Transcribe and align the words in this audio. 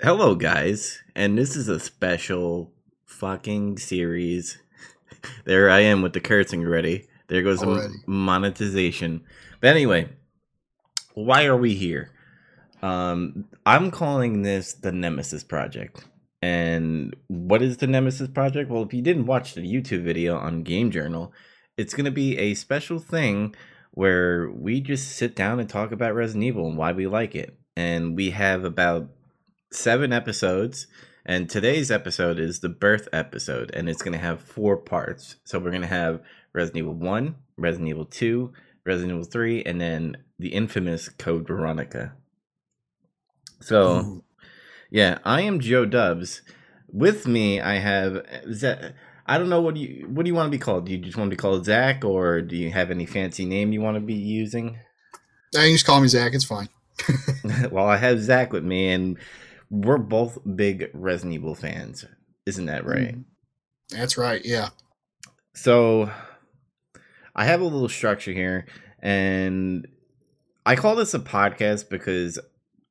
Hello, 0.00 0.36
guys, 0.36 1.02
and 1.16 1.36
this 1.36 1.56
is 1.56 1.66
a 1.66 1.80
special 1.80 2.72
fucking 3.04 3.78
series. 3.78 4.56
there 5.44 5.68
I 5.68 5.80
am 5.80 6.02
with 6.02 6.12
the 6.12 6.20
cursing 6.20 6.64
already. 6.64 7.08
There 7.26 7.42
goes 7.42 7.64
Already. 7.64 7.88
the 7.88 7.98
monetization. 8.06 9.24
But 9.60 9.70
anyway, 9.70 10.10
why 11.14 11.46
are 11.46 11.56
we 11.56 11.74
here? 11.74 12.12
Um, 12.80 13.46
I'm 13.66 13.90
calling 13.90 14.42
this 14.42 14.72
the 14.72 14.92
Nemesis 14.92 15.42
Project. 15.42 16.04
And 16.40 17.16
what 17.26 17.60
is 17.60 17.78
the 17.78 17.88
Nemesis 17.88 18.28
Project? 18.28 18.70
Well, 18.70 18.84
if 18.84 18.94
you 18.94 19.02
didn't 19.02 19.26
watch 19.26 19.54
the 19.54 19.62
YouTube 19.62 20.04
video 20.04 20.38
on 20.38 20.62
Game 20.62 20.92
Journal, 20.92 21.32
it's 21.76 21.92
going 21.92 22.04
to 22.04 22.12
be 22.12 22.38
a 22.38 22.54
special 22.54 23.00
thing 23.00 23.52
where 23.90 24.48
we 24.48 24.80
just 24.80 25.16
sit 25.16 25.34
down 25.34 25.58
and 25.58 25.68
talk 25.68 25.90
about 25.90 26.14
Resident 26.14 26.44
Evil 26.44 26.68
and 26.68 26.78
why 26.78 26.92
we 26.92 27.08
like 27.08 27.34
it. 27.34 27.58
And 27.76 28.14
we 28.14 28.30
have 28.30 28.62
about 28.62 29.10
seven 29.70 30.12
episodes. 30.12 30.86
And 31.26 31.50
today's 31.50 31.90
episode 31.90 32.38
is 32.38 32.60
the 32.60 32.70
birth 32.70 33.06
episode, 33.12 33.70
and 33.74 33.88
it's 33.88 34.02
going 34.02 34.14
to 34.14 34.18
have 34.18 34.40
four 34.40 34.78
parts. 34.78 35.36
So 35.44 35.58
we're 35.58 35.70
going 35.70 35.82
to 35.82 35.88
have 35.88 36.22
Resident 36.54 36.78
Evil 36.78 36.94
1, 36.94 37.34
Resident 37.58 37.88
Evil 37.88 38.06
2, 38.06 38.50
Resident 38.86 39.12
Evil 39.12 39.30
3, 39.30 39.62
and 39.64 39.80
then 39.80 40.16
the 40.38 40.48
infamous 40.48 41.10
Code 41.10 41.46
Veronica. 41.46 42.14
So, 43.60 43.96
Ooh. 43.98 44.24
yeah, 44.90 45.18
I 45.24 45.42
am 45.42 45.60
Joe 45.60 45.84
Dubs. 45.84 46.42
With 46.90 47.26
me, 47.26 47.60
I 47.60 47.74
have 47.74 48.24
Zac. 48.52 48.94
I 49.26 49.36
don't 49.36 49.50
know 49.50 49.60
what 49.60 49.74
do 49.74 49.82
you 49.82 50.06
what 50.08 50.24
do 50.24 50.28
you 50.28 50.34
want 50.34 50.46
to 50.46 50.50
be 50.50 50.58
called? 50.58 50.86
Do 50.86 50.92
you 50.92 50.98
just 50.98 51.18
want 51.18 51.28
to 51.30 51.36
be 51.36 51.38
called 51.38 51.66
Zac, 51.66 52.02
or 52.02 52.40
do 52.40 52.56
you 52.56 52.70
have 52.70 52.90
any 52.90 53.04
fancy 53.04 53.44
name 53.44 53.72
you 53.72 53.82
want 53.82 53.96
to 53.96 54.00
be 54.00 54.14
using? 54.14 54.78
Now 55.52 55.64
you 55.64 55.74
just 55.74 55.84
call 55.84 56.00
me 56.00 56.08
Zac. 56.08 56.32
It's 56.32 56.44
fine. 56.44 56.70
well, 57.70 57.86
I 57.86 57.98
have 57.98 58.20
Zac 58.20 58.54
with 58.54 58.64
me, 58.64 58.88
and 58.88 59.18
we're 59.70 59.98
both 59.98 60.38
big 60.56 60.90
Resident 60.94 61.34
Evil 61.34 61.54
fans. 61.54 62.04
Isn't 62.46 62.66
that 62.66 62.86
right? 62.86 63.16
That's 63.90 64.16
right. 64.16 64.40
Yeah. 64.44 64.70
So 65.54 66.10
I 67.34 67.44
have 67.44 67.60
a 67.60 67.64
little 67.64 67.88
structure 67.88 68.32
here, 68.32 68.66
and 69.02 69.86
I 70.64 70.76
call 70.76 70.96
this 70.96 71.14
a 71.14 71.18
podcast 71.18 71.88
because 71.88 72.38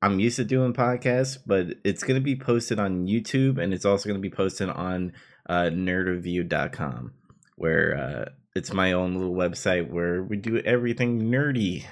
I'm 0.02 0.20
used 0.20 0.36
to 0.38 0.46
doing 0.46 0.74
podcasts, 0.74 1.38
but 1.46 1.68
it's 1.84 2.04
going 2.04 2.20
to 2.20 2.24
be 2.24 2.36
posted 2.36 2.80
on 2.80 3.08
YouTube 3.08 3.62
and 3.62 3.74
it's 3.74 3.86
also 3.86 4.08
going 4.08 4.22
to 4.22 4.30
be 4.30 4.36
posted 4.36 4.70
on 4.70 5.14
uh, 5.50 5.70
nerdreview.com, 5.72 7.14
where 7.56 7.98
uh, 7.98 8.32
it's 8.56 8.74
my 8.74 8.92
own 8.92 9.16
little 9.16 9.34
website 9.34 9.90
where 9.90 10.24
we 10.24 10.38
do 10.38 10.60
everything 10.60 11.24
nerdy 11.24 11.86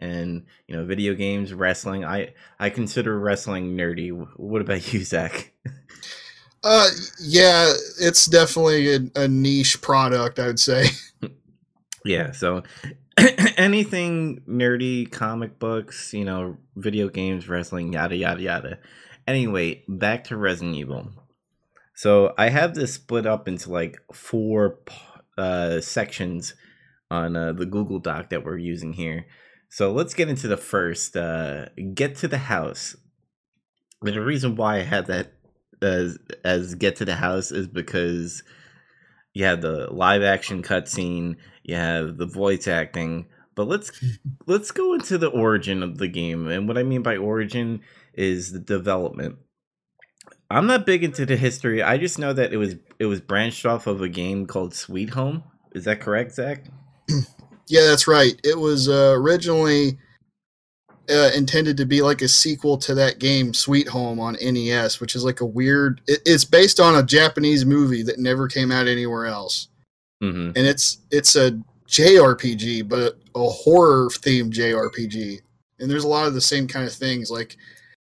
and 0.00 0.44
you 0.66 0.74
know 0.74 0.84
video 0.84 1.14
games 1.14 1.54
wrestling 1.54 2.04
i 2.04 2.32
i 2.58 2.68
consider 2.68 3.18
wrestling 3.18 3.76
nerdy 3.76 4.10
what 4.36 4.60
about 4.60 4.92
you 4.92 5.04
zac 5.04 5.52
Uh, 6.62 6.88
yeah, 7.18 7.72
it's 7.98 8.26
definitely 8.26 8.94
a, 8.94 9.00
a 9.16 9.26
niche 9.26 9.80
product. 9.80 10.38
I 10.38 10.46
would 10.46 10.60
say. 10.60 10.88
Yeah, 12.04 12.32
so 12.32 12.62
anything 13.56 14.40
nerdy, 14.48 15.10
comic 15.10 15.58
books, 15.58 16.14
you 16.14 16.24
know, 16.24 16.56
video 16.76 17.08
games, 17.08 17.48
wrestling, 17.48 17.92
yada 17.92 18.16
yada 18.16 18.40
yada. 18.40 18.78
Anyway, 19.26 19.84
back 19.86 20.24
to 20.24 20.36
Resident 20.36 20.76
Evil. 20.76 21.10
So 21.94 22.32
I 22.38 22.48
have 22.48 22.74
this 22.74 22.94
split 22.94 23.26
up 23.26 23.46
into 23.46 23.70
like 23.70 23.98
four 24.14 24.78
uh, 25.36 25.80
sections 25.80 26.54
on 27.10 27.36
uh, 27.36 27.52
the 27.52 27.66
Google 27.66 27.98
Doc 27.98 28.30
that 28.30 28.44
we're 28.44 28.56
using 28.56 28.94
here. 28.94 29.26
So 29.70 29.92
let's 29.92 30.14
get 30.14 30.28
into 30.28 30.48
the 30.48 30.56
first. 30.56 31.16
Uh, 31.16 31.66
get 31.94 32.16
to 32.16 32.28
the 32.28 32.38
house. 32.38 32.96
And 34.02 34.14
the 34.14 34.20
reason 34.20 34.56
why 34.56 34.78
I 34.78 34.82
had 34.82 35.06
that 35.06 35.32
as 35.80 36.18
as 36.44 36.74
get 36.74 36.96
to 36.96 37.04
the 37.04 37.14
house 37.14 37.52
is 37.52 37.66
because 37.66 38.42
you 39.32 39.44
have 39.44 39.62
the 39.62 39.88
live 39.92 40.22
action 40.22 40.62
cutscene, 40.62 41.36
you 41.62 41.76
have 41.76 42.18
the 42.18 42.26
voice 42.26 42.66
acting, 42.66 43.26
but 43.54 43.68
let's 43.68 43.92
let's 44.46 44.72
go 44.72 44.94
into 44.94 45.18
the 45.18 45.28
origin 45.28 45.82
of 45.82 45.98
the 45.98 46.08
game. 46.08 46.48
And 46.48 46.66
what 46.66 46.76
I 46.76 46.82
mean 46.82 47.02
by 47.02 47.16
origin 47.16 47.80
is 48.14 48.52
the 48.52 48.58
development. 48.58 49.36
I'm 50.50 50.66
not 50.66 50.84
big 50.84 51.04
into 51.04 51.24
the 51.24 51.36
history. 51.36 51.80
I 51.80 51.96
just 51.96 52.18
know 52.18 52.32
that 52.32 52.52
it 52.52 52.56
was 52.56 52.74
it 52.98 53.06
was 53.06 53.20
branched 53.20 53.64
off 53.64 53.86
of 53.86 54.02
a 54.02 54.08
game 54.08 54.46
called 54.46 54.74
Sweet 54.74 55.10
Home. 55.10 55.44
Is 55.72 55.84
that 55.84 56.00
correct, 56.00 56.32
Zac? 56.32 56.64
Yeah, 57.70 57.86
that's 57.86 58.08
right. 58.08 58.38
It 58.42 58.58
was 58.58 58.88
uh, 58.88 59.14
originally 59.16 59.96
uh, 61.08 61.30
intended 61.34 61.76
to 61.76 61.86
be 61.86 62.02
like 62.02 62.20
a 62.22 62.28
sequel 62.28 62.76
to 62.78 62.94
that 62.94 63.18
game, 63.18 63.54
Sweet 63.54 63.88
Home, 63.88 64.18
on 64.20 64.36
NES, 64.42 65.00
which 65.00 65.14
is 65.14 65.24
like 65.24 65.40
a 65.40 65.46
weird. 65.46 66.00
It, 66.06 66.20
it's 66.26 66.44
based 66.44 66.80
on 66.80 66.96
a 66.96 67.02
Japanese 67.02 67.64
movie 67.64 68.02
that 68.02 68.18
never 68.18 68.48
came 68.48 68.70
out 68.72 68.86
anywhere 68.88 69.26
else, 69.26 69.68
Mm-hmm. 70.22 70.48
and 70.54 70.66
it's 70.66 70.98
it's 71.10 71.34
a 71.36 71.58
JRPG, 71.88 72.88
but 72.88 73.18
a 73.34 73.48
horror 73.48 74.08
themed 74.10 74.52
JRPG. 74.52 75.40
And 75.78 75.90
there's 75.90 76.04
a 76.04 76.08
lot 76.08 76.26
of 76.26 76.34
the 76.34 76.40
same 76.40 76.68
kind 76.68 76.86
of 76.86 76.92
things, 76.92 77.30
like 77.30 77.56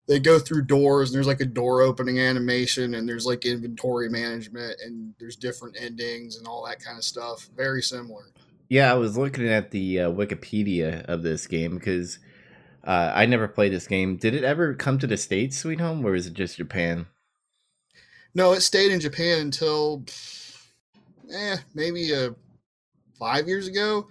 they 0.07 0.19
go 0.19 0.39
through 0.39 0.63
doors, 0.63 1.09
and 1.09 1.15
there's 1.15 1.27
like 1.27 1.41
a 1.41 1.45
door 1.45 1.81
opening 1.81 2.19
animation, 2.19 2.95
and 2.95 3.07
there's 3.07 3.25
like 3.25 3.45
inventory 3.45 4.09
management, 4.09 4.77
and 4.83 5.13
there's 5.19 5.35
different 5.35 5.77
endings 5.79 6.37
and 6.37 6.47
all 6.47 6.65
that 6.65 6.83
kind 6.83 6.97
of 6.97 7.03
stuff. 7.03 7.49
Very 7.55 7.83
similar. 7.83 8.23
Yeah, 8.69 8.91
I 8.91 8.95
was 8.95 9.17
looking 9.17 9.47
at 9.47 9.71
the 9.71 10.01
uh, 10.01 10.11
Wikipedia 10.11 11.05
of 11.05 11.23
this 11.23 11.47
game 11.47 11.75
because 11.75 12.19
uh, 12.83 13.11
I 13.15 13.25
never 13.25 13.47
played 13.47 13.71
this 13.71 13.87
game. 13.87 14.17
Did 14.17 14.33
it 14.33 14.43
ever 14.43 14.73
come 14.73 14.99
to 14.99 15.07
the 15.07 15.17
states, 15.17 15.57
Sweet 15.57 15.79
Home, 15.79 16.05
or 16.05 16.15
is 16.15 16.27
it 16.27 16.33
just 16.33 16.57
Japan? 16.57 17.07
No, 18.35 18.53
it 18.53 18.61
stayed 18.61 18.91
in 18.91 18.99
Japan 18.99 19.39
until, 19.39 20.05
eh, 21.33 21.57
maybe 21.73 22.13
uh, 22.13 22.31
five 23.17 23.47
years 23.47 23.67
ago, 23.67 24.07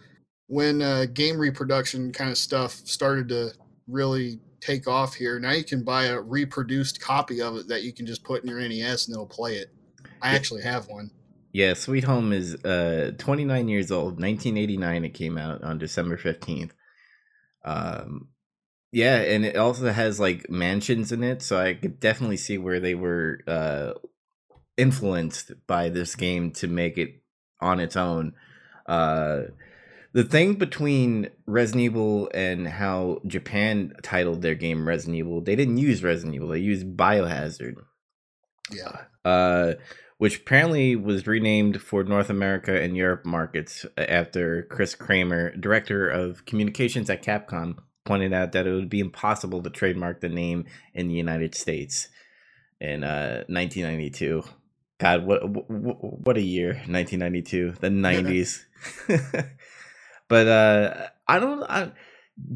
when 0.47 0.81
uh, 0.81 1.07
game 1.13 1.39
reproduction 1.39 2.13
kind 2.13 2.31
of 2.31 2.39
stuff 2.39 2.73
started 2.73 3.29
to 3.29 3.53
really 3.89 4.41
take 4.61 4.89
off 4.89 5.15
here. 5.15 5.39
Now 5.39 5.53
you 5.53 5.65
can 5.65 5.85
buy 5.85 6.05
a 6.05 6.21
reproduced 6.21 7.01
copy 7.01 7.41
of 7.41 7.57
it 7.57 7.69
that 7.69 7.83
you 7.83 7.93
can 7.93 8.07
just 8.07 8.25
put 8.25 8.43
in 8.43 8.49
your 8.49 8.61
NES 8.61 9.07
and 9.07 9.15
it'll 9.15 9.27
play 9.27 9.57
it. 9.57 9.71
I 10.23 10.35
actually 10.35 10.63
have 10.63 10.89
one. 10.89 11.11
Yeah, 11.57 11.73
Sweet 11.73 12.05
Home 12.05 12.35
is 12.35 12.55
uh 12.67 13.13
29 13.17 13.69
years 13.69 13.91
old. 13.91 14.21
1989 14.21 15.05
it 15.07 15.15
came 15.15 15.39
out 15.39 15.65
on 15.65 15.79
December 15.79 16.19
15th. 16.19 16.73
Um 17.65 18.29
yeah, 18.93 19.17
and 19.17 19.43
it 19.47 19.57
also 19.57 19.91
has 19.91 20.21
like 20.21 20.51
mansions 20.51 21.13
in 21.13 21.23
it, 21.25 21.41
so 21.41 21.59
I 21.59 21.73
could 21.73 21.99
definitely 21.99 22.37
see 22.37 22.59
where 22.59 22.79
they 22.79 22.95
were 22.95 23.41
uh 23.47 23.93
influenced 24.77 25.53
by 25.67 25.89
this 25.89 26.15
game 26.15 26.51
to 26.61 26.69
make 26.69 26.99
it 26.99 27.23
on 27.59 27.81
its 27.81 27.97
own. 27.97 28.35
Uh 28.87 29.45
the 30.13 30.25
thing 30.25 30.57
between 30.57 31.31
Resident 31.47 31.85
Evil 31.85 32.31
and 32.35 32.69
how 32.69 33.23
Japan 33.27 33.95
titled 34.03 34.43
their 34.43 34.55
game 34.55 34.87
Resident 34.87 35.17
Evil, 35.17 35.41
they 35.41 35.57
didn't 35.57 35.79
use 35.79 36.03
Resident 36.03 36.35
Evil, 36.35 36.49
they 36.49 36.59
used 36.59 36.87
Biohazard 36.99 37.77
Yeah. 38.71 39.05
uh, 39.25 39.75
which 40.19 40.39
apparently 40.39 40.97
was 40.97 41.27
renamed 41.27 41.83
for 41.83 42.03
North 42.03 42.31
America 42.31 42.81
and 42.81 42.97
Europe 42.97 43.27
markets 43.27 43.85
after 43.99 44.63
Chris 44.71 44.95
Kramer, 44.95 45.55
director 45.57 46.09
of 46.09 46.47
communications 46.47 47.11
at 47.11 47.23
Capcom, 47.23 47.77
pointed 48.05 48.33
out 48.33 48.53
that 48.53 48.67
it 48.67 48.73
would 48.73 48.89
be 48.89 49.01
impossible 49.01 49.63
to 49.63 49.71
trademark 49.71 50.21
the 50.21 50.29
name 50.29 50.65
in 50.95 51.09
the 51.09 51.15
United 51.15 51.55
States 51.55 52.09
in 52.81 53.05
uh, 53.05 53.45
1992. 53.49 54.43
God, 54.99 55.27
what 55.27 55.47
what, 55.49 55.67
what 55.69 56.37
a 56.39 56.43
year, 56.43 56.69
1992, 56.87 57.73
the 57.81 57.89
90s. 57.89 58.65
but 60.29 60.47
uh, 60.47 61.09
I 61.29 61.39
don't. 61.39 61.63
I, 61.65 61.93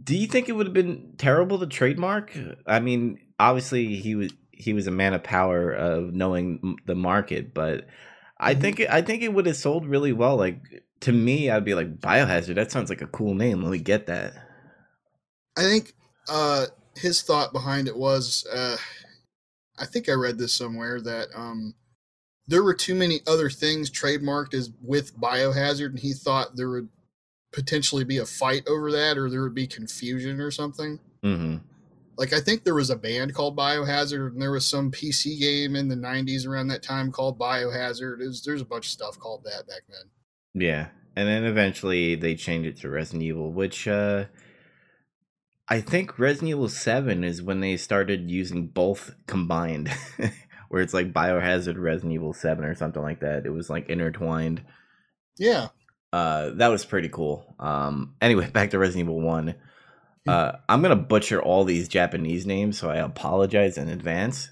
do 0.03 0.17
you 0.17 0.27
think 0.27 0.49
it 0.49 0.53
would 0.53 0.67
have 0.67 0.75
been 0.75 1.15
terrible 1.19 1.59
to 1.59 1.67
trademark? 1.67 2.37
I 2.67 2.81
mean, 2.81 3.19
obviously 3.39 3.97
he 3.97 4.15
was 4.15 4.33
he 4.61 4.73
was 4.73 4.87
a 4.87 4.93
man 4.93 5.15
of 5.15 5.23
power 5.23 5.73
of 5.73 6.13
knowing 6.15 6.77
the 6.87 6.95
market, 6.95 7.55
but 7.55 7.87
I 8.39 8.55
Mhm. 8.55 8.61
think 8.61 8.81
it, 8.81 8.91
I 8.91 9.03
think 9.03 9.23
it 9.23 9.33
would 9.33 9.47
have 9.47 9.57
sold 9.57 9.87
really 9.87 10.13
well. 10.13 10.37
Like 10.37 10.85
to 11.01 11.13
me, 11.13 11.51
I'd 11.51 11.65
be 11.65 11.75
like 11.75 11.99
Biohazard. 12.01 12.55
That 12.55 12.71
sounds 12.71 12.91
like 12.91 13.03
a 13.03 13.07
cool 13.07 13.35
name. 13.35 13.63
Let 13.63 13.73
me 13.73 13.79
get 13.79 14.07
that. 14.07 14.35
I 15.57 15.63
think 15.63 15.95
uh, 16.29 16.67
his 16.97 17.23
thought 17.23 17.53
behind 17.53 17.89
it 17.89 17.97
was 17.97 18.47
uh, 18.53 18.77
I 19.79 19.87
think 19.87 20.09
I 20.09 20.13
read 20.13 20.39
this 20.39 20.53
somewhere 20.53 21.01
that 21.01 21.29
um, 21.35 21.75
there 22.47 22.63
were 22.63 22.75
too 22.75 22.95
many 22.95 23.21
other 23.27 23.51
things 23.51 23.91
trademarked 23.91 24.55
as 24.55 24.71
with 24.83 25.19
biohazard, 25.19 25.91
and 25.91 25.99
he 25.99 26.13
thought 26.13 26.57
there 26.57 26.71
would 26.71 26.89
potentially 27.53 28.05
be 28.05 28.19
a 28.19 28.27
fight 28.27 28.67
over 28.69 28.93
that, 28.93 29.19
or 29.19 29.29
there 29.31 29.43
would 29.43 29.55
be 29.55 29.67
confusion 29.67 30.41
or 30.41 30.51
something. 30.51 31.01
hmm 31.23 31.57
Like 32.21 32.35
I 32.35 32.41
think 32.41 32.65
there 32.65 32.75
was 32.75 32.91
a 32.91 32.97
band 32.97 33.35
called 33.35 33.57
Biohazard, 33.57 34.33
and 34.33 34.43
there 34.43 34.53
was 34.53 34.67
some 34.67 34.93
PC 34.93 35.41
game 35.41 35.75
in 35.75 35.89
the 35.89 35.97
'90s 35.97 36.47
around 36.47 36.69
that 36.69 36.83
time 36.83 37.11
called 37.11 37.39
Biohazard. 37.39 38.19
Was, 38.19 38.43
there's 38.45 38.61
a 38.61 38.67
bunch 38.67 38.85
of 38.85 38.91
stuff 38.91 39.19
called 39.19 39.43
that 39.45 39.67
back 39.67 39.85
then. 39.89 40.11
Yeah, 40.53 40.89
and 41.17 41.27
then 41.27 41.45
eventually 41.45 42.17
they 42.17 42.35
changed 42.35 42.69
it 42.69 42.77
to 42.83 42.91
Resident 42.91 43.23
Evil, 43.23 43.51
which 43.51 43.89
uh, 43.89 44.27
I 45.67 45.81
think 45.81 46.19
Resident 46.19 46.51
Evil 46.51 46.69
7 46.69 47.25
is 47.25 47.43
when 47.43 47.61
they 47.61 47.79
started 47.79 48.31
using 48.31 48.67
both 48.67 49.15
combined, 49.27 49.89
where 50.69 50.83
it's 50.83 50.93
like 50.93 51.15
Biohazard 51.15 51.81
Resident 51.81 52.13
Evil 52.13 52.35
7 52.35 52.63
or 52.65 52.75
something 52.75 53.03
like 53.03 53.21
that. 53.21 53.47
It 53.47 53.51
was 53.51 53.71
like 53.71 53.89
intertwined. 53.89 54.63
Yeah. 55.39 55.69
Uh, 56.13 56.51
that 56.51 56.69
was 56.69 56.85
pretty 56.85 57.09
cool. 57.09 57.55
Um, 57.59 58.17
anyway, 58.21 58.51
back 58.53 58.73
to 58.73 58.79
Resident 58.79 59.09
Evil 59.09 59.23
1. 59.23 59.55
Uh, 60.29 60.53
I'm 60.69 60.83
to 60.83 60.97
butcher 60.97 61.43
all 61.43 61.65
these 61.65 61.89
Japanese 61.89 62.47
names, 62.47 62.79
so 62.79 62.91
I 62.91 62.97
apologize 62.97 63.79
in 63.79 63.89
advance. 63.89 64.51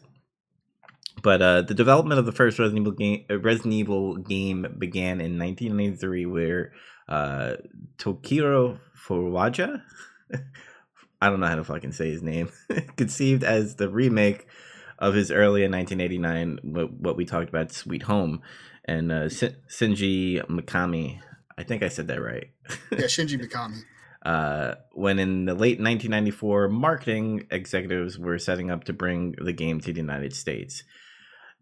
But 1.22 1.42
uh, 1.42 1.62
the 1.62 1.74
development 1.74 2.18
of 2.18 2.26
the 2.26 2.32
first 2.32 2.58
Resident 2.58 2.86
Evil 2.86 2.92
game, 2.92 3.24
uh, 3.30 3.38
Resident 3.38 3.74
Evil 3.74 4.16
game 4.16 4.62
began 4.78 5.20
in 5.20 5.38
1993, 5.38 6.26
where 6.26 6.72
uh, 7.08 7.54
Tokiro 7.98 8.78
Furuwaja, 8.96 9.82
I 11.20 11.28
don't 11.28 11.40
know 11.40 11.46
how 11.46 11.56
to 11.56 11.64
fucking 11.64 11.92
say 11.92 12.10
his 12.10 12.22
name, 12.22 12.50
conceived 12.96 13.42
as 13.42 13.76
the 13.76 13.88
remake 13.88 14.46
of 14.98 15.14
his 15.14 15.30
early 15.30 15.64
in 15.64 15.72
1989, 15.72 16.60
what, 16.62 16.92
what 16.92 17.16
we 17.16 17.24
talked 17.24 17.48
about, 17.48 17.72
Sweet 17.72 18.02
Home, 18.02 18.42
and 18.84 19.12
uh, 19.12 19.24
Shinji 19.24 20.44
Mikami. 20.46 21.20
I 21.56 21.62
think 21.64 21.82
I 21.82 21.88
said 21.88 22.08
that 22.08 22.22
right. 22.22 22.50
yeah, 22.92 23.06
Shinji 23.06 23.40
Mikami. 23.40 23.82
Uh, 24.24 24.74
when 24.92 25.18
in 25.18 25.44
the 25.44 25.54
late 25.54 25.80
1994, 25.80 26.68
marketing 26.68 27.46
executives 27.50 28.18
were 28.18 28.38
setting 28.38 28.70
up 28.70 28.84
to 28.84 28.92
bring 28.92 29.34
the 29.40 29.52
game 29.52 29.80
to 29.80 29.92
the 29.92 30.00
United 30.00 30.34
States. 30.34 30.82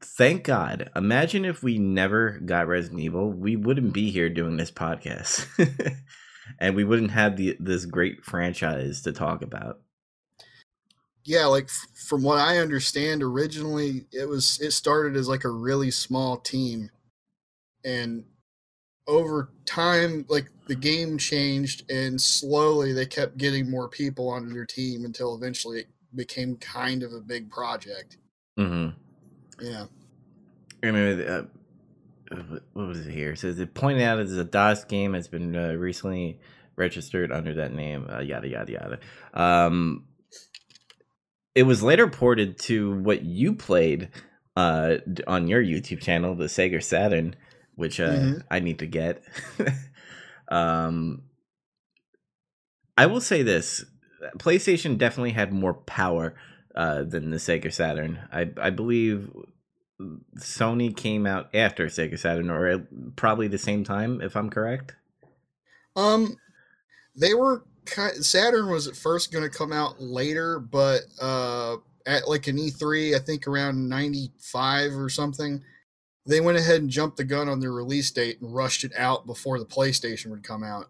Thank 0.02 0.44
God. 0.44 0.90
Imagine 0.94 1.44
if 1.44 1.62
we 1.62 1.78
never 1.78 2.38
got 2.44 2.66
Resident 2.66 3.00
Evil, 3.00 3.30
we 3.30 3.56
wouldn't 3.56 3.92
be 3.92 4.10
here 4.10 4.28
doing 4.28 4.56
this 4.56 4.70
podcast. 4.70 5.46
and 6.58 6.74
we 6.74 6.84
wouldn't 6.84 7.10
have 7.10 7.36
the 7.36 7.56
this 7.58 7.84
great 7.84 8.24
franchise 8.24 9.02
to 9.02 9.12
talk 9.12 9.42
about. 9.42 9.80
Yeah, 11.24 11.46
like 11.46 11.68
from 12.08 12.22
what 12.22 12.38
I 12.38 12.58
understand, 12.58 13.22
originally 13.22 14.06
it 14.12 14.28
was 14.28 14.60
it 14.60 14.70
started 14.72 15.16
as 15.16 15.28
like 15.28 15.44
a 15.44 15.50
really 15.50 15.90
small 15.90 16.36
team, 16.36 16.90
and 17.84 18.24
over 19.06 19.50
time, 19.64 20.24
like 20.28 20.50
the 20.66 20.74
game 20.74 21.18
changed, 21.18 21.90
and 21.90 22.20
slowly 22.20 22.92
they 22.92 23.06
kept 23.06 23.38
getting 23.38 23.70
more 23.70 23.88
people 23.88 24.28
onto 24.28 24.52
their 24.52 24.66
team 24.66 25.04
until 25.04 25.34
eventually 25.34 25.80
it 25.80 25.88
became 26.14 26.56
kind 26.56 27.02
of 27.02 27.12
a 27.12 27.20
big 27.20 27.50
project. 27.50 28.18
Mm-hmm. 28.58 29.64
Yeah. 29.64 29.86
I 30.82 30.90
mean, 30.90 31.20
uh, 31.20 31.44
what 32.72 32.88
was 32.88 33.06
it 33.06 33.12
here? 33.12 33.32
It 33.32 33.38
says 33.38 33.58
it 33.58 33.74
pointed 33.74 34.02
out 34.02 34.18
as 34.18 34.36
a 34.36 34.44
DOS 34.44 34.84
game 34.84 35.14
has 35.14 35.28
been 35.28 35.54
uh, 35.54 35.72
recently 35.72 36.40
registered 36.76 37.32
under 37.32 37.54
that 37.54 37.72
name. 37.72 38.06
Uh, 38.10 38.20
yada 38.20 38.48
yada 38.48 38.72
yada. 38.72 38.98
Um, 39.34 40.04
it 41.54 41.62
was 41.62 41.82
later 41.82 42.08
ported 42.08 42.58
to 42.60 42.98
what 43.00 43.22
you 43.22 43.54
played 43.54 44.10
uh, 44.56 44.96
on 45.26 45.48
your 45.48 45.62
YouTube 45.62 46.02
channel, 46.02 46.34
the 46.34 46.46
Sega 46.46 46.82
Saturn, 46.82 47.34
which 47.76 48.00
uh, 48.00 48.10
mm-hmm. 48.10 48.38
I 48.50 48.60
need 48.60 48.80
to 48.80 48.86
get. 48.86 49.22
um, 50.48 51.22
I 52.96 53.06
will 53.06 53.20
say 53.20 53.42
this: 53.42 53.84
PlayStation 54.38 54.98
definitely 54.98 55.32
had 55.32 55.52
more 55.52 55.74
power 55.74 56.34
uh, 56.74 57.02
than 57.02 57.30
the 57.30 57.36
Sega 57.36 57.72
Saturn. 57.72 58.20
I 58.32 58.50
I 58.60 58.70
believe 58.70 59.30
Sony 60.38 60.94
came 60.94 61.26
out 61.26 61.54
after 61.54 61.86
Sega 61.86 62.18
Saturn, 62.18 62.50
or 62.50 62.86
probably 63.16 63.48
the 63.48 63.58
same 63.58 63.84
time, 63.84 64.20
if 64.20 64.36
I'm 64.36 64.50
correct. 64.50 64.94
Um, 65.94 66.36
they 67.16 67.34
were. 67.34 67.64
Saturn 68.20 68.68
was 68.68 68.88
at 68.88 68.96
first 68.96 69.32
going 69.32 69.48
to 69.48 69.58
come 69.58 69.72
out 69.72 70.00
later, 70.02 70.58
but 70.58 71.02
uh, 71.22 71.76
at 72.04 72.28
like 72.28 72.48
an 72.48 72.56
E3, 72.56 73.14
I 73.14 73.20
think 73.20 73.46
around 73.46 73.88
'95 73.88 74.96
or 74.96 75.08
something, 75.08 75.62
they 76.26 76.40
went 76.40 76.58
ahead 76.58 76.80
and 76.80 76.90
jumped 76.90 77.16
the 77.16 77.24
gun 77.24 77.48
on 77.48 77.60
their 77.60 77.72
release 77.72 78.10
date 78.10 78.40
and 78.40 78.54
rushed 78.54 78.84
it 78.84 78.92
out 78.96 79.26
before 79.26 79.58
the 79.58 79.64
PlayStation 79.64 80.26
would 80.30 80.42
come 80.42 80.62
out. 80.62 80.86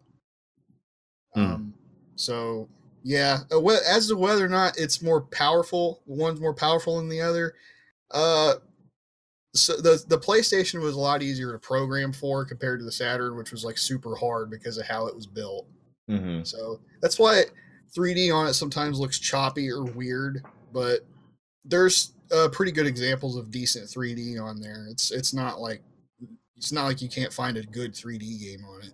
Mm. 1.37 1.55
Um, 1.55 1.75
so 2.17 2.69
yeah, 3.03 3.41
uh, 3.53 3.65
as 3.88 4.09
to 4.09 4.17
whether 4.17 4.44
or 4.44 4.49
not 4.49 4.79
it's 4.79 5.03
more 5.03 5.21
powerful, 5.21 6.03
one's 6.06 6.41
more 6.41 6.55
powerful 6.55 6.97
than 6.97 7.09
the 7.09 7.21
other. 7.21 7.55
Uh, 8.11 8.55
so 9.55 9.77
the 9.77 10.03
the 10.09 10.19
PlayStation 10.19 10.81
was 10.81 10.94
a 10.94 11.00
lot 11.00 11.23
easier 11.23 11.53
to 11.53 11.59
program 11.59 12.12
for 12.12 12.44
compared 12.44 12.81
to 12.81 12.85
the 12.85 12.93
Saturn, 12.93 13.37
which 13.37 13.53
was 13.53 13.65
like 13.65 13.79
super 13.79 14.17
hard 14.17 14.50
because 14.50 14.79
of 14.79 14.87
how 14.87 15.06
it 15.06 15.15
was 15.15 15.27
built. 15.27 15.67
Mm-hmm. 16.11 16.44
So 16.44 16.81
that's 17.00 17.19
why 17.19 17.44
3D 17.97 18.35
on 18.35 18.47
it 18.47 18.55
sometimes 18.55 18.99
looks 18.99 19.19
choppy 19.19 19.71
or 19.71 19.85
weird, 19.85 20.44
but 20.73 21.00
there's 21.67 22.13
uh, 22.33 22.49
pretty 22.51 22.73
good 22.73 22.87
examples 22.87 23.37
of 23.37 23.51
decent 23.51 23.89
3D 23.89 24.41
on 24.41 24.61
there. 24.61 24.87
It's 24.91 25.11
it's 25.11 25.35
not 25.35 25.61
like 25.61 25.83
it's 26.57 26.73
not 26.73 26.85
like 26.85 27.03
you 27.03 27.09
can't 27.09 27.33
find 27.33 27.57
a 27.57 27.63
good 27.63 27.93
3D 27.93 28.41
game 28.41 28.65
on 28.65 28.83
it. 28.83 28.93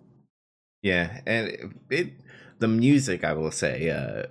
Yeah, 0.81 1.21
and 1.25 1.47
it, 1.47 1.61
it 1.89 2.13
the 2.59 2.67
music 2.67 3.23
I 3.23 3.33
will 3.33 3.51
say 3.51 3.89
uh, 3.89 4.27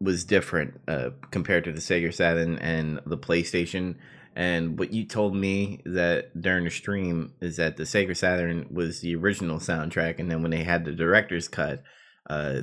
was 0.00 0.24
different 0.24 0.80
uh, 0.88 1.10
compared 1.30 1.64
to 1.64 1.72
the 1.72 1.80
Sega 1.80 2.12
Saturn 2.12 2.58
and 2.58 3.00
the 3.06 3.18
PlayStation. 3.18 3.96
And 4.36 4.78
what 4.78 4.92
you 4.92 5.04
told 5.04 5.34
me 5.34 5.80
that 5.84 6.40
during 6.40 6.64
the 6.64 6.70
stream 6.70 7.34
is 7.40 7.56
that 7.56 7.76
the 7.76 7.82
Sega 7.82 8.16
Saturn 8.16 8.68
was 8.70 9.00
the 9.00 9.16
original 9.16 9.58
soundtrack, 9.58 10.18
and 10.18 10.30
then 10.30 10.40
when 10.40 10.52
they 10.52 10.62
had 10.62 10.84
the 10.84 10.92
director's 10.92 11.48
cut, 11.48 11.82
uh, 12.28 12.62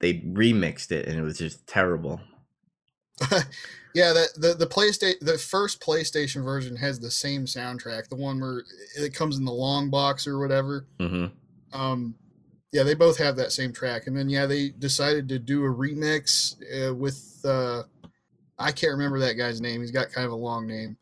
they 0.00 0.14
remixed 0.14 0.92
it, 0.92 1.06
and 1.06 1.18
it 1.18 1.22
was 1.22 1.38
just 1.38 1.66
terrible. 1.66 2.20
yeah, 3.94 4.12
the, 4.12 4.28
the 4.36 4.54
the 4.54 4.66
PlayStation, 4.66 5.20
the 5.20 5.38
first 5.38 5.80
PlayStation 5.80 6.44
version 6.44 6.76
has 6.76 6.98
the 6.98 7.10
same 7.10 7.44
soundtrack, 7.44 8.08
the 8.08 8.16
one 8.16 8.40
where 8.40 8.64
it 8.96 9.14
comes 9.14 9.38
in 9.38 9.44
the 9.44 9.52
long 9.52 9.90
box 9.90 10.26
or 10.26 10.38
whatever. 10.38 10.86
Mm-hmm. 10.98 11.78
Um, 11.78 12.14
yeah, 12.72 12.82
they 12.82 12.94
both 12.94 13.18
have 13.18 13.36
that 13.36 13.52
same 13.52 13.72
track, 13.72 14.06
and 14.06 14.16
then 14.16 14.28
yeah, 14.28 14.46
they 14.46 14.70
decided 14.70 15.28
to 15.28 15.38
do 15.38 15.64
a 15.64 15.68
remix 15.68 16.56
uh, 16.72 16.94
with 16.94 17.40
uh, 17.44 17.82
I 18.58 18.72
can't 18.72 18.92
remember 18.92 19.18
that 19.20 19.34
guy's 19.34 19.60
name. 19.60 19.80
He's 19.80 19.90
got 19.90 20.12
kind 20.12 20.26
of 20.26 20.32
a 20.32 20.36
long 20.36 20.66
name. 20.66 20.96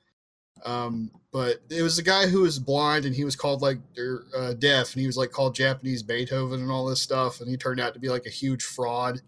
Um, 0.65 1.11
but 1.33 1.59
it 1.71 1.83
was 1.83 1.97
the 1.97 2.03
guy 2.03 2.27
who 2.27 2.43
was 2.43 2.59
blind 2.59 3.05
and 3.05 3.15
he 3.15 3.25
was 3.25 3.37
called 3.37 3.63
like 3.63 3.79
er, 3.99 4.25
uh, 4.37 4.55
deaf 4.55 4.93
and 4.93 5.01
he 5.01 5.07
was 5.07 5.17
like 5.17 5.31
called 5.31 5.55
Japanese 5.55 6.03
Beethoven 6.03 6.61
and 6.61 6.71
all 6.71 6.87
this 6.87 7.03
stuff. 7.03 7.41
And 7.41 7.49
he 7.51 7.57
turned 7.57 7.81
out 7.81 7.95
to 7.95 8.01
be 8.01 8.09
like 8.09 8.27
a 8.27 8.31
huge 8.31 8.63
fraud. 8.63 9.21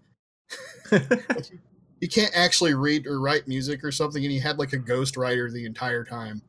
he 2.01 2.09
can't 2.09 2.35
actually 2.35 2.75
read 2.75 3.07
or 3.07 3.21
write 3.21 3.47
music 3.47 3.85
or 3.85 3.93
something. 3.93 4.23
And 4.25 4.33
he 4.33 4.39
had 4.39 4.59
like 4.59 4.73
a 4.73 4.79
ghost 4.79 5.17
writer 5.17 5.51
the 5.51 5.67
entire 5.67 6.05
time. 6.05 6.43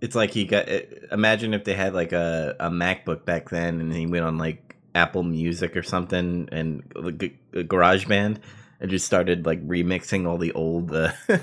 It's 0.00 0.14
like 0.14 0.30
he 0.30 0.44
got, 0.44 0.68
imagine 1.12 1.52
if 1.54 1.64
they 1.64 1.74
had 1.74 1.94
like 1.94 2.12
a, 2.12 2.56
a 2.60 2.70
MacBook 2.70 3.24
back 3.24 3.50
then 3.50 3.80
and 3.80 3.92
he 3.92 4.06
went 4.06 4.24
on 4.24 4.38
like 4.38 4.76
Apple 4.94 5.22
Music 5.22 5.76
or 5.76 5.82
something 5.82 6.48
and 6.52 6.82
like 6.94 7.34
GarageBand 7.52 8.38
and 8.80 8.90
just 8.90 9.06
started 9.06 9.46
like 9.46 9.66
remixing 9.66 10.26
all 10.26 10.38
the 10.38 10.52
old 10.52 10.94
uh, 10.94 11.12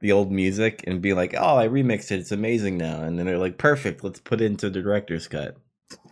the 0.00 0.12
old 0.12 0.32
music 0.32 0.82
and 0.86 1.00
be 1.00 1.12
like, 1.12 1.34
"Oh, 1.38 1.56
I 1.56 1.68
remixed 1.68 2.10
it. 2.10 2.18
It's 2.20 2.32
amazing 2.32 2.78
now." 2.78 3.02
And 3.02 3.18
then 3.18 3.26
they're 3.26 3.38
like, 3.38 3.58
"Perfect. 3.58 4.02
Let's 4.02 4.20
put 4.20 4.40
it 4.40 4.46
into 4.46 4.70
the 4.70 4.82
director's 4.82 5.28
cut." 5.28 5.56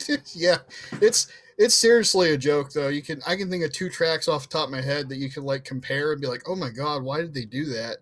yeah, 0.34 0.58
it's 1.00 1.28
it's 1.60 1.74
seriously 1.74 2.32
a 2.32 2.38
joke 2.38 2.72
though. 2.72 2.88
You 2.88 3.02
can 3.02 3.20
I 3.26 3.36
can 3.36 3.50
think 3.50 3.62
of 3.62 3.72
two 3.72 3.90
tracks 3.90 4.28
off 4.28 4.48
the 4.48 4.48
top 4.48 4.68
of 4.68 4.70
my 4.70 4.80
head 4.80 5.10
that 5.10 5.18
you 5.18 5.30
could 5.30 5.44
like 5.44 5.62
compare 5.64 6.12
and 6.12 6.20
be 6.20 6.26
like, 6.26 6.42
"Oh 6.48 6.56
my 6.56 6.70
god, 6.70 7.02
why 7.02 7.20
did 7.20 7.34
they 7.34 7.44
do 7.44 7.66
that?" 7.66 7.98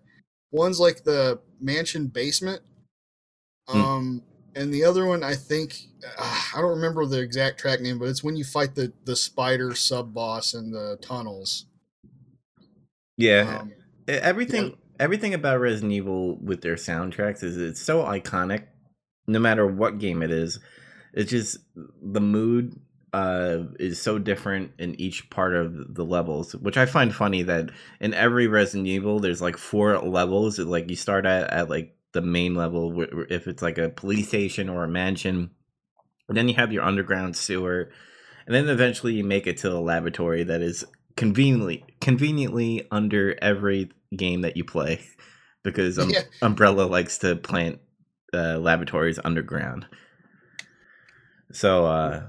One's 0.51 0.79
like 0.79 1.03
the 1.03 1.41
mansion 1.59 2.07
basement. 2.07 2.61
Hmm. 3.67 3.81
Um 3.81 4.23
and 4.55 4.73
the 4.73 4.85
other 4.85 5.05
one 5.05 5.23
I 5.23 5.35
think 5.35 5.75
uh, 6.17 6.43
I 6.55 6.61
don't 6.61 6.71
remember 6.71 7.05
the 7.05 7.19
exact 7.19 7.59
track 7.59 7.81
name, 7.81 7.99
but 7.99 8.07
it's 8.07 8.23
when 8.23 8.37
you 8.37 8.45
fight 8.45 8.75
the 8.75 8.93
the 9.03 9.15
spider 9.15 9.75
sub 9.75 10.13
boss 10.13 10.53
in 10.53 10.71
the 10.71 10.97
tunnels. 11.01 11.65
Yeah. 13.17 13.59
Um, 13.61 13.73
everything 14.07 14.69
yeah 14.69 14.75
everything 14.99 15.33
about 15.33 15.59
Resident 15.59 15.93
Evil 15.93 16.35
with 16.37 16.61
their 16.61 16.75
soundtracks 16.75 17.43
is 17.43 17.57
it's 17.57 17.81
so 17.81 18.03
iconic. 18.03 18.65
No 19.27 19.39
matter 19.39 19.65
what 19.65 19.99
game 19.99 20.21
it 20.21 20.31
is, 20.31 20.59
it's 21.13 21.29
just 21.29 21.57
the 22.01 22.21
mood 22.21 22.79
uh, 23.13 23.59
is 23.79 24.01
so 24.01 24.19
different 24.19 24.71
in 24.77 24.99
each 24.99 25.29
part 25.29 25.55
of 25.55 25.95
the 25.95 26.05
levels, 26.05 26.55
which 26.55 26.77
I 26.77 26.85
find 26.85 27.13
funny 27.13 27.43
that 27.43 27.71
in 27.99 28.13
every 28.13 28.47
Resident 28.47 28.87
Evil 28.87 29.19
there's 29.19 29.41
like 29.41 29.57
four 29.57 29.99
levels. 29.99 30.59
Like 30.59 30.89
you 30.89 30.95
start 30.95 31.25
at, 31.25 31.49
at 31.51 31.69
like 31.69 31.95
the 32.11 32.21
main 32.21 32.55
level, 32.55 33.05
if 33.29 33.47
it's 33.47 33.61
like 33.61 33.77
a 33.77 33.89
police 33.89 34.27
station 34.27 34.69
or 34.69 34.83
a 34.83 34.87
mansion, 34.87 35.51
and 36.27 36.37
then 36.37 36.47
you 36.47 36.55
have 36.55 36.71
your 36.71 36.83
underground 36.83 37.35
sewer, 37.35 37.89
and 38.45 38.55
then 38.55 38.69
eventually 38.69 39.13
you 39.13 39.23
make 39.23 39.47
it 39.47 39.57
to 39.57 39.71
a 39.71 39.79
laboratory 39.79 40.43
that 40.43 40.61
is 40.61 40.85
conveniently 41.15 41.83
conveniently 41.99 42.87
under 42.91 43.37
every 43.41 43.91
game 44.15 44.41
that 44.41 44.55
you 44.55 44.63
play 44.63 45.01
because 45.63 45.99
um, 45.99 46.09
yeah. 46.09 46.21
Umbrella 46.41 46.83
likes 46.83 47.17
to 47.19 47.35
plant 47.35 47.79
uh, 48.33 48.57
laboratories 48.57 49.19
underground. 49.23 49.85
So, 51.51 51.85
uh, 51.85 52.23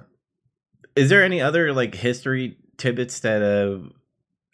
is 0.97 1.09
there 1.09 1.23
any 1.23 1.41
other 1.41 1.73
like 1.73 1.95
history 1.95 2.57
tidbits 2.77 3.21
that 3.21 3.43
uh, 3.43 3.89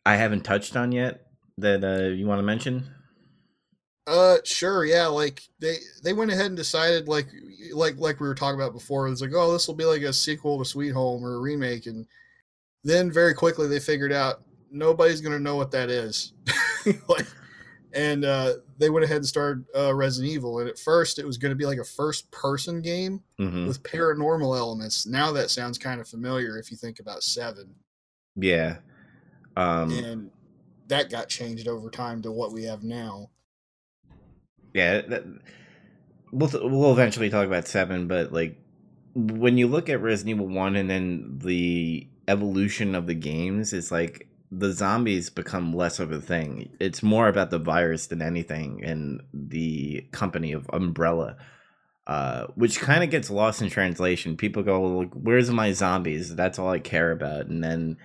I 0.04 0.16
haven't 0.16 0.44
touched 0.44 0.76
on 0.76 0.92
yet 0.92 1.26
that 1.58 1.84
uh, 1.84 2.08
you 2.08 2.26
want 2.26 2.38
to 2.38 2.42
mention? 2.42 2.88
Uh, 4.06 4.36
sure, 4.44 4.84
yeah. 4.84 5.06
Like 5.06 5.42
they 5.60 5.76
they 6.04 6.12
went 6.12 6.30
ahead 6.30 6.46
and 6.46 6.56
decided, 6.56 7.08
like 7.08 7.26
like 7.72 7.96
like 7.98 8.20
we 8.20 8.28
were 8.28 8.34
talking 8.34 8.60
about 8.60 8.72
before, 8.72 9.08
it's 9.08 9.20
like, 9.20 9.32
oh, 9.34 9.52
this 9.52 9.66
will 9.66 9.74
be 9.74 9.84
like 9.84 10.02
a 10.02 10.12
sequel 10.12 10.58
to 10.58 10.64
Sweet 10.64 10.92
Home 10.92 11.24
or 11.24 11.34
a 11.34 11.40
remake, 11.40 11.86
and 11.86 12.06
then 12.84 13.10
very 13.10 13.34
quickly 13.34 13.66
they 13.66 13.80
figured 13.80 14.12
out 14.12 14.42
nobody's 14.70 15.20
gonna 15.20 15.40
know 15.40 15.56
what 15.56 15.72
that 15.72 15.90
is. 15.90 16.32
like, 17.08 17.26
and 17.96 18.24
uh, 18.24 18.52
they 18.78 18.90
went 18.90 19.04
ahead 19.04 19.16
and 19.16 19.26
started 19.26 19.64
uh, 19.76 19.94
Resident 19.94 20.32
Evil, 20.32 20.58
and 20.60 20.68
at 20.68 20.78
first 20.78 21.18
it 21.18 21.26
was 21.26 21.38
going 21.38 21.50
to 21.50 21.56
be 21.56 21.66
like 21.66 21.78
a 21.78 21.84
first 21.84 22.30
person 22.30 22.80
game 22.82 23.22
Mm-hmm. 23.40 23.66
with 23.66 23.82
paranormal 23.82 24.56
elements. 24.56 25.06
Now 25.06 25.32
that 25.32 25.50
sounds 25.50 25.78
kind 25.78 26.00
of 26.00 26.06
familiar 26.08 26.58
if 26.58 26.70
you 26.70 26.76
think 26.76 27.00
about 27.00 27.22
Seven, 27.22 27.74
Yeah. 28.36 28.78
Um, 29.56 29.90
and 29.90 30.30
that 30.88 31.10
got 31.10 31.28
changed 31.28 31.66
over 31.68 31.90
time 31.90 32.22
to 32.22 32.30
what 32.30 32.52
we 32.52 32.64
have 32.64 32.82
now. 32.82 33.30
yeah. 34.74 35.00
That, 35.02 35.24
we'll 36.32 36.50
we'll 36.70 36.92
eventually 36.92 37.30
talk 37.30 37.46
about 37.46 37.66
seven, 37.66 38.06
but 38.08 38.32
like 38.32 38.58
when 39.14 39.56
you 39.56 39.66
look 39.66 39.88
at 39.88 40.00
Resident 40.02 40.36
Evil 40.36 40.48
one 40.48 40.76
and 40.76 40.90
then 40.90 41.38
the 41.42 42.06
evolution 42.28 42.94
of 42.94 43.06
the 43.06 43.14
games, 43.14 43.72
it's 43.72 43.90
like 43.90 44.28
the 44.50 44.72
zombies 44.72 45.30
become 45.30 45.72
less 45.72 45.98
of 45.98 46.12
a 46.12 46.20
thing. 46.20 46.70
It's 46.80 47.02
more 47.02 47.28
about 47.28 47.50
the 47.50 47.58
virus 47.58 48.06
than 48.06 48.22
anything, 48.22 48.84
and 48.84 49.22
the 49.32 50.06
company 50.12 50.52
of 50.52 50.68
Umbrella. 50.72 51.36
Uh, 52.06 52.46
which 52.54 52.78
kind 52.78 53.02
of 53.02 53.10
gets 53.10 53.30
lost 53.30 53.60
in 53.60 53.68
translation. 53.68 54.36
People 54.36 54.62
go, 54.62 54.80
like, 54.80 55.12
"Where's 55.12 55.50
my 55.50 55.72
zombies?" 55.72 56.36
That's 56.36 56.56
all 56.56 56.70
I 56.70 56.78
care 56.78 57.10
about, 57.10 57.46
and 57.46 57.64
then 57.64 57.96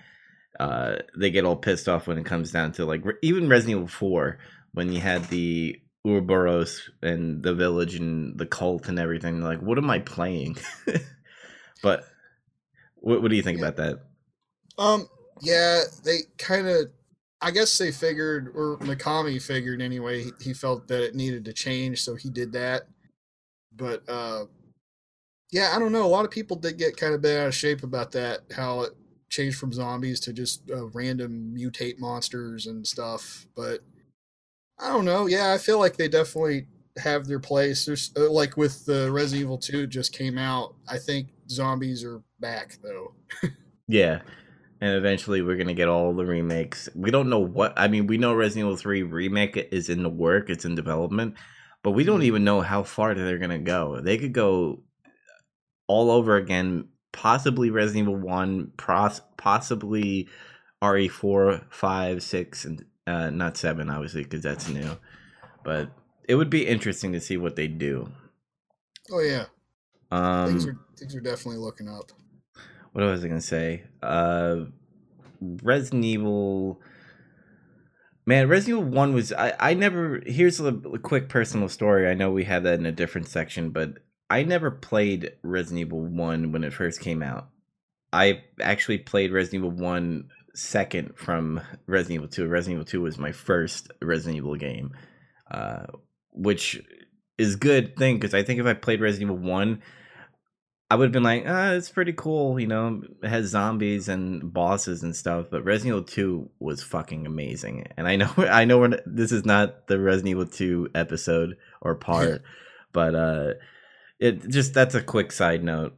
uh, 0.58 0.96
they 1.16 1.30
get 1.30 1.44
all 1.44 1.56
pissed 1.56 1.88
off 1.88 2.08
when 2.08 2.18
it 2.18 2.26
comes 2.26 2.50
down 2.50 2.72
to 2.72 2.84
like 2.84 3.04
even 3.22 3.48
Resident 3.48 3.76
Evil 3.76 3.88
Four 3.88 4.38
when 4.72 4.92
you 4.92 5.00
had 5.00 5.28
the 5.28 5.80
Ouroboros 6.04 6.90
and 7.00 7.42
the 7.42 7.54
village 7.54 7.94
and 7.94 8.38
the 8.38 8.46
cult 8.46 8.88
and 8.88 8.98
everything. 8.98 9.40
Like, 9.40 9.60
what 9.60 9.78
am 9.78 9.88
I 9.88 10.00
playing? 10.00 10.56
but 11.82 12.04
what, 12.96 13.22
what 13.22 13.30
do 13.30 13.36
you 13.36 13.42
think 13.42 13.58
about 13.58 13.76
that? 13.76 14.00
Um, 14.78 15.08
yeah, 15.42 15.82
they 16.04 16.18
kind 16.38 16.68
of, 16.68 16.86
I 17.40 17.50
guess 17.50 17.76
they 17.76 17.90
figured, 17.90 18.52
or 18.54 18.78
Mikami 18.78 19.42
figured 19.42 19.82
anyway, 19.82 20.24
he, 20.24 20.30
he 20.40 20.54
felt 20.54 20.86
that 20.88 21.02
it 21.02 21.14
needed 21.16 21.44
to 21.46 21.52
change, 21.52 22.02
so 22.02 22.14
he 22.14 22.30
did 22.30 22.52
that. 22.52 22.82
But, 23.76 24.04
uh, 24.08 24.44
yeah, 25.50 25.72
I 25.74 25.80
don't 25.80 25.92
know. 25.92 26.04
A 26.04 26.06
lot 26.06 26.24
of 26.24 26.30
people 26.30 26.56
did 26.56 26.78
get 26.78 26.96
kind 26.96 27.12
of 27.12 27.20
bent 27.20 27.40
out 27.40 27.48
of 27.48 27.54
shape 27.54 27.82
about 27.82 28.12
that, 28.12 28.42
how 28.54 28.82
it 28.82 28.92
changed 29.28 29.58
from 29.58 29.72
zombies 29.72 30.20
to 30.20 30.32
just 30.32 30.62
uh, 30.70 30.86
random 30.88 31.54
mutate 31.58 31.98
monsters 31.98 32.66
and 32.66 32.86
stuff. 32.86 33.46
But 33.56 33.80
I 34.78 34.88
don't 34.90 35.04
know. 35.04 35.26
Yeah, 35.26 35.52
I 35.52 35.58
feel 35.58 35.78
like 35.78 35.96
they 35.96 36.08
definitely 36.08 36.66
have 36.98 37.26
their 37.26 37.40
place. 37.40 37.84
There's 37.84 38.12
uh, 38.16 38.30
like 38.30 38.56
with 38.56 38.84
the 38.86 39.10
Resident 39.10 39.42
Evil 39.42 39.58
2 39.58 39.88
just 39.88 40.12
came 40.12 40.38
out. 40.38 40.74
I 40.88 40.98
think 40.98 41.28
zombies 41.50 42.04
are 42.04 42.22
back 42.38 42.78
though. 42.82 43.14
Yeah. 43.88 44.20
And 44.82 44.96
eventually 44.96 45.42
we're 45.42 45.56
gonna 45.56 45.74
get 45.74 45.88
all 45.88 46.14
the 46.14 46.26
remakes. 46.26 46.90
We 46.96 47.12
don't 47.12 47.30
know 47.30 47.40
what 47.40 47.74
I 47.78 47.88
mean, 47.88 48.08
we 48.08 48.18
know 48.18 48.34
Resident 48.34 48.66
Evil 48.66 48.76
3 48.78 49.04
remake 49.04 49.56
is 49.72 49.88
in 49.90 50.04
the 50.04 50.10
work, 50.10 50.50
it's 50.50 50.66
in 50.66 50.76
development, 50.76 51.36
but 51.84 51.92
we 51.92 52.04
don't 52.04 52.24
even 52.24 52.44
know 52.44 52.62
how 52.62 52.84
far 52.84 53.14
they're 53.14 53.38
gonna 53.38 53.60
go. 53.60 54.00
They 54.02 54.18
could 54.18 54.34
go 54.34 54.82
all 55.88 56.10
over 56.10 56.36
again, 56.36 56.88
possibly 57.12 57.70
Resident 57.70 58.08
Evil 58.08 58.16
1, 58.20 58.72
pros- 58.76 59.22
possibly 59.38 60.28
RE4, 60.82 61.64
5, 61.70 62.22
6, 62.24 62.64
and 62.66 62.86
uh, 63.06 63.30
not 63.30 63.56
7, 63.56 63.90
obviously, 63.90 64.24
because 64.24 64.42
that's 64.42 64.68
new. 64.68 64.98
But 65.64 65.92
it 66.28 66.36
would 66.36 66.50
be 66.50 66.66
interesting 66.66 67.12
to 67.12 67.20
see 67.20 67.36
what 67.38 67.56
they 67.56 67.68
do. 67.68 68.10
Oh 69.12 69.20
yeah, 69.20 69.46
Um, 70.10 70.48
things 70.48 70.66
are 70.66 70.78
things 70.98 71.14
are 71.16 71.20
definitely 71.20 71.58
looking 71.58 71.88
up. 71.88 72.12
What 72.92 73.04
was 73.04 73.24
I 73.24 73.28
gonna 73.28 73.40
say? 73.40 73.82
Uh, 74.02 74.66
Resident 75.40 76.04
Evil. 76.04 76.80
Man, 78.24 78.48
Resident 78.48 78.80
Evil 78.80 78.92
One 78.92 79.14
was 79.14 79.32
I. 79.32 79.54
I 79.58 79.74
never. 79.74 80.22
Here's 80.26 80.60
a, 80.60 80.68
a 80.68 80.98
quick 80.98 81.28
personal 81.28 81.68
story. 81.68 82.08
I 82.08 82.14
know 82.14 82.30
we 82.30 82.44
had 82.44 82.64
that 82.64 82.78
in 82.78 82.86
a 82.86 82.92
different 82.92 83.28
section, 83.28 83.70
but 83.70 83.94
I 84.30 84.44
never 84.44 84.70
played 84.70 85.32
Resident 85.42 85.80
Evil 85.80 86.04
One 86.04 86.52
when 86.52 86.64
it 86.64 86.72
first 86.72 87.00
came 87.00 87.22
out. 87.22 87.48
I 88.12 88.42
actually 88.60 88.98
played 88.98 89.32
Resident 89.32 89.64
Evil 89.64 89.76
One 89.76 90.28
second 90.54 91.16
from 91.16 91.60
Resident 91.86 92.16
Evil 92.16 92.28
Two. 92.28 92.46
Resident 92.46 92.76
Evil 92.76 92.90
Two 92.90 93.00
was 93.00 93.18
my 93.18 93.32
first 93.32 93.90
Resident 94.02 94.36
Evil 94.36 94.56
game, 94.56 94.92
uh, 95.50 95.86
which 96.30 96.80
is 97.38 97.56
good 97.56 97.96
thing 97.96 98.16
because 98.16 98.34
I 98.34 98.42
think 98.42 98.60
if 98.60 98.66
I 98.66 98.74
played 98.74 99.00
Resident 99.00 99.30
Evil 99.30 99.44
One, 99.44 99.82
I 100.92 100.94
would 100.94 101.06
have 101.06 101.12
been 101.12 101.22
like, 101.22 101.44
ah, 101.46 101.70
it's 101.70 101.88
pretty 101.88 102.12
cool, 102.12 102.60
you 102.60 102.66
know, 102.66 103.00
it 103.22 103.26
has 103.26 103.46
zombies 103.46 104.10
and 104.10 104.52
bosses 104.52 105.02
and 105.02 105.16
stuff. 105.16 105.46
But 105.50 105.64
Resident 105.64 105.96
Evil 105.96 106.04
Two 106.04 106.50
was 106.58 106.82
fucking 106.82 107.24
amazing, 107.24 107.86
and 107.96 108.06
I 108.06 108.16
know, 108.16 108.30
I 108.36 108.66
know, 108.66 108.76
we're, 108.76 108.92
n- 108.92 109.00
this 109.06 109.32
is 109.32 109.46
not 109.46 109.86
the 109.86 109.98
Resident 109.98 110.32
Evil 110.32 110.44
Two 110.44 110.90
episode 110.94 111.56
or 111.80 111.94
part, 111.94 112.42
but 112.92 113.14
uh, 113.14 113.54
it 114.20 114.46
just 114.50 114.74
that's 114.74 114.94
a 114.94 115.02
quick 115.02 115.32
side 115.32 115.64
note. 115.64 115.96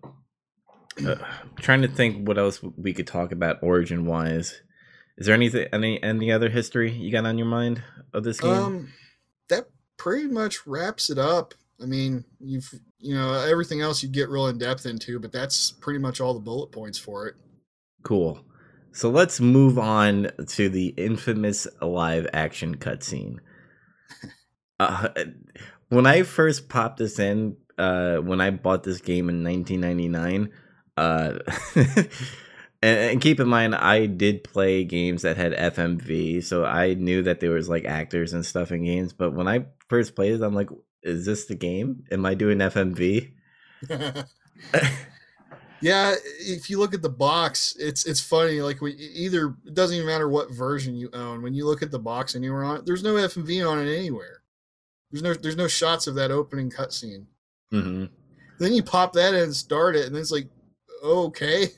Uh, 1.05 1.17
trying 1.57 1.83
to 1.83 1.89
think 1.89 2.29
what 2.29 2.39
else 2.39 2.63
we 2.63 2.93
could 2.93 3.09
talk 3.09 3.33
about 3.33 3.65
origin 3.65 4.07
wise. 4.07 4.63
Is 5.19 5.27
there 5.27 5.35
anything, 5.35 5.67
any, 5.73 6.01
any 6.01 6.31
other 6.31 6.51
history 6.51 6.93
you 6.93 7.11
got 7.11 7.27
on 7.27 7.37
your 7.37 7.49
mind 7.49 7.83
of 8.13 8.23
this 8.23 8.41
game? 8.41 8.53
Um, 8.53 8.93
that 9.49 9.71
pretty 9.97 10.29
much 10.29 10.69
wraps 10.69 11.11
it 11.11 11.19
up. 11.19 11.55
I 11.83 11.87
mean, 11.87 12.25
you've 12.41 12.73
you 12.99 13.15
know 13.15 13.33
everything 13.33 13.81
else 13.81 14.03
you 14.03 14.09
get 14.09 14.29
real 14.29 14.47
in 14.49 14.59
depth 14.59 14.87
into, 14.87 15.19
but 15.19 15.33
that's 15.33 15.73
pretty 15.73 15.99
much 15.99 16.21
all 16.21 16.35
the 16.35 16.41
bullet 16.41 16.73
points 16.73 16.99
for 16.99 17.27
it. 17.27 17.35
Cool. 18.03 18.41
So 18.93 19.11
let's 19.11 19.41
move 19.41 19.79
on 19.79 20.31
to 20.47 20.69
the 20.69 20.89
infamous 20.97 21.67
live 21.81 22.27
action 22.33 22.77
cutscene. 22.77 23.39
Uh, 24.81 25.09
when 25.89 26.05
I 26.05 26.25
first 26.25 26.69
popped 26.69 26.99
this 26.99 27.21
in, 27.21 27.57
uh, 27.79 28.17
when 28.17 28.41
I 28.41 28.51
bought 28.51 28.83
this 28.83 29.01
game 29.01 29.29
in 29.29 29.45
1999, 29.45 30.51
uh, 30.97 31.39
and, 32.83 32.99
and 32.99 33.21
keep 33.21 33.39
in 33.39 33.47
mind, 33.47 33.77
I 33.77 34.07
did 34.07 34.43
play 34.43 34.83
games 34.83 35.23
that 35.23 35.37
had 35.37 35.53
FMV, 35.53 36.43
so 36.43 36.65
I 36.65 36.95
knew 36.95 37.23
that 37.23 37.39
there 37.39 37.53
was 37.53 37.69
like 37.69 37.85
actors 37.85 38.33
and 38.33 38.45
stuff 38.45 38.73
in 38.73 38.85
games. 38.85 39.13
But 39.13 39.33
when 39.33 39.47
I 39.47 39.67
first 39.89 40.17
played 40.17 40.33
it, 40.33 40.43
I'm 40.43 40.55
like, 40.55 40.71
is 41.05 41.25
this 41.27 41.45
the 41.45 41.55
game? 41.55 42.05
Am 42.11 42.27
I 42.27 42.35
doing 42.35 42.59
FMV? 42.59 43.31
yeah, 45.81 46.15
if 46.41 46.71
you 46.71 46.79
look 46.79 46.95
at 46.95 47.03
the 47.03 47.11
box, 47.11 47.77
it's 47.79 48.07
it's 48.07 48.21
funny. 48.21 48.61
Like 48.63 48.81
we 48.81 48.93
either 48.93 49.55
it 49.67 49.75
doesn't 49.75 49.95
even 49.95 50.07
matter 50.07 50.29
what 50.29 50.51
version 50.51 50.97
you 50.97 51.11
own. 51.13 51.43
When 51.43 51.55
you 51.55 51.67
look 51.67 51.83
at 51.83 51.91
the 51.91 51.99
box 51.99 52.35
anywhere 52.35 52.65
on 52.65 52.79
it, 52.79 52.87
there's 52.87 53.03
no 53.03 53.15
FMV 53.15 53.69
on 53.69 53.79
it 53.87 53.95
anywhere. 53.95 54.43
There's 55.11 55.23
no 55.23 55.35
there's 55.35 55.57
no 55.57 55.69
shots 55.69 56.07
of 56.07 56.15
that 56.17 56.31
opening 56.31 56.71
cutscene. 56.71 57.27
hmm 57.71 58.07
Then 58.59 58.73
you 58.73 58.83
pop 58.83 59.13
that 59.13 59.35
in 59.35 59.43
and 59.45 59.55
start 59.55 59.97
it, 59.97 60.07
and 60.07 60.15
then 60.15 60.23
it's 60.23 60.33
like, 60.33 60.49
okay, 61.05 61.69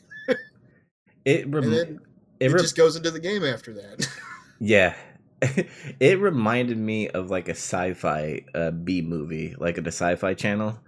It 1.24 1.48
rem- 1.52 1.72
it 1.72 1.98
it 2.38 2.50
just 2.50 2.76
goes 2.76 2.96
into 2.96 3.10
the 3.10 3.20
game 3.20 3.44
after 3.44 3.72
that. 3.74 4.08
Yeah. 4.58 4.94
it 6.00 6.20
reminded 6.20 6.78
me 6.78 7.08
of 7.08 7.30
like 7.30 7.48
a 7.48 7.52
sci-fi 7.52 8.42
uh, 8.54 8.70
B 8.70 9.02
movie, 9.02 9.54
like 9.58 9.78
at 9.78 9.86
a 9.86 9.88
sci-fi 9.92 10.34
channel. 10.34 10.78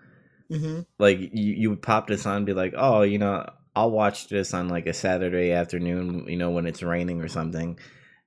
hmm 0.50 0.80
Like 0.98 1.18
you, 1.20 1.54
you 1.54 1.70
would 1.70 1.82
pop 1.82 2.08
this 2.08 2.26
on 2.26 2.38
and 2.38 2.46
be 2.46 2.54
like, 2.54 2.74
oh, 2.76 3.02
you 3.02 3.18
know, 3.18 3.48
I'll 3.76 3.90
watch 3.90 4.28
this 4.28 4.52
on 4.54 4.68
like 4.68 4.86
a 4.86 4.92
Saturday 4.94 5.52
afternoon, 5.52 6.26
you 6.28 6.36
know, 6.36 6.50
when 6.50 6.66
it's 6.66 6.82
raining 6.82 7.20
or 7.20 7.28
something. 7.28 7.78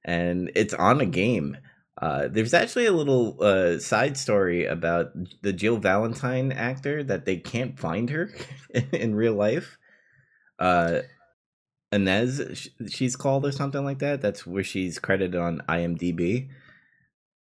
And 0.06 0.52
it's 0.56 0.74
on 0.74 1.02
a 1.02 1.06
game. 1.06 1.58
Uh, 2.02 2.28
there's 2.30 2.54
actually 2.54 2.86
a 2.86 2.92
little 2.94 3.38
uh, 3.44 3.78
side 3.78 4.18
story 4.18 4.66
about 4.66 5.12
the 5.42 5.54
Jill 5.54 5.78
Valentine 5.78 6.52
actor 6.52 7.04
that 7.04 7.26
they 7.26 7.38
can't 7.38 7.78
find 7.78 8.10
her 8.10 8.32
in 8.94 9.14
real 9.14 9.34
life. 9.34 9.78
Inez, 11.92 12.70
she's 12.90 13.16
called 13.16 13.46
or 13.46 13.52
something 13.52 13.84
like 13.84 14.00
that. 14.00 14.22
That's 14.22 14.48
where 14.48 14.64
she's 14.64 15.00
credited 15.00 15.40
on 15.40 15.62
IMDb. 15.68 16.50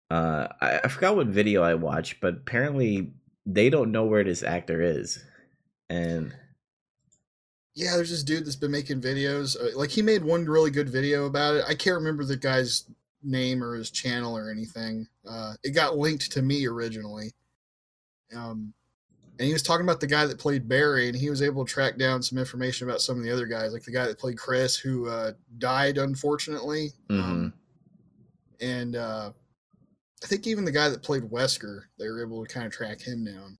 Uh, 0.10 0.48
I, 0.60 0.80
I 0.84 0.88
forgot 0.90 1.16
what 1.16 1.28
video 1.28 1.64
I 1.64 1.76
watched, 1.76 2.20
but 2.20 2.34
apparently 2.34 3.14
they 3.46 3.70
don't 3.70 3.92
know 3.92 4.06
where 4.06 4.24
this 4.26 4.44
actor 4.44 4.82
is, 4.82 5.24
and 5.90 6.34
yeah, 7.74 7.96
there's 7.96 8.10
this 8.10 8.24
dude 8.24 8.46
that's 8.46 8.58
been 8.58 8.72
making 8.72 9.02
videos. 9.02 9.56
Uh, 9.56 9.78
like 9.78 9.90
he 9.90 10.02
made 10.02 10.24
one 10.24 10.46
really 10.46 10.72
good 10.72 10.90
video 10.90 11.26
about 11.26 11.56
it. 11.56 11.64
I 11.68 11.74
can't 11.74 11.96
remember 11.96 12.26
the 12.26 12.36
guy's 12.36 12.84
name 13.24 13.64
or 13.64 13.76
his 13.76 13.92
channel 13.92 14.38
or 14.38 14.50
anything. 14.50 15.08
Uh, 15.28 15.54
it 15.64 15.72
got 15.72 15.98
linked 15.98 16.32
to 16.34 16.42
me 16.42 16.68
originally. 16.68 17.32
Um, 18.36 18.74
and 19.42 19.48
he 19.48 19.54
was 19.54 19.64
talking 19.64 19.88
about 19.88 20.00
the 20.00 20.06
guy 20.06 20.28
that 20.28 20.38
played 20.38 20.70
Barry, 20.70 21.08
and 21.08 21.18
he 21.18 21.32
was 21.32 21.42
able 21.42 21.66
to 21.66 21.74
track 21.74 21.98
down 21.98 22.22
some 22.22 22.38
information 22.38 22.88
about 22.88 23.02
some 23.02 23.18
of 23.18 23.24
the 23.24 23.32
other 23.32 23.48
guys, 23.48 23.74
like 23.74 23.82
the 23.82 23.92
guy 23.92 24.06
that 24.06 24.20
played 24.20 24.38
Chris, 24.38 24.78
who 24.78 25.08
uh, 25.08 25.32
died 25.58 25.98
unfortunately. 25.98 26.92
Um, 27.10 27.52
and 28.62 28.96
uh, 28.96 29.32
I 30.24 30.28
think 30.28 30.46
even 30.46 30.64
the 30.64 30.72
guy 30.72 30.90
that 30.90 31.02
played 31.02 31.24
Wesker, 31.24 31.86
they 31.98 32.08
were 32.08 32.24
able 32.24 32.46
to 32.46 32.54
kind 32.54 32.68
of 32.68 32.72
track 32.72 33.02
him 33.02 33.26
down. 33.26 33.58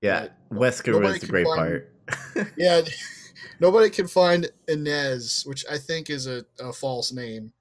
Yeah, 0.00 0.26
Wesker 0.50 1.00
was 1.00 1.20
the 1.20 1.28
great 1.28 1.46
find, 1.46 1.56
part. 1.56 2.52
yeah, 2.56 2.80
nobody 3.60 3.90
can 3.90 4.08
find 4.08 4.50
Inez, 4.66 5.44
which 5.46 5.64
I 5.70 5.78
think 5.78 6.10
is 6.10 6.26
a, 6.26 6.44
a 6.58 6.72
false 6.72 7.12
name. 7.12 7.52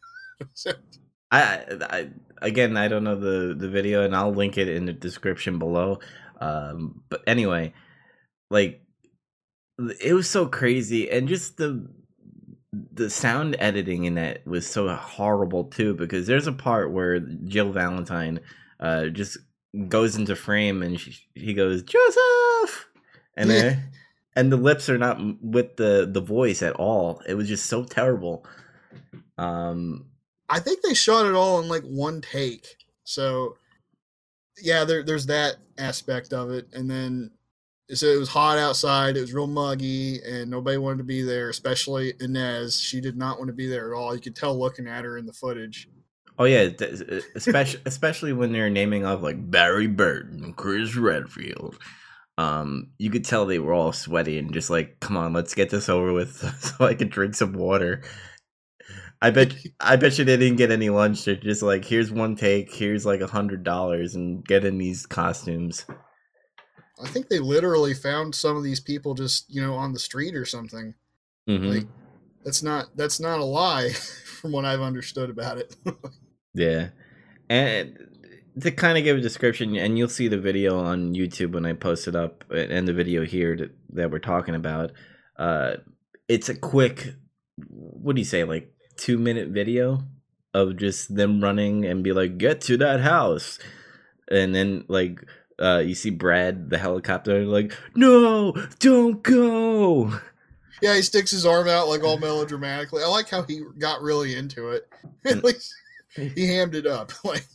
so, 0.52 0.72
I, 1.30 1.64
I 1.88 2.10
again, 2.42 2.76
I 2.76 2.86
don't 2.88 3.04
know 3.04 3.18
the 3.18 3.54
the 3.54 3.70
video, 3.70 4.04
and 4.04 4.14
I'll 4.14 4.34
link 4.34 4.58
it 4.58 4.68
in 4.68 4.84
the 4.84 4.92
description 4.92 5.58
below. 5.58 6.00
Um, 6.38 7.02
but 7.08 7.22
anyway, 7.26 7.72
like 8.50 8.82
it 10.00 10.14
was 10.14 10.28
so 10.28 10.46
crazy, 10.46 11.10
and 11.10 11.28
just 11.28 11.56
the 11.56 11.88
the 12.92 13.08
sound 13.08 13.56
editing 13.58 14.04
in 14.04 14.14
that 14.16 14.46
was 14.46 14.66
so 14.66 14.88
horrible 14.94 15.64
too. 15.64 15.94
Because 15.94 16.26
there's 16.26 16.46
a 16.46 16.52
part 16.52 16.92
where 16.92 17.20
Jill 17.20 17.72
Valentine 17.72 18.40
uh 18.80 19.06
just 19.06 19.38
goes 19.88 20.16
into 20.16 20.36
frame, 20.36 20.82
and 20.82 20.98
she, 21.00 21.16
he 21.34 21.54
goes 21.54 21.82
Joseph, 21.82 22.88
and 23.36 23.50
then 23.50 23.90
and 24.36 24.52
the 24.52 24.56
lips 24.56 24.88
are 24.88 24.98
not 24.98 25.18
with 25.42 25.76
the 25.76 26.08
the 26.10 26.20
voice 26.20 26.62
at 26.62 26.74
all. 26.74 27.20
It 27.26 27.34
was 27.34 27.48
just 27.48 27.66
so 27.66 27.84
terrible. 27.84 28.46
Um, 29.36 30.06
I 30.48 30.60
think 30.60 30.82
they 30.82 30.94
shot 30.94 31.26
it 31.26 31.34
all 31.34 31.60
in 31.60 31.68
like 31.68 31.82
one 31.82 32.20
take. 32.20 32.76
So 33.04 33.56
yeah, 34.62 34.84
there, 34.84 35.02
there's 35.02 35.26
that 35.26 35.56
aspect 35.78 36.32
of 36.32 36.50
it, 36.50 36.66
and 36.72 36.90
then 36.90 37.30
so 37.94 38.06
it 38.06 38.18
was 38.18 38.28
hot 38.28 38.58
outside. 38.58 39.16
It 39.16 39.20
was 39.22 39.32
real 39.32 39.46
muggy, 39.46 40.20
and 40.22 40.50
nobody 40.50 40.76
wanted 40.76 40.98
to 40.98 41.04
be 41.04 41.22
there, 41.22 41.48
especially 41.48 42.12
Inez. 42.20 42.80
She 42.80 43.00
did 43.00 43.16
not 43.16 43.38
want 43.38 43.48
to 43.48 43.54
be 43.54 43.66
there 43.66 43.92
at 43.92 43.96
all. 43.96 44.14
You 44.14 44.20
could 44.20 44.36
tell 44.36 44.58
looking 44.58 44.86
at 44.86 45.04
her 45.04 45.16
in 45.16 45.26
the 45.26 45.32
footage. 45.32 45.88
Oh 46.38 46.44
yeah, 46.44 46.68
especially 47.34 47.80
especially 47.86 48.32
when 48.32 48.52
they're 48.52 48.70
naming 48.70 49.04
off 49.04 49.22
like 49.22 49.50
Barry 49.50 49.86
Burton, 49.86 50.52
Chris 50.54 50.96
Redfield. 50.96 51.78
Um, 52.36 52.90
you 52.98 53.10
could 53.10 53.24
tell 53.24 53.46
they 53.46 53.58
were 53.58 53.72
all 53.72 53.92
sweaty 53.92 54.38
and 54.38 54.52
just 54.52 54.70
like, 54.70 55.00
come 55.00 55.16
on, 55.16 55.32
let's 55.32 55.54
get 55.54 55.70
this 55.70 55.88
over 55.88 56.12
with, 56.12 56.36
so 56.60 56.84
I 56.84 56.94
could 56.94 57.10
drink 57.10 57.34
some 57.34 57.52
water. 57.52 58.02
I 59.20 59.30
bet 59.30 59.54
I 59.80 59.96
bet 59.96 60.18
you 60.18 60.24
they 60.24 60.36
didn't 60.36 60.58
get 60.58 60.70
any 60.70 60.90
lunch. 60.90 61.24
They're 61.24 61.34
just 61.34 61.62
like, 61.62 61.84
here's 61.84 62.12
one 62.12 62.36
take, 62.36 62.72
here's 62.72 63.04
like 63.04 63.20
a 63.20 63.26
hundred 63.26 63.64
dollars, 63.64 64.14
and 64.14 64.44
get 64.44 64.64
in 64.64 64.78
these 64.78 65.06
costumes. 65.06 65.84
I 67.02 67.08
think 67.08 67.28
they 67.28 67.38
literally 67.38 67.94
found 67.94 68.34
some 68.34 68.56
of 68.56 68.62
these 68.62 68.80
people 68.80 69.14
just 69.14 69.46
you 69.48 69.60
know 69.60 69.74
on 69.74 69.92
the 69.92 69.98
street 69.98 70.36
or 70.36 70.44
something. 70.44 70.94
Mm-hmm. 71.48 71.66
Like 71.66 71.86
that's 72.44 72.62
not 72.62 72.96
that's 72.96 73.18
not 73.18 73.40
a 73.40 73.44
lie, 73.44 73.90
from 74.40 74.52
what 74.52 74.64
I've 74.64 74.80
understood 74.80 75.30
about 75.30 75.58
it. 75.58 75.74
yeah, 76.54 76.90
and 77.50 77.98
to 78.60 78.70
kind 78.70 78.98
of 78.98 79.04
give 79.04 79.16
a 79.16 79.20
description, 79.20 79.76
and 79.76 79.98
you'll 79.98 80.08
see 80.08 80.28
the 80.28 80.38
video 80.38 80.78
on 80.78 81.14
YouTube 81.14 81.52
when 81.52 81.66
I 81.66 81.72
post 81.72 82.06
it 82.06 82.14
up, 82.14 82.44
and 82.52 82.86
the 82.86 82.92
video 82.92 83.24
here 83.24 83.56
that, 83.56 83.70
that 83.94 84.10
we're 84.12 84.18
talking 84.20 84.54
about. 84.54 84.92
Uh, 85.36 85.76
it's 86.28 86.48
a 86.48 86.54
quick, 86.54 87.14
what 87.68 88.16
do 88.16 88.20
you 88.20 88.24
say, 88.24 88.44
like 88.44 88.72
two 88.98 89.16
minute 89.16 89.48
video 89.48 90.02
of 90.52 90.76
just 90.76 91.14
them 91.14 91.42
running 91.42 91.86
and 91.86 92.04
be 92.04 92.12
like, 92.12 92.36
get 92.36 92.60
to 92.62 92.76
that 92.78 93.00
house. 93.00 93.58
And 94.30 94.54
then 94.54 94.84
like 94.88 95.24
uh 95.58 95.78
you 95.78 95.94
see 95.94 96.10
Brad 96.10 96.68
the 96.70 96.78
helicopter 96.78 97.44
like, 97.44 97.76
no, 97.94 98.52
don't 98.78 99.22
go. 99.22 100.12
Yeah, 100.82 100.94
he 100.94 101.02
sticks 101.02 101.30
his 101.30 101.46
arm 101.46 101.68
out 101.68 101.88
like 101.88 102.04
all 102.04 102.18
melodramatically. 102.18 103.02
I 103.02 103.06
like 103.08 103.28
how 103.28 103.42
he 103.42 103.62
got 103.78 104.02
really 104.02 104.34
into 104.36 104.70
it. 104.70 104.88
At 105.24 105.42
least 105.44 105.74
he 106.14 106.46
hammed 106.48 106.74
it 106.74 106.86
up. 106.86 107.12
Like 107.24 107.46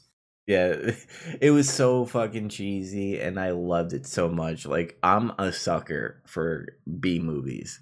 yeah, 0.45 0.91
it 1.39 1.51
was 1.51 1.69
so 1.69 2.03
fucking 2.03 2.50
cheesy 2.50 3.17
and 3.17 3.39
I 3.39 3.51
loved 3.51 3.93
it 3.93 4.05
so 4.05 4.27
much. 4.27 4.65
Like 4.65 4.97
I'm 5.01 5.31
a 5.39 5.53
sucker 5.53 6.21
for 6.25 6.75
B 6.99 7.19
movies. 7.19 7.82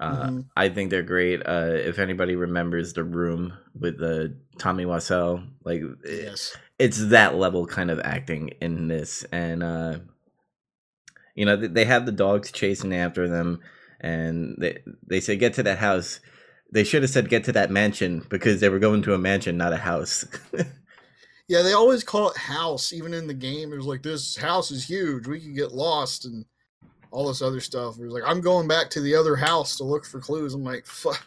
Uh, 0.00 0.26
mm-hmm. 0.26 0.40
I 0.56 0.70
think 0.70 0.90
they're 0.90 1.02
great. 1.02 1.42
Uh, 1.46 1.72
if 1.72 1.98
anybody 1.98 2.34
remembers 2.34 2.94
the 2.94 3.04
room 3.04 3.52
with 3.78 3.98
the 3.98 4.24
uh, 4.24 4.58
Tommy 4.58 4.86
Wiseau, 4.86 5.46
like 5.62 5.82
yes. 6.04 6.56
it's 6.78 7.08
that 7.08 7.34
level 7.34 7.66
kind 7.66 7.90
of 7.90 8.00
acting 8.00 8.48
in 8.62 8.88
this, 8.88 9.24
and 9.30 9.62
uh, 9.62 9.98
you 11.34 11.44
know 11.44 11.54
they 11.54 11.84
have 11.84 12.06
the 12.06 12.12
dogs 12.12 12.50
chasing 12.50 12.94
after 12.94 13.28
them, 13.28 13.60
and 14.00 14.56
they 14.58 14.78
they 15.06 15.20
say 15.20 15.36
get 15.36 15.52
to 15.54 15.62
that 15.64 15.78
house. 15.78 16.20
They 16.72 16.84
should 16.84 17.02
have 17.02 17.10
said 17.10 17.28
get 17.28 17.44
to 17.44 17.52
that 17.52 17.70
mansion 17.70 18.24
because 18.30 18.60
they 18.60 18.70
were 18.70 18.78
going 18.78 19.02
to 19.02 19.12
a 19.12 19.18
mansion, 19.18 19.58
not 19.58 19.74
a 19.74 19.78
house. 19.78 20.24
yeah, 21.48 21.60
they 21.60 21.74
always 21.74 22.04
call 22.04 22.30
it 22.30 22.38
house, 22.38 22.94
even 22.94 23.12
in 23.12 23.26
the 23.26 23.34
game. 23.34 23.70
It 23.70 23.76
was 23.76 23.86
like 23.86 24.02
this 24.02 24.36
house 24.36 24.70
is 24.70 24.88
huge. 24.88 25.26
We 25.26 25.40
could 25.40 25.56
get 25.56 25.72
lost 25.72 26.24
and 26.24 26.46
all 27.10 27.28
this 27.28 27.42
other 27.42 27.60
stuff. 27.60 27.96
He 27.96 28.04
was 28.04 28.12
like, 28.12 28.22
I'm 28.26 28.40
going 28.40 28.68
back 28.68 28.90
to 28.90 29.00
the 29.00 29.14
other 29.14 29.36
house 29.36 29.76
to 29.78 29.84
look 29.84 30.04
for 30.04 30.20
clues. 30.20 30.54
I'm 30.54 30.64
like, 30.64 30.86
fuck. 30.86 31.24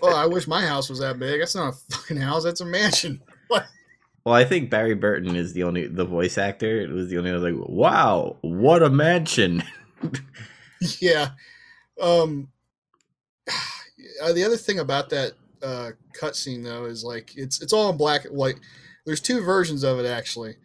well, 0.00 0.16
I 0.16 0.26
wish 0.26 0.46
my 0.46 0.64
house 0.64 0.88
was 0.88 1.00
that 1.00 1.18
big. 1.18 1.40
That's 1.40 1.54
not 1.54 1.74
a 1.74 1.94
fucking 1.94 2.16
house. 2.16 2.44
That's 2.44 2.60
a 2.60 2.66
mansion. 2.66 3.22
well, 3.50 4.34
I 4.34 4.44
think 4.44 4.70
Barry 4.70 4.94
Burton 4.94 5.36
is 5.36 5.52
the 5.52 5.62
only 5.62 5.86
the 5.86 6.04
voice 6.04 6.38
actor. 6.38 6.80
It 6.80 6.90
was 6.90 7.08
the 7.10 7.18
only 7.18 7.32
like, 7.32 7.68
wow, 7.68 8.36
what 8.40 8.82
a 8.82 8.90
mansion. 8.90 9.62
yeah. 11.00 11.30
Um. 12.00 12.48
Uh, 14.22 14.32
the 14.32 14.44
other 14.44 14.56
thing 14.56 14.78
about 14.78 15.10
that 15.10 15.32
uh, 15.62 15.90
cutscene 16.18 16.64
though 16.64 16.86
is 16.86 17.04
like 17.04 17.36
it's 17.36 17.60
it's 17.60 17.72
all 17.72 17.90
in 17.90 17.96
black 17.98 18.24
and 18.24 18.34
white. 18.34 18.54
There's 19.04 19.20
two 19.20 19.42
versions 19.42 19.82
of 19.82 19.98
it 19.98 20.06
actually. 20.06 20.56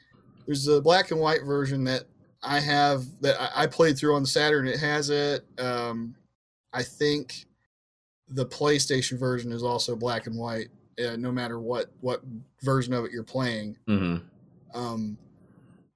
There's 0.45 0.63
the 0.63 0.79
black 0.79 1.11
and 1.11 1.19
white 1.19 1.43
version 1.43 1.83
that 1.85 2.05
I 2.43 2.59
have 2.59 3.05
that 3.21 3.51
I 3.55 3.67
played 3.67 3.97
through 3.97 4.15
on 4.15 4.23
the 4.23 4.27
Saturn. 4.27 4.67
It 4.67 4.79
has 4.79 5.09
it. 5.09 5.45
Um, 5.59 6.15
I 6.73 6.83
think 6.83 7.45
the 8.29 8.45
PlayStation 8.45 9.19
version 9.19 9.51
is 9.51 9.63
also 9.63 9.95
black 9.95 10.25
and 10.27 10.37
white, 10.37 10.69
uh, 11.05 11.15
no 11.17 11.31
matter 11.31 11.59
what 11.59 11.91
what 12.01 12.21
version 12.63 12.93
of 12.93 13.05
it 13.05 13.11
you're 13.11 13.23
playing. 13.23 13.77
Mm-hmm. 13.87 14.25
Um, 14.77 15.17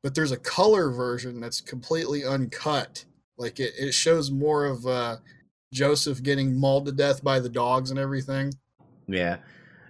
but 0.03 0.13
there's 0.13 0.31
a 0.31 0.37
color 0.37 0.91
version 0.91 1.39
that's 1.39 1.61
completely 1.61 2.25
uncut. 2.25 3.05
Like 3.37 3.59
it, 3.59 3.73
it 3.77 3.93
shows 3.93 4.29
more 4.29 4.65
of 4.65 4.85
uh, 4.85 5.17
Joseph 5.73 6.21
getting 6.21 6.55
mauled 6.55 6.85
to 6.85 6.91
death 6.91 7.23
by 7.23 7.39
the 7.39 7.49
dogs 7.49 7.89
and 7.89 7.99
everything. 7.99 8.53
Yeah, 9.07 9.37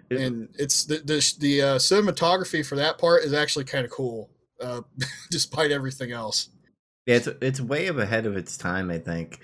and 0.09 0.47
it's 0.57 0.85
the 0.85 0.99
the, 0.99 1.35
the 1.39 1.61
uh, 1.61 1.75
cinematography 1.75 2.65
for 2.65 2.75
that 2.77 2.97
part 2.97 3.23
is 3.23 3.33
actually 3.33 3.65
kind 3.65 3.83
of 3.83 3.91
cool 3.91 4.29
uh, 4.61 4.81
despite 5.31 5.71
everything 5.71 6.11
else. 6.11 6.49
Yeah, 7.05 7.15
it's 7.15 7.27
it's 7.41 7.61
way 7.61 7.87
ahead 7.87 8.25
of 8.25 8.35
its 8.35 8.57
time, 8.57 8.89
I 8.89 8.97
think, 8.97 9.39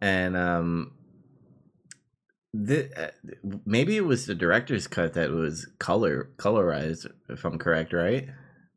and 0.00 0.36
um, 0.36 0.92
the 2.52 2.90
uh, 2.96 3.10
maybe 3.64 3.96
it 3.96 4.04
was 4.04 4.26
the 4.26 4.34
director's 4.34 4.86
cut 4.86 5.14
that 5.14 5.30
was 5.30 5.66
color 5.78 6.30
colorized, 6.36 7.06
if 7.28 7.44
I'm 7.44 7.58
correct, 7.58 7.92
right? 7.92 8.28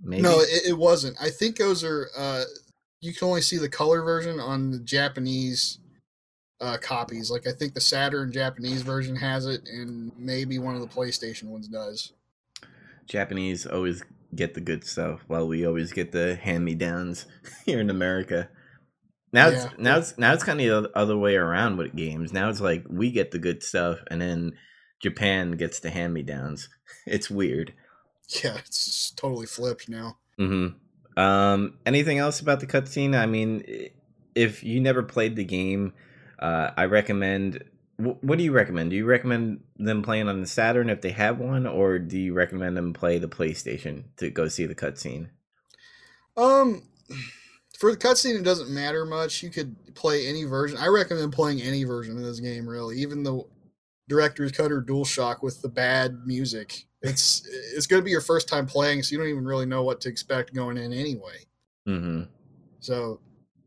Maybe. 0.01 0.21
No, 0.21 0.41
it, 0.41 0.67
it 0.67 0.77
wasn't. 0.77 1.17
I 1.19 1.29
think 1.29 1.57
those 1.57 1.83
are. 1.83 2.09
Uh, 2.15 2.43
you 3.01 3.13
can 3.13 3.27
only 3.27 3.41
see 3.41 3.57
the 3.57 3.69
color 3.69 4.01
version 4.01 4.39
on 4.39 4.71
the 4.71 4.79
Japanese 4.79 5.79
uh, 6.61 6.77
copies. 6.77 7.31
Like 7.31 7.47
I 7.47 7.51
think 7.51 7.73
the 7.73 7.81
Saturn 7.81 8.31
Japanese 8.31 8.81
version 8.81 9.15
has 9.15 9.45
it, 9.45 9.67
and 9.67 10.11
maybe 10.17 10.59
one 10.59 10.75
of 10.75 10.81
the 10.81 10.87
PlayStation 10.87 11.45
ones 11.45 11.67
does. 11.67 12.13
Japanese 13.07 13.65
always 13.65 14.03
get 14.35 14.53
the 14.53 14.61
good 14.61 14.85
stuff 14.85 15.21
while 15.27 15.47
we 15.47 15.65
always 15.65 15.91
get 15.91 16.11
the 16.11 16.35
hand 16.35 16.65
me 16.65 16.75
downs 16.75 17.25
here 17.65 17.79
in 17.79 17.89
America. 17.89 18.49
Now 19.31 19.47
yeah. 19.47 19.65
it's 19.65 19.79
now 19.79 19.97
it's 19.97 20.17
now 20.17 20.33
it's 20.33 20.43
kind 20.43 20.61
of 20.61 20.83
the 20.83 20.97
other 20.97 21.17
way 21.17 21.35
around 21.35 21.77
with 21.77 21.95
games. 21.95 22.31
Now 22.33 22.49
it's 22.49 22.61
like 22.61 22.85
we 22.89 23.11
get 23.11 23.31
the 23.31 23.39
good 23.39 23.63
stuff 23.63 23.99
and 24.09 24.21
then 24.21 24.53
Japan 25.01 25.51
gets 25.51 25.79
the 25.79 25.89
hand 25.89 26.13
me 26.13 26.23
downs. 26.23 26.69
It's 27.05 27.29
weird. 27.29 27.73
Yeah, 28.29 28.55
it's 28.57 29.11
totally 29.11 29.45
flipped 29.45 29.89
now. 29.89 30.19
Mm-hmm. 30.39 31.19
Um, 31.19 31.79
anything 31.85 32.17
else 32.17 32.39
about 32.39 32.61
the 32.61 32.67
cutscene? 32.67 33.13
I 33.17 33.25
mean, 33.25 33.63
if 34.35 34.63
you 34.63 34.79
never 34.79 35.03
played 35.03 35.35
the 35.35 35.43
game, 35.43 35.93
uh, 36.39 36.71
I 36.77 36.85
recommend 36.85 37.63
what 38.03 38.37
do 38.37 38.43
you 38.43 38.51
recommend? 38.51 38.89
Do 38.89 38.95
you 38.95 39.05
recommend 39.05 39.63
them 39.77 40.01
playing 40.01 40.27
on 40.27 40.41
the 40.41 40.47
Saturn 40.47 40.89
if 40.89 41.01
they 41.01 41.11
have 41.11 41.39
one, 41.39 41.65
or 41.65 41.99
do 41.99 42.17
you 42.17 42.33
recommend 42.33 42.77
them 42.77 42.93
play 42.93 43.17
the 43.17 43.27
PlayStation 43.27 44.03
to 44.17 44.29
go 44.29 44.47
see 44.47 44.65
the 44.65 44.75
cutscene? 44.75 45.29
Um, 46.35 46.83
for 47.77 47.91
the 47.91 47.97
cutscene, 47.97 48.39
it 48.39 48.43
doesn't 48.43 48.69
matter 48.69 49.05
much. 49.05 49.43
You 49.43 49.49
could 49.49 49.95
play 49.95 50.27
any 50.27 50.43
version. 50.43 50.77
I 50.77 50.87
recommend 50.87 51.33
playing 51.33 51.61
any 51.61 51.83
version 51.83 52.17
of 52.17 52.23
this 52.23 52.39
game, 52.39 52.67
really, 52.67 52.97
even 52.97 53.23
the 53.23 53.43
director's 54.07 54.51
cut 54.51 54.71
or 54.71 54.81
DualShock 54.81 55.41
with 55.41 55.61
the 55.61 55.69
bad 55.69 56.25
music. 56.25 56.85
It's 57.01 57.47
it's 57.75 57.87
going 57.87 58.01
to 58.01 58.05
be 58.05 58.11
your 58.11 58.21
first 58.21 58.47
time 58.47 58.65
playing, 58.65 59.03
so 59.03 59.11
you 59.11 59.17
don't 59.17 59.29
even 59.29 59.45
really 59.45 59.65
know 59.65 59.83
what 59.83 60.01
to 60.01 60.09
expect 60.09 60.53
going 60.53 60.77
in 60.77 60.93
anyway. 60.93 61.45
Mm-hmm. 61.87 62.23
So 62.79 63.19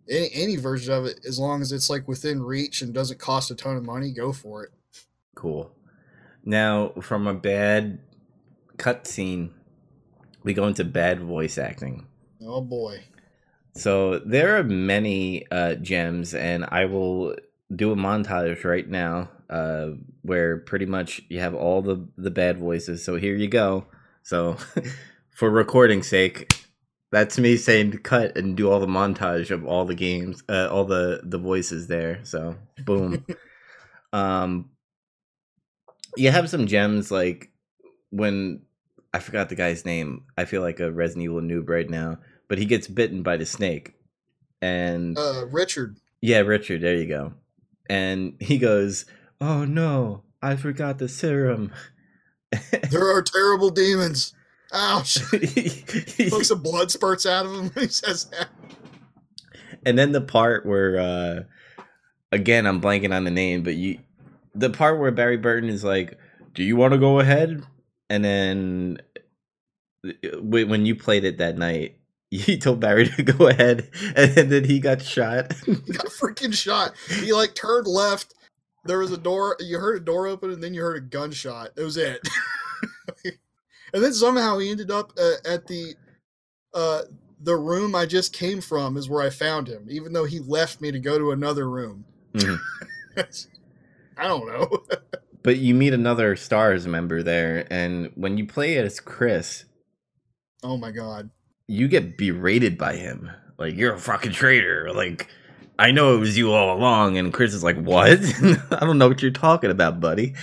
any, 0.09 0.31
any 0.33 0.57
version 0.57 0.93
of 0.93 1.07
it, 1.07 1.21
as 1.27 1.39
long 1.39 1.63
as 1.63 1.73
it's 1.73 1.91
like 1.91 2.07
within 2.09 2.43
reach 2.43 2.83
and 2.83 2.95
doesn't 2.95 3.19
cost 3.19 3.51
a 3.51 3.55
ton 3.55 3.77
of 3.77 3.85
money, 3.85 4.13
go 4.13 4.33
for 4.33 4.65
it. 4.65 4.71
Cool. 5.35 5.71
Now, 6.45 6.93
from 7.01 7.27
a 7.27 7.35
bad 7.35 7.99
cutscene, 8.77 9.51
we 10.43 10.55
go 10.55 10.67
into 10.67 10.85
bad 10.85 11.21
voice 11.21 11.59
acting. 11.59 12.07
Oh 12.41 12.61
boy. 12.61 13.03
So 13.75 14.21
there 14.21 14.57
are 14.57 14.65
many 14.65 15.47
uh, 15.51 15.75
gems, 15.75 16.35
and 16.35 16.65
I 16.71 16.87
will 16.87 17.37
do 17.75 17.91
a 17.93 17.97
montage 17.97 18.65
right 18.65 18.89
now 18.89 19.29
uh, 19.51 19.89
where 20.23 20.59
pretty 20.59 20.87
much 20.87 21.21
you 21.29 21.41
have 21.41 21.55
all 21.55 21.83
the 21.83 22.07
the 22.17 22.31
bad 22.31 22.59
voices. 22.59 23.05
So 23.05 23.17
here 23.17 23.35
you 23.35 23.49
go. 23.49 23.87
So 24.23 24.57
for 25.31 25.51
recording 25.51 26.03
sake, 26.03 26.66
that's 27.17 27.39
me 27.39 27.57
saying 27.57 27.93
to 27.93 27.99
cut 27.99 28.37
and 28.37 28.59
do 28.59 28.71
all 28.71 28.79
the 28.79 28.87
montage 28.87 29.51
of 29.51 29.65
all 29.65 29.87
the 29.87 29.95
games, 29.95 30.43
uh, 30.51 30.69
all 30.71 30.85
the 30.85 31.23
the 31.25 31.39
voices 31.39 31.87
there. 31.87 32.21
So 32.25 32.57
boom. 32.85 33.25
um, 34.13 34.69
you 36.15 36.31
have 36.31 36.51
some 36.51 36.67
gems 36.67 37.11
like 37.11 37.51
when 38.11 38.61
I 39.15 39.21
forgot 39.21 39.49
the 39.49 39.55
guy's 39.55 39.87
name. 39.87 40.25
I 40.37 40.45
feel 40.45 40.61
like 40.61 40.79
a 40.79 40.93
Resident 40.93 41.25
Evil 41.25 41.41
noob 41.41 41.71
right 41.71 41.89
now, 41.89 42.19
but 42.49 42.59
he 42.59 42.67
gets 42.67 42.87
bitten 42.87 43.23
by 43.23 43.39
the 43.39 43.47
snake, 43.47 43.95
and 44.61 45.17
Uh, 45.17 45.47
Richard. 45.47 45.97
yeah, 46.21 46.41
Richard, 46.41 46.83
there 46.83 46.97
you 46.97 47.09
go. 47.09 47.33
And 47.89 48.37
he 48.41 48.59
goes, 48.59 49.07
"Oh 49.41 49.65
no, 49.65 50.25
I 50.43 50.57
forgot 50.57 50.99
the 50.99 51.09
serum." 51.09 51.73
There 52.91 53.11
are 53.11 53.23
terrible 53.23 53.71
demons. 53.71 54.35
Ouch. 54.73 55.19
and 55.33 56.33
Looks 56.33 56.49
some 56.49 56.63
blood 56.63 56.91
spurts 56.91 57.27
out 57.27 57.47
of 57.47 57.53
him 57.53 57.71
when 57.71 57.85
he 57.85 57.91
says 57.91 58.25
that. 58.27 58.49
And 59.85 59.99
then 59.99 60.13
the 60.13 60.21
part 60.21 60.67
where 60.67 60.99
uh 60.99 61.45
again, 62.33 62.67
I'm 62.67 62.81
blanking 62.81 63.15
on 63.15 63.25
the 63.25 63.31
name, 63.31 63.63
but 63.63 63.75
you 63.75 63.99
the 64.55 64.71
part 64.71 64.99
where 64.99 65.11
Barry 65.11 65.37
Burton 65.37 65.69
is 65.69 65.85
like, 65.85 66.19
"Do 66.55 66.63
you 66.63 66.77
want 66.77 66.93
to 66.93 66.99
go 66.99 67.21
ahead?" 67.21 67.63
And 68.09 68.25
then 68.25 68.99
uh, 70.05 70.41
when 70.41 70.87
you 70.87 70.95
played 70.97 71.25
it 71.25 71.39
that 71.39 71.59
night, 71.59 71.99
he 72.31 72.59
told 72.59 72.81
Barry 72.81 73.09
to 73.09 73.23
go 73.23 73.49
ahead, 73.49 73.91
and 74.17 74.51
then 74.51 74.65
he 74.65 74.81
got 74.81 75.03
shot. 75.03 75.53
He 75.65 75.75
got 75.75 76.07
freaking 76.07 76.55
shot. 76.55 76.95
He 77.09 77.33
like 77.33 77.55
turned 77.55 77.87
left. 77.87 78.35
There 78.85 78.99
was 78.99 79.13
a 79.13 79.19
door. 79.19 79.57
You 79.61 79.79
heard 79.79 80.01
a 80.01 80.05
door 80.05 80.27
open, 80.27 80.51
and 80.51 80.63
then 80.63 80.75
you 80.75 80.81
heard 80.81 80.97
a 80.97 81.01
gunshot. 81.01 81.75
That 81.75 81.85
was 81.85 81.97
it. 81.97 82.27
and 83.97 84.05
then 84.05 84.13
somehow 84.13 84.59
he 84.59 84.71
ended 84.71 84.93
up 84.93 85.15
uh, 85.19 85.37
at 85.49 85.67
the 85.69 85.95
uh, 86.75 87.03
the 87.41 87.57
room 87.57 87.95
I 87.95 88.07
just 88.07 88.35
came 88.35 88.61
from 88.61 88.99
is 88.99 89.09
where 89.09 89.23
I 89.23 89.31
found 89.31 89.69
him, 89.69 89.87
even 89.91 90.13
though 90.13 90.27
he 90.27 90.39
left 90.41 90.83
me 90.83 90.93
to 90.93 91.01
go 91.01 91.19
to 91.19 91.33
another 91.33 91.69
room. 91.71 92.05
Mhm. 92.35 92.61
I 94.19 94.29
don't 94.29 94.47
know. 94.47 94.85
But 95.43 95.59
you 95.59 95.75
meet 95.75 95.95
another 95.95 96.37
Stars 96.37 96.87
member 96.89 97.23
there, 97.23 97.67
and 97.71 98.11
when 98.17 98.37
you 98.37 98.47
play 98.47 98.77
as 98.79 99.01
Chris, 99.01 99.65
oh 100.65 100.77
my 100.77 100.91
god. 100.91 101.31
you 101.69 101.89
get 101.89 102.19
berated 102.19 102.77
by 102.77 102.97
him. 102.97 103.31
Like, 103.59 103.77
you're 103.77 103.95
a 103.95 103.99
fucking 103.99 104.33
traitor. 104.33 104.93
Like, 104.93 105.29
I 105.79 105.93
know 105.93 106.17
it 106.17 106.21
was 106.21 106.37
you 106.37 106.53
all 106.53 106.77
along. 106.77 107.17
And 107.17 107.33
Chris 107.33 107.55
is 107.55 107.65
like, 107.65 107.77
what? 107.77 108.19
I 108.73 108.81
don't 108.81 108.99
know 108.99 109.09
what 109.09 109.23
you're 109.23 109.31
talking 109.31 109.71
about, 109.71 110.01
buddy. 110.01 110.35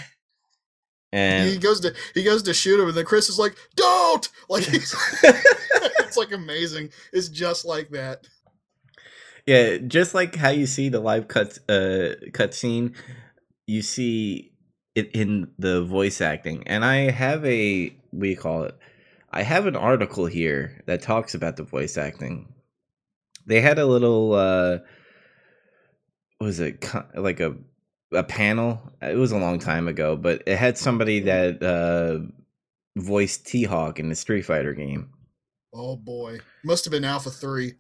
He 1.14 1.58
goes 1.58 1.80
to 1.82 1.94
he 2.16 2.24
goes 2.24 2.44
to 2.44 2.54
shoot 2.54 2.80
him, 2.80 2.88
and 2.88 2.98
then 2.98 3.06
Chris 3.06 3.30
is 3.30 3.38
like, 3.38 3.56
"Don't!" 3.76 4.28
Like 4.50 4.64
he's, 4.64 4.96
it's 5.24 6.18
like 6.18 6.32
amazing. 6.32 6.90
It's 7.12 7.30
just 7.30 7.66
like 7.66 7.90
that. 7.92 8.28
yeah, 9.46 9.78
just 9.78 10.14
like 10.14 10.36
how 10.36 10.50
you 10.50 10.66
see 10.66 10.90
the 10.90 11.00
live 11.00 11.28
cut 11.28 11.60
uh 11.70 12.16
cut 12.34 12.54
scene, 12.54 12.96
you 13.68 13.82
see 13.82 14.52
it 14.96 15.12
in 15.14 15.52
the 15.60 15.84
voice 15.84 16.22
acting. 16.22 16.68
And 16.68 16.84
I 16.86 17.12
have 17.12 17.46
a 17.46 17.90
what 18.12 18.24
do 18.24 18.30
you 18.30 18.38
call 18.38 18.64
it? 18.64 18.76
I 19.32 19.42
have 19.44 19.66
an 19.66 19.76
article 19.76 20.26
here 20.28 20.82
that 20.86 21.02
talks 21.02 21.34
about 21.36 21.58
the 21.58 21.64
voice 21.64 21.98
acting. 21.98 22.54
They 23.46 23.62
had 23.62 23.80
a 23.80 23.86
little 23.86 24.34
uh 24.34 24.80
was 26.40 26.60
it 26.60 26.86
like 27.16 27.40
a 27.40 27.56
a 28.14 28.24
panel? 28.24 28.82
It 29.02 29.18
was 29.18 29.32
a 29.32 29.38
long 29.38 29.60
time 29.60 29.88
ago, 29.88 30.16
but 30.16 30.44
it 30.46 30.58
had 30.58 30.78
somebody 30.78 31.22
that 31.22 31.62
uh 31.64 32.20
voiced 32.96 33.48
T-Hawk 33.48 34.00
in 34.00 34.10
the 34.10 34.16
Street 34.16 34.44
Fighter 34.44 34.74
game. 34.74 35.10
Oh 35.74 35.96
boy, 35.96 36.40
must 36.64 36.86
have 36.86 36.92
been 36.92 37.04
Alpha 37.04 37.32
Three. 37.32 37.74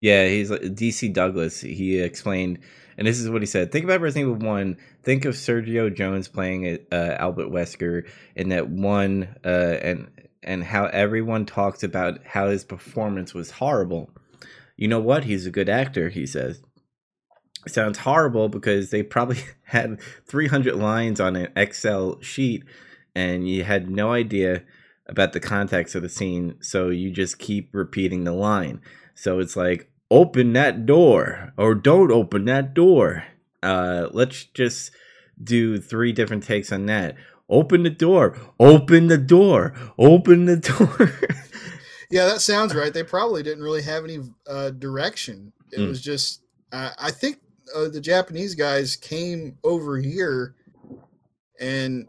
Yeah, 0.00 0.26
he's 0.28 0.50
like 0.50 0.60
DC 0.60 1.12
Douglas. 1.12 1.60
He 1.60 1.98
explained, 1.98 2.58
and 2.98 3.06
this 3.06 3.18
is 3.18 3.30
what 3.30 3.42
he 3.42 3.46
said: 3.46 3.72
Think 3.72 3.84
about 3.84 4.00
Resident 4.00 4.36
Evil 4.36 4.48
One. 4.48 4.76
Think 5.02 5.24
of 5.24 5.34
Sergio 5.34 5.94
Jones 5.94 6.28
playing 6.28 6.78
uh, 6.92 7.16
Albert 7.18 7.48
Wesker 7.48 8.06
in 8.36 8.50
that 8.50 8.68
one, 8.68 9.34
uh, 9.44 9.48
and 9.82 10.10
and 10.42 10.62
how 10.62 10.86
everyone 10.86 11.46
talks 11.46 11.82
about 11.82 12.20
how 12.24 12.50
his 12.50 12.64
performance 12.64 13.32
was 13.34 13.50
horrible. 13.50 14.10
You 14.76 14.88
know 14.88 15.00
what? 15.00 15.24
He's 15.24 15.46
a 15.46 15.50
good 15.50 15.68
actor. 15.68 16.10
He 16.10 16.26
says. 16.26 16.62
Sounds 17.66 17.98
horrible 17.98 18.48
because 18.48 18.90
they 18.90 19.02
probably 19.02 19.38
had 19.64 20.00
300 20.26 20.74
lines 20.74 21.20
on 21.20 21.36
an 21.36 21.52
Excel 21.56 22.20
sheet, 22.20 22.64
and 23.14 23.48
you 23.48 23.64
had 23.64 23.88
no 23.90 24.12
idea 24.12 24.62
about 25.06 25.32
the 25.32 25.40
context 25.40 25.94
of 25.94 26.02
the 26.02 26.08
scene, 26.08 26.56
so 26.60 26.88
you 26.88 27.10
just 27.10 27.38
keep 27.38 27.70
repeating 27.72 28.24
the 28.24 28.32
line. 28.32 28.80
So 29.14 29.38
it's 29.38 29.56
like, 29.56 29.90
open 30.10 30.52
that 30.54 30.86
door 30.86 31.52
or 31.56 31.74
don't 31.74 32.10
open 32.12 32.44
that 32.46 32.74
door. 32.74 33.24
Uh, 33.62 34.08
let's 34.12 34.44
just 34.44 34.90
do 35.42 35.78
three 35.78 36.12
different 36.12 36.42
takes 36.44 36.70
on 36.72 36.86
that. 36.86 37.16
Open 37.48 37.82
the 37.82 37.90
door, 37.90 38.38
open 38.58 39.08
the 39.08 39.18
door, 39.18 39.74
open 39.98 40.44
the 40.46 40.56
door. 40.56 41.12
Yeah, 42.10 42.26
that 42.26 42.42
sounds 42.42 42.74
right. 42.76 42.92
They 42.94 43.02
probably 43.02 43.42
didn't 43.42 43.64
really 43.64 43.82
have 43.82 44.04
any 44.04 44.20
uh, 44.46 44.70
direction. 44.70 45.52
It 45.72 45.80
Mm. 45.80 45.88
was 45.88 46.00
just, 46.00 46.42
uh, 46.70 46.90
I 46.96 47.10
think 47.10 47.38
uh, 47.74 47.88
the 47.88 48.00
Japanese 48.00 48.54
guys 48.54 48.96
came 48.96 49.58
over 49.64 49.98
here 49.98 50.54
and 51.60 52.08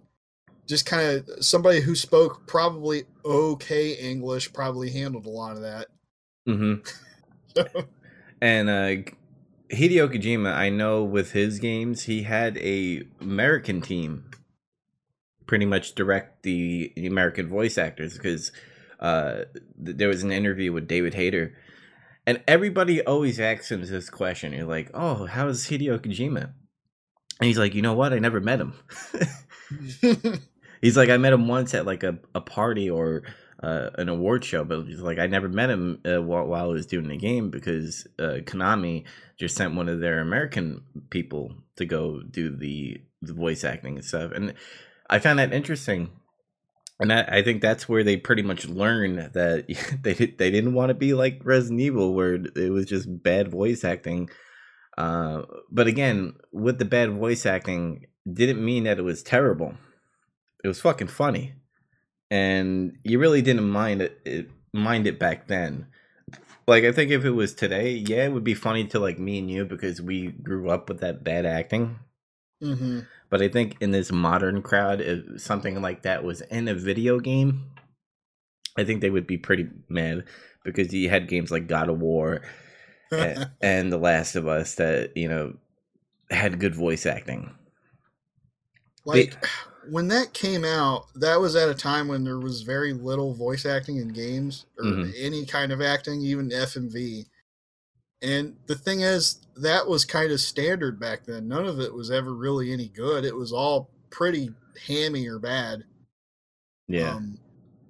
just 0.65 0.85
kind 0.85 1.07
of 1.07 1.45
somebody 1.45 1.79
who 1.79 1.95
spoke 1.95 2.47
probably 2.47 3.03
okay 3.23 3.91
English 3.93 4.51
probably 4.53 4.89
handled 4.89 5.25
a 5.25 5.29
lot 5.29 5.55
of 5.55 5.61
that. 5.61 5.87
hmm 6.45 6.75
And 8.41 8.69
uh, 8.69 9.11
Hideo 9.71 10.13
Kojima, 10.13 10.53
I 10.53 10.69
know 10.69 11.03
with 11.03 11.31
his 11.31 11.59
games, 11.59 12.03
he 12.03 12.23
had 12.23 12.57
a 12.57 13.03
American 13.21 13.81
team 13.81 14.25
pretty 15.47 15.65
much 15.65 15.95
direct 15.95 16.43
the 16.43 16.91
American 16.97 17.47
voice 17.47 17.77
actors 17.77 18.13
because 18.15 18.51
uh, 18.99 19.45
th- 19.83 19.97
there 19.97 20.07
was 20.07 20.23
an 20.23 20.31
interview 20.31 20.71
with 20.71 20.87
David 20.87 21.13
Hayter, 21.13 21.55
and 22.25 22.41
everybody 22.47 23.01
always 23.01 23.39
asks 23.39 23.71
him 23.71 23.85
this 23.85 24.09
question. 24.09 24.53
You're 24.53 24.65
like, 24.65 24.91
"Oh, 24.93 25.25
how's 25.25 25.67
Hideo 25.67 25.99
Kojima?" 25.99 26.51
And 27.39 27.47
he's 27.47 27.57
like, 27.57 27.75
"You 27.75 27.81
know 27.81 27.93
what? 27.93 28.13
I 28.13 28.19
never 28.19 28.39
met 28.39 28.59
him." 28.59 28.73
he's 30.81 30.97
like, 30.97 31.09
"I 31.09 31.17
met 31.17 31.33
him 31.33 31.47
once 31.47 31.73
at 31.73 31.85
like 31.85 32.03
a, 32.03 32.17
a 32.33 32.41
party 32.41 32.89
or 32.89 33.23
uh, 33.65 33.89
an 33.97 34.09
award 34.09 34.43
show, 34.43 34.63
but 34.63 34.85
he's 34.85 34.99
like, 34.99 35.17
I 35.17 35.27
never 35.27 35.49
met 35.49 35.69
him 35.69 35.99
uh, 36.05 36.21
while, 36.21 36.45
while 36.45 36.65
I 36.65 36.73
was 36.73 36.85
doing 36.85 37.07
the 37.07 37.17
game 37.17 37.49
because 37.49 38.07
uh, 38.19 38.39
Konami 38.43 39.05
just 39.37 39.55
sent 39.55 39.75
one 39.75 39.89
of 39.89 39.99
their 39.99 40.19
American 40.19 40.83
people 41.09 41.53
to 41.77 41.85
go 41.85 42.21
do 42.21 42.55
the 42.55 43.01
the 43.21 43.33
voice 43.33 43.63
acting 43.63 43.95
and 43.95 44.05
stuff, 44.05 44.31
and 44.33 44.53
I 45.09 45.19
found 45.19 45.39
that 45.39 45.53
interesting. 45.53 46.11
And 46.99 47.11
I, 47.11 47.43
think 47.43 47.61
that's 47.61 47.89
where 47.89 48.05
they 48.05 48.15
pretty 48.15 48.41
much 48.41 48.67
learned 48.69 49.17
that 49.33 49.67
they 50.01 50.13
they 50.13 50.51
didn't 50.51 50.73
want 50.73 50.89
to 50.89 50.93
be 50.93 51.13
like 51.13 51.41
Resident 51.43 51.81
Evil, 51.81 52.13
where 52.13 52.35
it 52.35 52.71
was 52.71 52.85
just 52.85 53.21
bad 53.21 53.49
voice 53.49 53.83
acting. 53.83 54.29
Uh, 54.97 55.41
but 55.69 55.87
again, 55.87 56.35
with 56.53 56.79
the 56.79 56.85
bad 56.85 57.11
voice 57.11 57.45
acting, 57.45 58.05
didn't 58.31 58.63
mean 58.63 58.85
that 58.85 58.97
it 58.97 59.03
was 59.03 59.23
terrible. 59.23 59.73
It 60.63 60.69
was 60.69 60.79
fucking 60.79 61.07
funny 61.07 61.53
and 62.31 62.97
you 63.03 63.19
really 63.19 63.41
didn't 63.41 63.69
mind 63.69 64.01
it, 64.01 64.19
it 64.25 64.49
mind 64.73 65.07
it 65.07 65.19
back 65.19 65.47
then 65.47 65.87
like 66.67 66.83
i 66.83 66.91
think 66.91 67.11
if 67.11 67.23
it 67.23 67.31
was 67.31 67.53
today 67.53 67.91
yeah 67.91 68.25
it 68.25 68.31
would 68.31 68.43
be 68.43 68.53
funny 68.53 68.85
to 68.85 68.99
like 68.99 69.19
me 69.19 69.39
and 69.39 69.49
you 69.49 69.65
because 69.65 70.01
we 70.01 70.27
grew 70.27 70.69
up 70.69 70.89
with 70.89 70.99
that 70.99 71.23
bad 71.23 71.45
acting 71.45 71.97
hmm 72.65 72.99
but 73.29 73.41
i 73.41 73.47
think 73.47 73.75
in 73.81 73.91
this 73.91 74.11
modern 74.11 74.61
crowd 74.61 75.01
if 75.01 75.41
something 75.41 75.81
like 75.81 76.01
that 76.03 76.23
was 76.23 76.41
in 76.41 76.67
a 76.67 76.75
video 76.75 77.19
game 77.19 77.69
i 78.77 78.83
think 78.83 79.01
they 79.01 79.09
would 79.09 79.27
be 79.27 79.37
pretty 79.37 79.67
mad 79.89 80.23
because 80.63 80.93
you 80.93 81.09
had 81.09 81.27
games 81.27 81.51
like 81.51 81.67
god 81.67 81.89
of 81.89 81.99
war 81.99 82.41
and, 83.11 83.49
and 83.61 83.91
the 83.91 83.97
last 83.97 84.35
of 84.35 84.47
us 84.47 84.75
that 84.75 85.15
you 85.15 85.27
know 85.27 85.53
had 86.31 86.59
good 86.59 86.75
voice 86.75 87.05
acting 87.05 87.53
like 89.05 89.35
when 89.89 90.07
that 90.09 90.33
came 90.33 90.65
out, 90.65 91.05
that 91.15 91.39
was 91.39 91.55
at 91.55 91.69
a 91.69 91.75
time 91.75 92.07
when 92.07 92.23
there 92.23 92.39
was 92.39 92.63
very 92.63 92.93
little 92.93 93.33
voice 93.33 93.65
acting 93.65 93.97
in 93.97 94.09
games 94.09 94.65
or 94.77 94.85
Mhm. 94.85 95.13
any 95.17 95.45
kind 95.45 95.71
of 95.71 95.81
acting, 95.81 96.21
even 96.21 96.51
FMV. 96.51 97.27
And 98.25 98.55
the 98.65 98.75
thing 98.75 99.01
is, 99.01 99.45
that 99.57 99.87
was 99.87 100.03
kind 100.03 100.31
of 100.31 100.41
standard 100.41 100.99
back 100.99 101.25
then. 101.25 101.47
None 101.47 101.65
of 101.65 101.79
it 101.79 101.93
was 101.93 102.09
ever 102.09 102.33
really 102.33 102.73
any 102.73 102.89
good. 102.89 103.23
It 103.23 103.35
was 103.35 103.53
all 103.53 103.91
pretty 104.09 104.49
hammy 104.87 105.27
or 105.27 105.37
bad. 105.37 105.83
yeah 106.87 107.11
Um, 107.11 107.37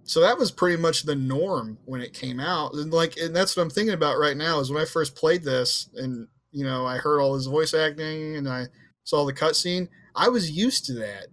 so 0.04 0.19
that 0.19 0.38
was 0.38 0.52
pretty 0.52 0.80
much 0.80 1.04
the 1.04 1.15
norm 1.15 1.78
when 1.86 2.02
it 2.02 2.13
came 2.13 2.39
out. 2.39 2.74
And 2.74 2.91
like, 2.93 3.15
and 3.17 3.36
that's 3.36 3.56
what 3.56 3.63
I'm 3.63 3.69
thinking 3.69 3.93
about 3.93 4.19
right 4.19 4.36
now 4.36 4.60
is 4.60 4.69
when 4.69 4.82
I 4.82 4.86
first 4.86 5.15
played 5.15 5.41
this, 5.41 5.89
and 5.95 6.28
you 6.52 6.65
know, 6.65 6.86
I 6.86 6.98
heard 6.98 7.21
all 7.21 7.34
his 7.34 7.48
voice 7.48 7.74
acting 7.74 8.36
and 8.36 8.48
I 8.48 8.65
saw 9.06 9.26
the 9.26 9.34
cutscene. 9.34 9.88
I 10.15 10.28
was 10.28 10.52
used 10.52 10.86
to 10.86 10.93
that, 10.95 11.28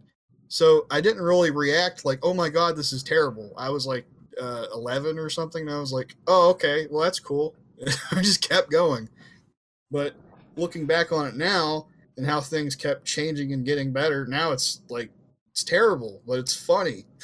so 0.49 0.87
I 0.91 1.01
didn't 1.01 1.23
really 1.23 1.51
react 1.51 2.05
like, 2.05 2.21
"Oh 2.23 2.35
my 2.35 2.49
god, 2.49 2.77
this 2.77 2.93
is 2.93 3.03
terrible." 3.03 3.53
I 3.57 3.69
was 3.69 3.87
like 3.87 4.07
uh, 4.41 4.67
11 4.75 5.19
or 5.19 5.29
something, 5.29 5.67
and 5.67 5.77
I 5.77 5.81
was 5.81 5.93
like, 5.93 6.17
"Oh, 6.27 6.51
okay, 6.51 6.87
well 6.91 7.03
that's 7.03 7.21
cool." 7.21 7.55
I 8.11 8.23
just 8.23 8.49
kept 8.49 8.71
going. 8.71 9.09
But 9.91 10.15
looking 10.57 10.87
back 10.87 11.13
on 11.13 11.27
it 11.27 11.37
now 11.37 11.89
and 12.17 12.27
how 12.27 12.41
things 12.41 12.77
kept 12.77 13.05
changing 13.05 13.53
and 13.53 13.65
getting 13.65 13.93
better, 13.93 14.27
now 14.27 14.53
it's 14.53 14.81
like 14.89 15.11
it's 15.51 15.65
terrible, 15.65 16.23
but 16.27 16.39
it's 16.39 16.55
funny. 16.55 17.05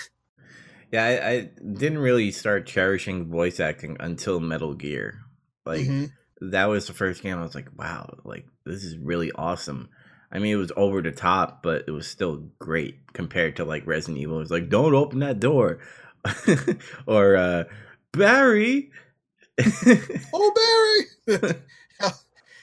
Yeah, 0.91 1.05
I, 1.05 1.31
I 1.31 1.51
didn't 1.75 1.99
really 1.99 2.31
start 2.31 2.67
cherishing 2.67 3.29
voice 3.29 3.61
acting 3.61 3.99
until 4.01 4.41
Metal 4.41 4.73
Gear. 4.73 5.21
Like 5.67 5.81
mm-hmm. 5.81 6.51
that 6.51 6.65
was 6.67 6.87
the 6.87 6.95
first 6.95 7.23
game 7.23 7.37
I 7.37 7.43
was 7.43 7.55
like, 7.55 7.69
wow, 7.79 8.17
like 8.25 8.47
this 8.65 8.85
is 8.85 8.97
really 8.97 9.31
awesome. 9.33 9.91
I 10.33 10.39
mean, 10.39 10.53
it 10.53 10.57
was 10.57 10.73
over 10.77 11.03
the 11.03 11.13
top, 11.13 11.63
but 11.63 11.85
it 11.87 11.91
was 11.91 12.07
still 12.07 12.49
great 12.59 13.13
compared 13.13 13.57
to 13.57 13.65
like 13.65 13.87
Resident 13.87 14.19
Evil. 14.19 14.37
It 14.37 14.41
was 14.41 14.51
like, 14.51 14.69
don't 14.69 14.95
open 14.95 15.19
that 15.21 15.41
door, 15.41 15.79
or 17.07 17.37
uh, 17.37 17.65
Barry. 18.13 18.91
oh, 20.33 21.07
Barry. 21.27 21.51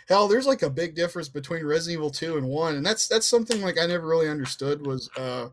hell, 0.08 0.28
there's 0.28 0.48
like 0.48 0.62
a 0.62 0.70
big 0.70 0.96
difference 0.96 1.30
between 1.30 1.66
Resident 1.66 2.00
Evil 2.00 2.10
2 2.10 2.38
and 2.38 2.48
1, 2.48 2.76
and 2.76 2.86
that's 2.86 3.08
that's 3.08 3.28
something 3.28 3.62
like 3.62 3.80
I 3.80 3.86
never 3.86 4.08
really 4.08 4.30
understood 4.30 4.86
was 4.86 5.10
uh 5.18 5.50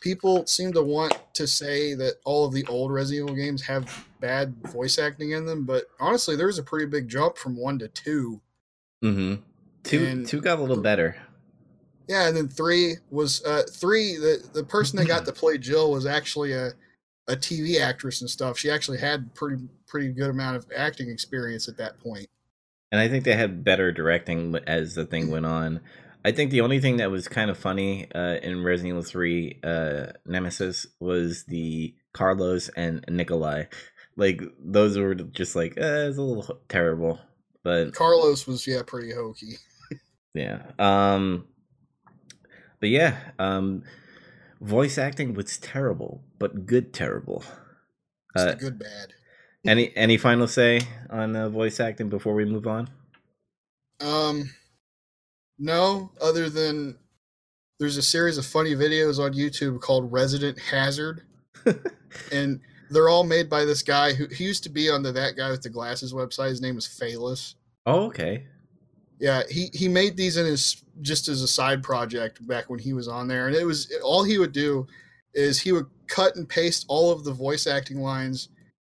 people 0.00 0.44
seem 0.46 0.72
to 0.72 0.82
want 0.82 1.16
to 1.32 1.46
say 1.46 1.94
that 1.94 2.14
all 2.24 2.44
of 2.44 2.52
the 2.52 2.66
old 2.66 2.92
Resident 2.92 3.28
Evil 3.28 3.36
games 3.36 3.62
have 3.62 4.06
bad 4.20 4.54
voice 4.68 4.98
acting 4.98 5.30
in 5.30 5.46
them, 5.46 5.64
but 5.64 5.84
honestly, 6.00 6.36
there's 6.36 6.58
a 6.58 6.62
pretty 6.62 6.86
big 6.86 7.08
jump 7.08 7.36
from 7.36 7.56
one 7.56 7.78
to 7.78 7.88
2 7.88 8.40
Mm-hmm. 9.04 9.42
Two 9.82 10.06
and, 10.06 10.26
two 10.26 10.40
got 10.40 10.58
a 10.58 10.62
little 10.62 10.80
better. 10.80 11.14
Yeah, 12.08 12.26
and 12.26 12.36
then 12.36 12.48
three 12.48 12.96
was 13.10 13.44
uh 13.44 13.62
three. 13.70 14.16
The 14.16 14.48
the 14.54 14.64
person 14.64 14.98
that 14.98 15.06
got 15.06 15.26
to 15.26 15.32
play 15.32 15.58
Jill 15.58 15.92
was 15.92 16.06
actually 16.06 16.52
a 16.52 16.72
a 17.28 17.36
TV 17.36 17.80
actress 17.80 18.22
and 18.22 18.30
stuff. 18.30 18.58
She 18.58 18.70
actually 18.70 18.98
had 18.98 19.32
pretty 19.34 19.62
pretty 19.94 20.08
good 20.08 20.30
amount 20.30 20.56
of 20.56 20.66
acting 20.76 21.08
experience 21.08 21.68
at 21.68 21.76
that 21.76 22.00
point. 22.00 22.26
And 22.90 23.00
I 23.00 23.06
think 23.06 23.22
they 23.22 23.36
had 23.36 23.62
better 23.62 23.92
directing 23.92 24.56
as 24.66 24.96
the 24.96 25.04
thing 25.04 25.30
went 25.30 25.46
on. 25.46 25.82
I 26.24 26.32
think 26.32 26.50
the 26.50 26.62
only 26.62 26.80
thing 26.80 26.96
that 26.96 27.12
was 27.12 27.28
kind 27.28 27.48
of 27.48 27.56
funny 27.56 28.08
uh, 28.12 28.38
in 28.42 28.64
Resident 28.64 28.90
Evil 28.90 29.02
3 29.02 29.60
uh, 29.62 30.06
Nemesis 30.26 30.88
was 30.98 31.44
the 31.44 31.94
Carlos 32.12 32.70
and 32.70 33.04
Nikolai. 33.08 33.66
Like 34.16 34.42
those 34.58 34.98
were 34.98 35.14
just 35.14 35.54
like 35.54 35.74
eh, 35.76 36.08
it's 36.08 36.18
a 36.18 36.22
little 36.22 36.58
terrible, 36.68 37.20
but 37.62 37.94
Carlos 37.94 38.48
was 38.48 38.66
yeah 38.66 38.82
pretty 38.84 39.12
hokey. 39.12 39.58
yeah. 40.34 40.62
Um. 40.78 41.46
But 42.78 42.90
yeah. 42.90 43.16
Um. 43.40 43.82
Voice 44.60 44.98
acting 44.98 45.34
was 45.34 45.58
terrible, 45.58 46.22
but 46.38 46.64
good 46.64 46.92
terrible. 46.92 47.42
Uh, 48.36 48.54
good 48.54 48.78
bad. 48.78 49.14
Any 49.66 49.96
any 49.96 50.18
final 50.18 50.46
say 50.46 50.82
on 51.08 51.34
uh, 51.34 51.48
voice 51.48 51.80
acting 51.80 52.08
before 52.08 52.34
we 52.34 52.44
move 52.44 52.66
on? 52.66 52.90
Um, 54.00 54.50
no. 55.58 56.10
Other 56.20 56.50
than 56.50 56.98
there's 57.78 57.96
a 57.96 58.02
series 58.02 58.36
of 58.36 58.44
funny 58.44 58.74
videos 58.74 59.18
on 59.18 59.32
YouTube 59.32 59.80
called 59.80 60.12
Resident 60.12 60.58
Hazard, 60.58 61.22
and 62.32 62.60
they're 62.90 63.08
all 63.08 63.24
made 63.24 63.48
by 63.48 63.64
this 63.64 63.82
guy 63.82 64.12
who 64.12 64.26
he 64.28 64.44
used 64.44 64.64
to 64.64 64.68
be 64.68 64.90
on 64.90 65.02
the 65.02 65.12
that 65.12 65.36
guy 65.36 65.50
with 65.50 65.62
the 65.62 65.70
glasses 65.70 66.12
website. 66.12 66.50
His 66.50 66.60
name 66.60 66.76
is 66.76 66.86
Phelous. 66.86 67.54
Oh, 67.86 68.06
okay. 68.06 68.44
Yeah, 69.18 69.42
he 69.48 69.70
he 69.72 69.88
made 69.88 70.16
these 70.16 70.36
in 70.36 70.44
his 70.44 70.82
just 71.00 71.28
as 71.28 71.40
a 71.40 71.48
side 71.48 71.82
project 71.82 72.46
back 72.46 72.68
when 72.68 72.78
he 72.78 72.92
was 72.92 73.08
on 73.08 73.28
there, 73.28 73.46
and 73.46 73.56
it 73.56 73.64
was 73.64 73.90
all 74.02 74.24
he 74.24 74.36
would 74.38 74.52
do 74.52 74.86
is 75.32 75.58
he 75.58 75.72
would 75.72 75.86
cut 76.06 76.36
and 76.36 76.48
paste 76.48 76.84
all 76.86 77.10
of 77.10 77.24
the 77.24 77.32
voice 77.32 77.66
acting 77.66 78.00
lines 78.00 78.50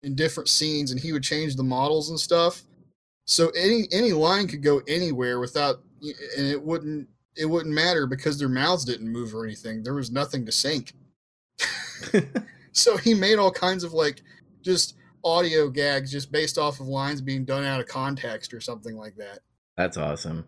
in 0.07 0.15
different 0.15 0.49
scenes, 0.49 0.93
and 0.93 1.01
he 1.01 1.13
would 1.13 1.25
change 1.25 1.57
the 1.57 1.65
models 1.65 2.09
and 2.09 2.19
stuff. 2.19 2.63
So 3.27 3.51
any 3.51 3.89
any 3.91 4.13
line 4.13 4.47
could 4.47 4.63
go 4.63 4.81
anywhere 4.87 5.41
without, 5.41 5.83
and 6.01 6.47
it 6.47 6.63
wouldn't 6.63 7.09
it 7.37 7.45
wouldn't 7.47 7.75
matter 7.75 8.07
because 8.07 8.39
their 8.39 8.49
mouths 8.49 8.85
didn't 8.85 9.13
move 9.13 9.35
or 9.35 9.45
anything. 9.45 9.83
There 9.83 9.95
was 9.95 10.11
nothing 10.11 10.47
to 10.47 10.53
sync. 10.53 10.93
so 12.73 12.97
he 12.97 13.15
made 13.15 13.39
all 13.39 13.51
kinds 13.51 13.83
of 13.83 13.93
like 13.93 14.23
just 14.63 14.95
audio 15.25 15.69
gags 15.69 16.13
just 16.13 16.31
based 16.31 16.57
off 16.57 16.79
of 16.79 16.87
lines 16.87 17.21
being 17.21 17.45
done 17.45 17.65
out 17.65 17.81
of 17.81 17.89
context 17.89 18.55
or 18.55 18.61
something 18.61 18.97
like 18.97 19.17
that. 19.17 19.41
That's 19.77 19.97
awesome. 19.97 20.47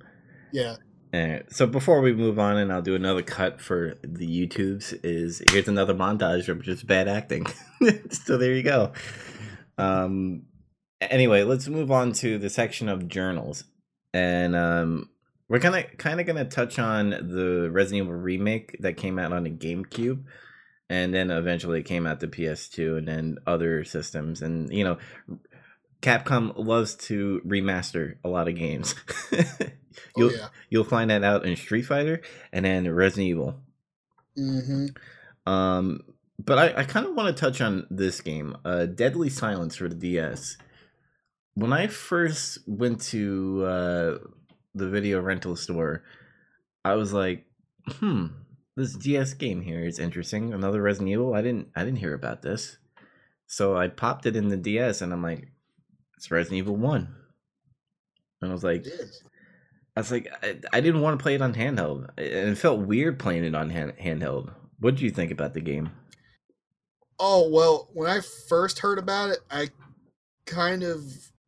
Yeah. 0.53 0.77
Eh, 1.13 1.41
so 1.49 1.67
before 1.67 2.01
we 2.01 2.13
move 2.13 2.39
on, 2.39 2.59
and 2.59 2.73
I'll 2.73 2.83
do 2.83 2.95
another 2.95 3.23
cut 3.23 3.61
for 3.61 3.97
the 4.03 4.27
YouTubes. 4.27 5.01
Is 5.03 5.43
here's 5.51 5.67
another 5.67 5.95
montage 5.95 6.49
of 6.49 6.63
just 6.63 6.87
bad 6.87 7.09
acting. 7.09 7.47
so 8.11 8.37
there 8.37 8.55
you 8.55 8.63
go. 8.63 8.93
Um. 9.79 10.43
Anyway, 11.01 11.45
let's 11.45 11.69
move 11.69 11.91
on 11.93 12.13
to 12.13 12.39
the 12.39 12.51
section 12.51 12.89
of 12.89 13.07
journals, 13.07 13.65
and 14.13 14.57
um, 14.57 15.09
we're 15.49 15.61
kind 15.61 15.77
of 15.77 15.97
kind 15.99 16.21
of 16.21 16.27
gonna 16.27 16.45
touch 16.45 16.79
on 16.79 17.11
the 17.11 17.69
Resident 17.71 18.07
Evil 18.07 18.19
remake 18.19 18.77
that 18.81 18.97
came 18.97 19.19
out 19.19 19.33
on 19.33 19.45
the 19.45 19.51
GameCube, 19.51 20.25
and 20.91 21.15
then 21.15 21.31
eventually 21.31 21.81
it 21.81 21.85
came 21.85 22.07
out 22.07 22.21
to 22.21 22.27
PS2 22.27 22.99
and 22.99 23.09
then 23.09 23.39
other 23.47 23.85
systems, 23.85 24.43
and 24.43 24.73
you 24.73 24.83
know, 24.83 24.99
Capcom 26.03 26.53
loves 26.57 26.95
to 26.95 27.41
remaster 27.47 28.17
a 28.25 28.29
lot 28.29 28.49
of 28.49 28.55
games. 28.55 28.95
you'll 30.17 30.31
oh, 30.31 30.35
yeah. 30.35 30.49
you'll 30.71 30.85
find 30.85 31.11
that 31.11 31.25
out 31.25 31.45
in 31.45 31.57
Street 31.57 31.83
Fighter 31.83 32.21
and 32.53 32.65
then 32.65 32.89
Resident 32.91 33.29
Evil. 33.29 33.61
Mm-hmm. 34.39 35.51
Um, 35.51 36.03
but 36.39 36.59
I, 36.59 36.81
I 36.81 36.85
kind 36.85 37.07
of 37.07 37.15
want 37.15 37.35
to 37.35 37.41
touch 37.41 37.61
on 37.61 37.87
this 37.91 38.21
game, 38.21 38.57
uh, 38.65 38.87
Deadly 38.87 39.29
Silence 39.29 39.77
for 39.77 39.89
the 39.89 39.95
DS. 39.95 40.57
When 41.55 41.73
I 41.73 41.89
first 41.89 42.59
went 42.67 43.01
to 43.03 43.65
uh, 43.65 44.19
the 44.75 44.89
video 44.89 45.21
rental 45.21 45.57
store, 45.57 46.05
I 46.85 46.95
was 46.95 47.13
like, 47.13 47.47
"Hmm, 47.87 48.27
this 48.77 48.95
DS 48.95 49.35
game 49.35 49.63
here 49.63 49.85
is 49.85 49.99
interesting. 49.99 50.55
Another 50.55 50.81
Resident 50.81 51.11
Evil. 51.11 51.35
I 51.35 51.43
didn't 51.43 51.69
I 51.75 51.85
didn't 51.85 51.99
hear 51.99 52.15
about 52.15 52.43
this." 52.43 52.79
So 53.47 53.77
I 53.77 53.89
popped 53.89 54.27
it 54.27 54.37
in 54.37 54.49
the 54.49 54.57
DS, 54.57 55.01
and 55.01 55.13
I'm 55.13 55.23
like, 55.23 55.49
"It's 56.17 56.31
Resident 56.31 56.59
Evil 56.59 56.77
One." 56.77 57.15
And 58.41 58.51
I 58.51 58.55
was 58.55 58.63
like, 58.63 58.87
I 59.97 60.01
was 60.01 60.13
like, 60.13 60.33
I, 60.45 60.57
I, 60.73 60.81
didn't 60.81 61.01
want 61.01 61.19
to 61.19 61.23
play 61.23 61.35
it 61.35 61.43
on 61.43 61.55
handheld, 61.55 62.11
and 62.17 62.51
it 62.51 62.59
felt 62.59 62.87
weird 62.87 63.19
playing 63.19 63.45
it 63.45 63.57
on 63.57 63.71
hand, 63.71 63.95
handheld. 64.01 64.53
What 64.79 64.95
do 64.95 65.05
you 65.05 65.11
think 65.11 65.33
about 65.33 65.55
the 65.55 65.61
game? 65.61 65.91
Oh 67.21 67.49
well, 67.49 67.89
when 67.93 68.09
I 68.09 68.21
first 68.49 68.79
heard 68.79 68.99
about 68.99 69.31
it, 69.31 69.39
I 69.51 69.71
kind 70.47 70.83
of 70.83 71.03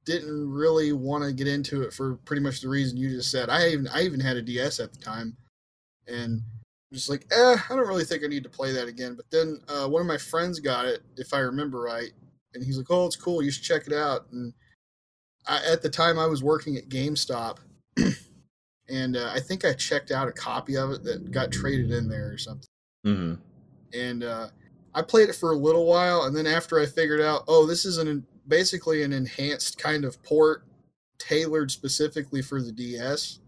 didn't 0.05 0.51
really 0.51 0.93
want 0.93 1.25
to 1.25 1.33
get 1.33 1.47
into 1.47 1.83
it 1.83 1.93
for 1.93 2.17
pretty 2.25 2.43
much 2.43 2.61
the 2.61 2.69
reason 2.69 2.97
you 2.97 3.11
just 3.11 3.31
said. 3.31 3.49
I 3.49 3.69
even 3.69 3.89
I 3.89 4.03
even 4.03 4.21
had 4.21 4.37
a 4.37 4.43
DS 4.43 4.81
at 4.81 4.93
the 4.93 4.99
time, 4.99 5.37
and 6.07 6.43
just 6.93 7.09
like, 7.09 7.27
eh, 7.31 7.57
I 7.57 7.77
don't 7.77 7.87
really 7.87 8.05
think 8.05 8.25
I 8.25 8.27
need 8.27 8.43
to 8.43 8.49
play 8.49 8.73
that 8.73 8.89
again. 8.89 9.15
But 9.15 9.31
then 9.31 9.61
uh, 9.69 9.87
one 9.89 10.01
of 10.01 10.09
my 10.09 10.19
friends 10.19 10.59
got 10.59 10.87
it, 10.87 11.03
if 11.17 11.33
I 11.33 11.39
remember 11.39 11.81
right, 11.81 12.11
and 12.55 12.65
he's 12.65 12.79
like, 12.79 12.91
"Oh, 12.91 13.07
it's 13.07 13.17
cool. 13.17 13.43
You 13.43 13.51
should 13.51 13.65
check 13.65 13.87
it 13.87 13.93
out." 13.93 14.27
And 14.33 14.53
I, 15.47 15.61
at 15.71 15.83
the 15.83 15.91
time, 15.91 16.19
I 16.19 16.27
was 16.27 16.43
working 16.43 16.77
at 16.77 16.89
GameStop. 16.89 17.59
and 18.89 19.17
uh, 19.17 19.31
I 19.33 19.41
think 19.41 19.65
I 19.65 19.73
checked 19.73 20.11
out 20.11 20.29
a 20.29 20.33
copy 20.33 20.77
of 20.77 20.91
it 20.91 21.05
that 21.05 21.31
got 21.31 21.53
traded 21.53 21.93
in 21.93 22.09
there 22.09 22.33
or 22.33 22.39
something. 22.39 22.69
Mm-hmm. 23.07 23.35
And 23.99 24.25
uh, 24.25 24.49
I 24.95 25.03
played 25.03 25.29
it 25.29 25.37
for 25.37 25.53
a 25.53 25.57
little 25.57 25.87
while, 25.87 26.25
and 26.25 26.37
then 26.37 26.47
after 26.47 26.81
I 26.81 26.87
figured 26.87 27.21
out, 27.21 27.45
oh, 27.49 27.67
this 27.67 27.85
is 27.85 27.99
an 27.99 28.27
basically 28.49 29.03
an 29.03 29.13
enhanced 29.13 29.79
kind 29.79 30.05
of 30.05 30.21
port 30.23 30.65
tailored 31.19 31.71
specifically 31.71 32.43
for 32.43 32.61
the 32.61 32.73
DS 32.73 33.39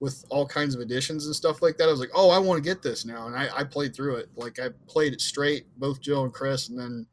with 0.00 0.24
all 0.30 0.46
kinds 0.46 0.74
of 0.74 0.80
additions 0.80 1.26
and 1.26 1.36
stuff 1.36 1.60
like 1.60 1.76
that. 1.76 1.88
I 1.88 1.90
was 1.90 2.00
like, 2.00 2.10
oh, 2.14 2.30
I 2.30 2.38
want 2.38 2.62
to 2.62 2.68
get 2.68 2.82
this 2.82 3.04
now, 3.04 3.26
and 3.26 3.36
I, 3.36 3.48
I 3.54 3.64
played 3.64 3.94
through 3.94 4.16
it. 4.16 4.30
Like 4.34 4.58
I 4.58 4.68
played 4.86 5.12
it 5.12 5.20
straight, 5.20 5.66
both 5.76 6.00
Joe 6.00 6.24
and 6.24 6.32
Chris, 6.32 6.68
and 6.68 6.78
then 6.78 7.06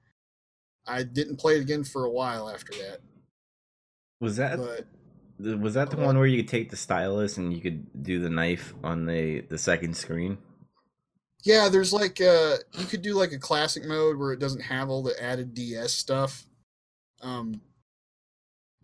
I 0.87 1.03
didn't 1.03 1.37
play 1.37 1.57
it 1.57 1.61
again 1.61 1.83
for 1.83 2.05
a 2.05 2.09
while 2.11 2.49
after 2.49 2.71
that. 2.73 2.99
Was 4.21 4.37
that 4.37 4.57
but, 4.57 5.59
was 5.59 5.73
that 5.73 5.91
the 5.91 5.97
one 5.97 6.17
where 6.17 6.25
you 6.25 6.37
could 6.41 6.49
take 6.49 6.69
the 6.71 6.77
stylus 6.77 7.37
and 7.37 7.53
you 7.53 7.61
could 7.61 8.03
do 8.03 8.19
the 8.19 8.29
knife 8.29 8.73
on 8.83 9.05
the 9.05 9.41
the 9.41 9.57
second 9.57 9.95
screen? 9.95 10.37
Yeah, 11.47 11.69
there's 11.69 11.93
like 11.93 12.19
uh 12.19 12.57
you 12.77 12.85
could 12.85 13.01
do 13.01 13.13
like 13.13 13.31
a 13.31 13.39
classic 13.39 13.85
mode 13.85 14.17
where 14.17 14.33
it 14.33 14.39
doesn't 14.39 14.61
have 14.63 14.89
all 14.89 15.01
the 15.01 15.21
added 15.23 15.53
DS 15.53 15.93
stuff. 15.93 16.45
Um 17.21 17.61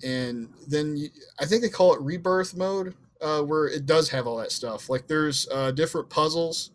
and 0.01 0.49
then 0.67 0.95
you, 0.95 1.09
I 1.39 1.45
think 1.45 1.61
they 1.61 1.69
call 1.69 1.93
it 1.93 2.01
rebirth 2.01 2.55
mode 2.55 2.95
uh 3.19 3.41
where 3.41 3.67
it 3.67 3.85
does 3.85 4.09
have 4.11 4.27
all 4.27 4.37
that 4.37 4.53
stuff. 4.53 4.89
Like 4.89 5.07
there's 5.07 5.45
uh 5.51 5.71
different 5.71 6.09
puzzles 6.09 6.71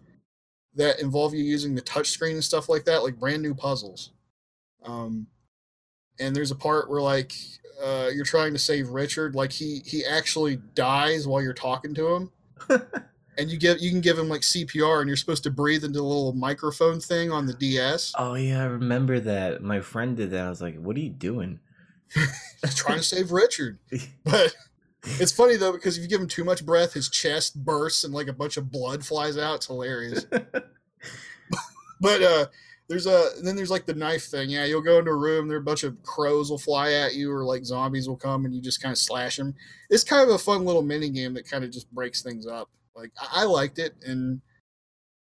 that 0.75 1.01
involve 1.01 1.33
you 1.35 1.43
using 1.43 1.75
the 1.75 1.83
touchscreen 1.83 2.33
and 2.35 2.45
stuff 2.45 2.69
like 2.69 2.85
that, 2.85 3.03
like 3.03 3.19
brand 3.19 3.43
new 3.43 3.55
puzzles. 3.55 4.13
Um, 4.85 5.29
and 6.21 6.37
there's 6.37 6.51
a 6.51 6.57
part 6.57 6.91
where 6.91 7.01
like 7.01 7.33
uh, 7.83 8.11
you're 8.15 8.27
trying 8.27 8.53
to 8.53 8.59
save 8.59 8.91
Richard, 8.91 9.35
like 9.35 9.53
he 9.53 9.83
he 9.87 10.05
actually 10.05 10.57
dies 10.75 11.27
while 11.27 11.43
you're 11.43 11.55
talking 11.55 11.95
to 11.95 12.09
him, 12.15 12.33
and 13.39 13.51
you 13.51 13.59
give 13.59 13.81
you 13.81 13.91
can 13.91 14.01
give 14.01 14.19
him 14.19 14.29
like 14.29 14.43
CPR, 14.43 15.01
and 15.01 15.09
you're 15.09 15.17
supposed 15.17 15.45
to 15.45 15.51
breathe 15.51 15.85
into 15.85 15.99
the 15.99 16.05
little 16.05 16.33
microphone 16.33 17.01
thing 17.01 17.31
on 17.31 17.47
the 17.47 17.55
DS. 17.55 18.13
oh 18.19 18.35
yeah, 18.35 18.63
I 18.63 18.67
remember 18.67 19.21
that. 19.21 19.63
My 19.63 19.81
friend 19.81 20.17
did 20.17 20.33
that. 20.33 20.47
I 20.47 20.49
was 20.49 20.61
like, 20.61 20.79
"What 20.79 20.97
are 20.97 21.01
you 21.01 21.11
doing?" 21.11 21.61
Trying 22.75 22.99
to 22.99 23.05
save 23.05 23.31
Richard, 23.31 23.79
but 24.25 24.55
it's 25.05 25.33
funny 25.33 25.57
though 25.57 25.73
because 25.73 25.97
if 25.97 26.03
you 26.03 26.09
give 26.09 26.21
him 26.21 26.29
too 26.29 26.45
much 26.45 26.67
breath, 26.67 26.93
his 26.93 27.09
chest 27.09 27.65
bursts 27.65 28.05
and 28.05 28.13
like 28.13 28.29
a 28.29 28.33
bunch 28.33 28.57
of 28.57 28.71
blood 28.71 29.05
flies 29.07 29.39
out. 29.39 29.57
It's 29.57 29.67
hilarious. 29.67 30.25
but 32.01 32.23
uh 32.23 32.47
there's 32.89 33.07
a 33.07 33.31
then 33.43 33.55
there's 33.55 33.71
like 33.71 33.87
the 33.87 33.95
knife 33.95 34.25
thing. 34.25 34.49
Yeah, 34.51 34.65
you'll 34.65 34.81
go 34.81 34.99
into 34.99 35.11
a 35.11 35.17
room, 35.17 35.47
there 35.47 35.59
a 35.59 35.63
bunch 35.63 35.85
of 35.85 36.03
crows 36.03 36.51
will 36.51 36.59
fly 36.59 36.93
at 36.93 37.15
you, 37.15 37.31
or 37.31 37.45
like 37.45 37.65
zombies 37.65 38.09
will 38.09 38.17
come, 38.17 38.47
and 38.47 38.55
you 38.55 38.63
just 38.63 38.83
kind 38.83 38.93
of 38.93 38.99
slash 38.99 39.37
them. 39.37 39.55
It's 39.91 40.05
kind 40.05 40.27
of 40.27 40.35
a 40.35 40.39
fun 40.39 40.65
little 40.65 40.83
mini 40.83 41.11
game 41.11 41.35
that 41.35 41.49
kind 41.49 41.65
of 41.65 41.71
just 41.71 41.93
breaks 41.93 42.23
things 42.23 42.47
up. 42.47 42.71
Like 42.99 43.13
I, 43.21 43.43
I 43.43 43.45
liked 43.45 43.79
it, 43.79 43.95
and 44.05 44.41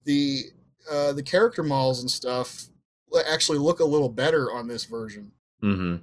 the 0.04 0.44
uh, 0.90 1.12
the 1.12 1.22
character 1.22 1.62
models 1.62 2.00
and 2.00 2.10
stuff 2.10 2.66
actually 3.28 3.58
look 3.58 3.80
a 3.80 3.84
little 3.84 4.08
better 4.08 4.52
on 4.52 4.68
this 4.68 4.84
version. 4.84 5.32
hmm 5.60 5.96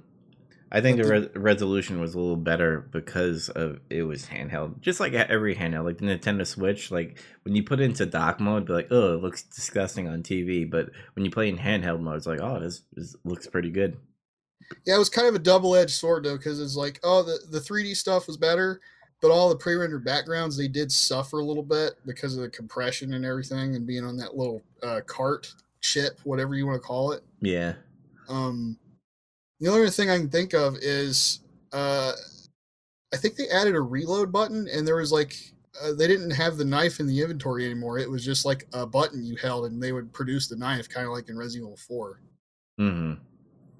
I 0.72 0.80
think 0.80 0.98
the 0.98 1.02
the- 1.02 1.10
re- 1.10 1.28
resolution 1.34 2.00
was 2.00 2.14
a 2.14 2.18
little 2.20 2.36
better 2.36 2.80
because 2.92 3.48
of 3.48 3.80
it 3.90 4.04
was 4.04 4.26
handheld, 4.26 4.80
just 4.80 5.00
like 5.00 5.12
every 5.14 5.56
handheld, 5.56 5.84
like 5.84 5.98
the 5.98 6.04
Nintendo 6.06 6.46
Switch. 6.46 6.92
Like 6.92 7.20
when 7.42 7.56
you 7.56 7.64
put 7.64 7.80
it 7.80 7.84
into 7.84 8.06
dock 8.06 8.38
mode, 8.38 8.66
be 8.66 8.72
like, 8.74 8.88
"Oh, 8.92 9.14
it 9.14 9.20
looks 9.22 9.42
disgusting 9.42 10.06
on 10.06 10.22
TV," 10.22 10.70
but 10.70 10.90
when 11.14 11.24
you 11.24 11.30
play 11.32 11.48
in 11.48 11.58
handheld 11.58 12.00
mode, 12.00 12.18
it's 12.18 12.26
like, 12.26 12.40
"Oh, 12.40 12.60
this, 12.60 12.82
this 12.92 13.16
looks 13.24 13.48
pretty 13.48 13.70
good." 13.70 13.96
Yeah, 14.86 14.94
it 14.94 14.98
was 14.98 15.10
kind 15.10 15.26
of 15.26 15.34
a 15.34 15.40
double 15.40 15.74
edged 15.74 15.90
sword 15.94 16.24
though, 16.24 16.36
because 16.36 16.60
it's 16.60 16.76
like, 16.76 17.00
oh, 17.02 17.24
the 17.24 17.40
the 17.50 17.58
3D 17.58 17.96
stuff 17.96 18.28
was 18.28 18.36
better, 18.36 18.80
but 19.20 19.30
all 19.30 19.48
the 19.48 19.56
pre 19.56 19.74
rendered 19.74 20.04
backgrounds 20.04 20.56
they 20.56 20.68
did 20.68 20.90
suffer 20.90 21.40
a 21.40 21.44
little 21.44 21.62
bit 21.62 21.94
because 22.06 22.36
of 22.36 22.42
the 22.42 22.48
compression 22.48 23.14
and 23.14 23.24
everything, 23.24 23.76
and 23.76 23.86
being 23.86 24.04
on 24.04 24.16
that 24.16 24.36
little 24.36 24.62
uh, 24.82 25.00
cart 25.06 25.52
chip, 25.80 26.18
whatever 26.24 26.54
you 26.54 26.66
want 26.66 26.80
to 26.80 26.86
call 26.86 27.12
it. 27.12 27.22
Yeah, 27.40 27.74
Um, 28.28 28.78
the 29.60 29.68
only 29.68 29.82
other 29.82 29.90
thing 29.90 30.10
I 30.10 30.18
can 30.18 30.30
think 30.30 30.54
of 30.54 30.76
is 30.80 31.40
uh, 31.72 32.12
I 33.12 33.16
think 33.16 33.36
they 33.36 33.48
added 33.48 33.74
a 33.74 33.80
reload 33.80 34.32
button, 34.32 34.68
and 34.68 34.86
there 34.86 34.96
was 34.96 35.12
like 35.12 35.36
uh, 35.82 35.92
they 35.92 36.06
didn't 36.06 36.30
have 36.30 36.56
the 36.56 36.64
knife 36.64 37.00
in 37.00 37.06
the 37.06 37.20
inventory 37.20 37.64
anymore. 37.64 37.98
It 37.98 38.10
was 38.10 38.24
just 38.24 38.44
like 38.44 38.66
a 38.72 38.86
button 38.86 39.24
you 39.24 39.36
held, 39.36 39.66
and 39.66 39.82
they 39.82 39.92
would 39.92 40.12
produce 40.12 40.48
the 40.48 40.56
knife, 40.56 40.88
kind 40.88 41.06
of 41.06 41.12
like 41.12 41.28
in 41.28 41.38
Resident 41.38 41.66
Evil 41.66 41.76
Four. 41.76 42.20
hmm 42.78 43.14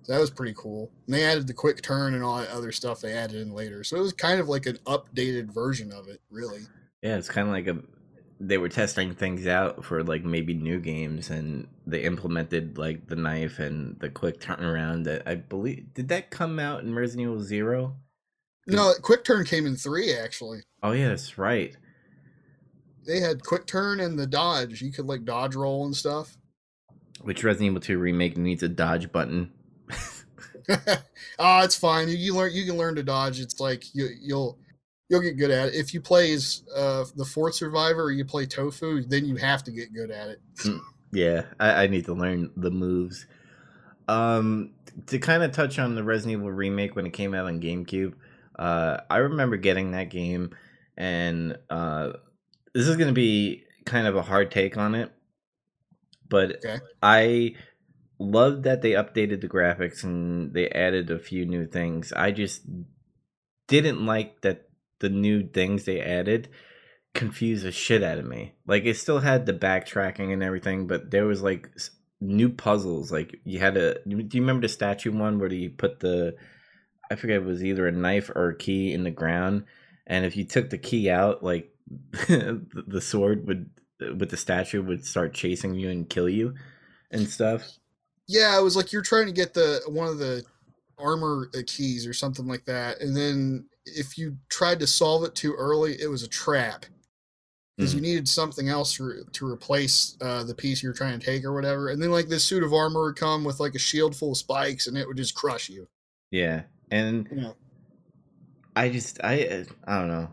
So 0.03 0.13
that 0.13 0.21
was 0.21 0.31
pretty 0.31 0.55
cool. 0.57 0.91
And 1.07 1.15
they 1.15 1.25
added 1.25 1.47
the 1.47 1.55
quick 1.55 1.83
turn 1.83 2.15
and 2.15 2.25
all 2.25 2.39
that 2.39 2.51
other 2.51 2.73
stuff 2.73 3.01
they 3.01 3.13
added 3.13 3.41
in 3.41 3.53
later. 3.53 3.85
So 3.85 3.97
it 3.97 4.01
was 4.01 4.13
kind 4.13 4.41
of 4.41 4.49
like 4.49 4.67
an 4.67 4.79
updated 4.87 5.53
version 5.53 5.93
of 5.93 6.09
it, 6.09 6.21
really. 6.31 6.63
yeah. 7.03 7.17
It's 7.17 7.29
kind 7.29 7.47
of 7.47 7.53
like 7.53 7.67
a 7.67 7.79
they 8.43 8.57
were 8.57 8.71
testing 8.71 9.15
things 9.15 9.47
out 9.47 9.85
for 9.85 10.03
like 10.03 10.25
maybe 10.25 10.55
new 10.55 10.81
games, 10.81 11.29
and 11.29 11.69
they 11.87 12.03
implemented 12.03 12.79
like 12.79 13.07
the 13.07 13.17
knife 13.17 13.59
and 13.59 14.01
the 14.01 14.09
quick 14.09 14.41
turnaround. 14.41 15.05
That 15.05 15.23
I 15.27 15.35
believe 15.35 15.93
did 15.93 16.09
that 16.09 16.31
come 16.31 16.59
out 16.59 16.83
in 16.83 16.95
Resident 16.95 17.29
Evil 17.29 17.43
Zero? 17.43 17.97
No, 18.67 18.93
quick 19.03 19.25
turn 19.25 19.45
came 19.45 19.67
in 19.67 19.77
three 19.77 20.15
actually. 20.15 20.61
Oh 20.83 20.93
yeah, 20.93 21.09
that's 21.09 21.37
right. 21.37 21.77
They 23.07 23.21
had 23.21 23.45
quick 23.45 23.67
turn 23.67 24.01
and 24.01 24.19
the 24.19 24.27
dodge. 24.27 24.81
You 24.81 24.93
could 24.93 25.07
like 25.07 25.25
dodge 25.25 25.55
roll 25.55 25.85
and 25.85 25.95
stuff. 25.95 26.37
Which 27.21 27.45
Resident 27.45 27.71
Evil 27.71 27.81
Two 27.81 27.99
remake 27.99 28.39
needs 28.39 28.63
a 28.63 28.69
dodge 28.69 29.13
button. 29.13 29.53
Oh, 31.39 31.61
it's 31.65 31.77
fine. 31.77 32.09
You, 32.09 32.17
you 32.17 32.35
learn 32.35 32.53
you 32.53 32.65
can 32.65 32.77
learn 32.77 32.95
to 32.97 33.03
dodge. 33.03 33.41
It's 33.41 33.61
like 33.61 33.95
you 33.95 34.09
you'll 34.21 34.59
you'll 35.09 35.21
get 35.21 35.37
good 35.37 35.51
at 35.51 35.69
it. 35.69 35.75
If 35.75 35.93
you 35.95 36.01
play 36.01 36.33
as 36.33 36.63
uh, 36.75 37.05
the 37.17 37.25
fourth 37.25 37.55
survivor 37.55 38.05
or 38.05 38.13
you 38.13 38.25
play 38.25 38.47
tofu, 38.47 39.03
then 39.03 39.25
you 39.25 39.37
have 39.37 39.65
to 39.65 39.71
get 39.73 39.93
good 39.93 40.11
at 40.11 40.29
it. 40.29 40.41
Yeah, 41.13 41.43
I, 41.59 41.85
I 41.85 41.87
need 41.89 42.05
to 42.07 42.15
learn 42.15 42.51
the 42.57 42.71
moves. 42.71 43.27
Um, 44.09 44.73
to 45.07 45.19
kind 45.19 45.43
of 45.43 45.53
touch 45.53 45.79
on 45.79 45.95
the 45.95 46.05
Resident 46.05 46.41
Evil 46.41 46.51
remake 46.53 46.97
when 46.97 47.07
it 47.07 47.13
came 47.13 47.35
out 47.35 47.47
on 47.47 47.61
GameCube, 47.61 48.15
uh, 48.59 48.99
I 49.09 49.19
remember 49.19 49.57
getting 49.57 49.93
that 49.93 50.11
game, 50.11 50.55
and 50.97 51.59
uh, 51.71 52.13
this 52.75 52.87
is 52.89 52.97
going 52.97 53.09
to 53.09 53.15
be 53.15 53.65
kind 53.87 54.07
of 54.07 54.17
a 54.17 54.23
hard 54.23 54.51
take 54.51 54.77
on 54.77 54.95
it, 54.95 55.13
but 56.29 56.57
Okay. 56.65 56.79
I 57.03 57.55
love 58.21 58.63
that 58.65 58.83
they 58.83 58.93
updated 58.93 59.41
the 59.41 59.49
graphics 59.49 60.05
and 60.05 60.53
they 60.53 60.69
added 60.69 61.11
a 61.11 61.19
few 61.19 61.47
new 61.47 61.67
things. 61.67 62.13
I 62.13 62.31
just 62.31 62.63
didn't 63.67 64.05
like 64.05 64.43
that 64.43 64.69
the 65.01 65.09
new 65.09 65.49
things 65.49 65.85
they 65.85 66.01
added 66.01 66.49
confused 67.15 67.65
the 67.65 67.73
shit 67.73 68.03
out 68.03 68.19
of 68.19 68.27
me. 68.27 68.53
Like 68.67 68.85
it 68.85 68.97
still 68.97 69.21
had 69.21 69.47
the 69.47 69.55
backtracking 69.55 70.33
and 70.33 70.43
everything, 70.43 70.87
but 70.87 71.11
there 71.11 71.25
was 71.25 71.43
like 71.43 71.71
new 72.21 72.51
puzzles. 72.51 73.11
Like 73.11 73.41
you 73.45 73.59
had 73.59 73.77
a. 73.77 73.95
Do 74.07 74.17
you 74.17 74.41
remember 74.43 74.67
the 74.67 74.73
statue 74.73 75.13
one 75.13 75.39
where 75.39 75.53
you 75.53 75.71
put 75.71 76.01
the? 76.01 76.37
I 77.11 77.17
forget 77.17 77.37
it 77.37 77.45
was 77.45 77.65
either 77.65 77.89
a 77.89 77.93
knife 77.93 78.31
or 78.31 78.51
a 78.51 78.57
key 78.57 78.93
in 78.93 79.03
the 79.03 79.11
ground, 79.11 79.65
and 80.07 80.25
if 80.25 80.37
you 80.37 80.45
took 80.45 80.71
the 80.71 80.79
key 80.79 81.11
out, 81.11 81.43
like 81.43 81.75
the 82.29 83.01
sword 83.01 83.47
would 83.49 83.71
with 83.99 84.31
the 84.31 84.37
statue 84.37 84.83
would 84.83 85.05
start 85.05 85.35
chasing 85.35 85.75
you 85.75 85.91
and 85.91 86.09
kill 86.09 86.29
you 86.29 86.55
and 87.11 87.29
stuff. 87.29 87.80
Yeah, 88.31 88.57
it 88.57 88.63
was 88.63 88.77
like 88.77 88.93
you're 88.93 89.03
trying 89.03 89.27
to 89.27 89.33
get 89.33 89.55
the 89.55 89.83
one 89.89 90.07
of 90.07 90.19
the 90.19 90.45
armor 90.99 91.51
uh, 91.53 91.63
keys 91.67 92.07
or 92.07 92.13
something 92.13 92.47
like 92.47 92.65
that, 92.67 93.01
and 93.01 93.17
then 93.17 93.67
if 93.85 94.17
you 94.17 94.37
tried 94.49 94.79
to 94.81 94.87
solve 94.87 95.25
it 95.25 95.35
too 95.35 95.55
early, 95.55 96.01
it 96.01 96.07
was 96.07 96.23
a 96.23 96.29
trap 96.29 96.87
because 97.77 97.95
you 97.95 98.01
needed 98.01 98.29
something 98.29 98.69
else 98.69 98.95
to, 98.95 99.25
to 99.33 99.47
replace 99.47 100.17
uh, 100.21 100.45
the 100.45 100.55
piece 100.55 100.83
you're 100.83 100.93
trying 100.93 101.19
to 101.19 101.25
take 101.25 101.45
or 101.45 101.55
whatever. 101.55 101.89
And 101.89 102.01
then 102.01 102.11
like 102.11 102.29
this 102.29 102.45
suit 102.45 102.63
of 102.63 102.75
armor 102.75 103.05
would 103.05 103.17
come 103.17 103.43
with 103.43 103.59
like 103.59 103.75
a 103.75 103.79
shield 103.79 104.15
full 104.15 104.33
of 104.33 104.37
spikes, 104.37 104.87
and 104.87 104.97
it 104.97 105.09
would 105.09 105.17
just 105.17 105.35
crush 105.35 105.69
you. 105.69 105.89
Yeah, 106.31 106.63
and 106.91 107.27
You 107.31 107.41
know, 107.41 107.57
I 108.77 108.91
just 108.91 109.19
I 109.25 109.45
uh, 109.45 109.65
I 109.87 109.99
don't 109.99 110.09
know. 110.09 110.29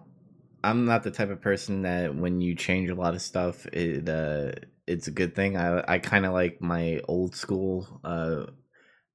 I'm 0.64 0.86
not 0.86 1.04
the 1.04 1.12
type 1.12 1.30
of 1.30 1.42
person 1.42 1.84
that 1.84 2.14
when 2.14 2.42
you 2.42 2.54
change 2.54 2.90
a 2.90 2.96
lot 2.96 3.16
of 3.16 3.22
stuff, 3.22 3.66
it 3.68 4.08
uh 4.08 4.52
it's 4.88 5.08
a 5.08 5.12
good 5.12 5.36
thing. 5.36 5.58
I 5.58 5.84
I 5.88 6.00
kind 6.00 6.26
of 6.26 6.34
like 6.34 6.62
my 6.62 7.02
old 7.08 7.36
school 7.36 8.00
uh 8.04 8.48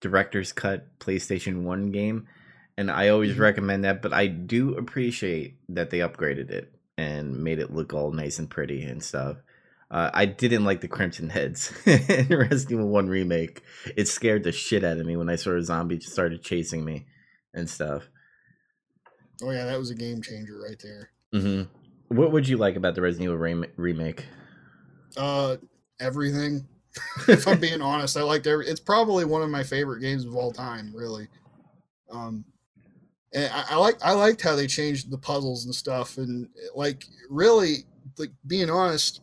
director's 0.00 0.52
cut 0.52 0.98
PlayStation 0.98 1.62
1 1.62 1.90
game 1.92 2.26
and 2.76 2.90
I 2.90 3.08
always 3.08 3.34
Mhm. 3.36 3.40
recommend 3.40 3.84
that, 3.84 4.02
but 4.02 4.12
I 4.12 4.26
do 4.26 4.74
appreciate 4.74 5.58
that 5.68 5.90
they 5.90 5.98
upgraded 5.98 6.50
it 6.50 6.74
and 6.98 7.42
made 7.44 7.58
it 7.60 7.72
look 7.72 7.92
all 7.94 8.10
nice 8.12 8.38
and 8.38 8.50
pretty 8.50 8.82
and 8.82 9.02
stuff. 9.02 9.36
Uh, 9.90 10.10
I 10.12 10.24
didn't 10.24 10.64
like 10.64 10.80
the 10.80 10.88
Crimson 10.88 11.28
Heads 11.28 11.70
in 11.86 12.26
Resident 12.30 12.70
Evil 12.72 12.88
1 12.88 13.08
remake. 13.08 13.62
It 13.94 14.08
scared 14.08 14.42
the 14.42 14.50
shit 14.52 14.82
out 14.84 14.96
of 14.98 15.04
me 15.06 15.16
when 15.16 15.28
I 15.28 15.36
saw 15.36 15.54
a 15.54 15.62
zombie 15.62 16.00
started 16.00 16.42
chasing 16.42 16.84
me 16.84 17.06
and 17.54 17.68
stuff. 17.68 18.08
oh 19.42 19.50
yeah, 19.50 19.66
that 19.66 19.78
was 19.78 19.90
a 19.90 19.94
game 19.94 20.22
changer 20.22 20.58
right 20.58 20.80
there. 20.82 21.10
hmm 21.32 21.62
What 22.08 22.32
would 22.32 22.48
you 22.48 22.56
like 22.56 22.76
about 22.76 22.94
the 22.94 23.02
Resident 23.02 23.24
Evil 23.24 23.38
rem- 23.38 23.66
remake? 23.76 24.24
Uh, 25.16 25.56
everything. 26.00 26.66
if 27.28 27.48
I'm 27.48 27.58
being 27.58 27.80
honest, 27.80 28.16
I 28.16 28.22
liked 28.22 28.46
every. 28.46 28.66
It's 28.66 28.80
probably 28.80 29.24
one 29.24 29.42
of 29.42 29.48
my 29.48 29.62
favorite 29.62 30.00
games 30.00 30.24
of 30.24 30.36
all 30.36 30.52
time, 30.52 30.92
really. 30.94 31.26
Um, 32.10 32.44
and 33.32 33.50
I, 33.52 33.64
I 33.70 33.76
like 33.76 33.96
I 34.04 34.12
liked 34.12 34.42
how 34.42 34.54
they 34.54 34.66
changed 34.66 35.10
the 35.10 35.18
puzzles 35.18 35.64
and 35.64 35.74
stuff, 35.74 36.18
and 36.18 36.48
like 36.74 37.06
really, 37.30 37.84
like 38.18 38.30
being 38.46 38.68
honest, 38.68 39.22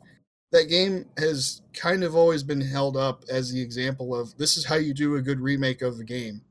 that 0.51 0.63
game 0.63 1.05
has 1.17 1.61
kind 1.73 2.03
of 2.03 2.15
always 2.15 2.41
been 2.41 2.61
held 2.61 2.97
up 2.97 3.23
as 3.29 3.51
the 3.51 3.61
example 3.61 4.19
of 4.19 4.35
this 4.37 4.57
is 4.57 4.65
how 4.65 4.75
you 4.75 4.93
do 4.93 5.15
a 5.15 5.21
good 5.21 5.39
remake 5.39 5.83
of 5.83 5.99
a 5.99 6.03
game, 6.03 6.41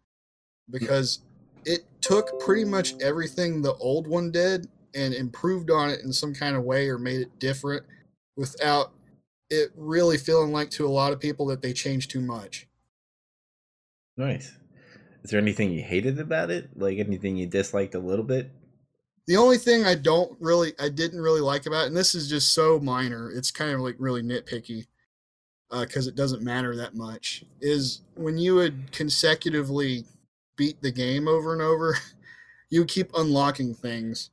because 0.71 1.21
it 1.65 1.85
took 2.01 2.39
pretty 2.41 2.65
much 2.65 2.95
everything 3.01 3.61
the 3.61 3.75
old 3.75 4.07
one 4.07 4.31
did 4.31 4.69
and 4.95 5.13
improved 5.13 5.71
on 5.71 5.91
it 5.91 6.01
in 6.01 6.13
some 6.13 6.33
kind 6.33 6.57
of 6.57 6.65
way 6.65 6.89
or 6.89 6.99
made 6.99 7.21
it 7.21 7.39
different 7.39 7.85
without 8.37 8.93
it 9.51 9.71
really 9.77 10.19
feeling 10.19 10.53
like 10.53 10.71
to 10.71 10.87
a 10.87 10.89
lot 10.89 11.13
of 11.13 11.21
people 11.21 11.47
that 11.47 11.63
they 11.63 11.73
changed 11.73 12.11
too 12.11 12.21
much. 12.21 12.67
Nice. 14.17 14.53
Is 15.23 15.31
there 15.31 15.41
anything 15.41 15.73
you 15.73 15.83
hated 15.83 16.19
about 16.19 16.51
it? 16.51 16.71
Like 16.77 16.99
anything 16.99 17.37
you 17.37 17.47
disliked 17.47 17.95
a 17.95 18.01
little 18.01 18.25
bit? 18.25 18.51
The 19.27 19.37
only 19.37 19.59
thing 19.59 19.85
I 19.85 19.95
don't 19.95 20.37
really, 20.41 20.73
I 20.81 20.89
didn't 20.89 21.21
really 21.21 21.43
like 21.43 21.67
about 21.67 21.85
it, 21.85 21.89
and 21.89 21.97
this 21.97 22.15
is 22.15 22.31
just 22.31 22.55
so 22.55 22.81
minor, 22.81 23.31
it's 23.31 23.51
kind 23.51 23.73
of 23.73 23.81
like 23.81 23.97
really 23.99 24.23
nitpicky 24.23 24.87
uh, 25.71 25.85
because 25.85 26.07
it 26.07 26.17
doesn't 26.17 26.43
matter 26.43 26.75
that 26.77 26.95
much, 26.95 27.45
is 27.61 28.01
when 28.15 28.39
you 28.39 28.55
would 28.55 28.91
consecutively 28.91 30.05
beat 30.57 30.81
the 30.81 30.91
game 30.91 31.29
over 31.29 31.53
and 31.53 31.61
over, 31.61 31.99
you 32.71 32.81
would 32.81 32.89
keep 32.89 33.11
unlocking 33.15 33.75
things. 33.75 34.31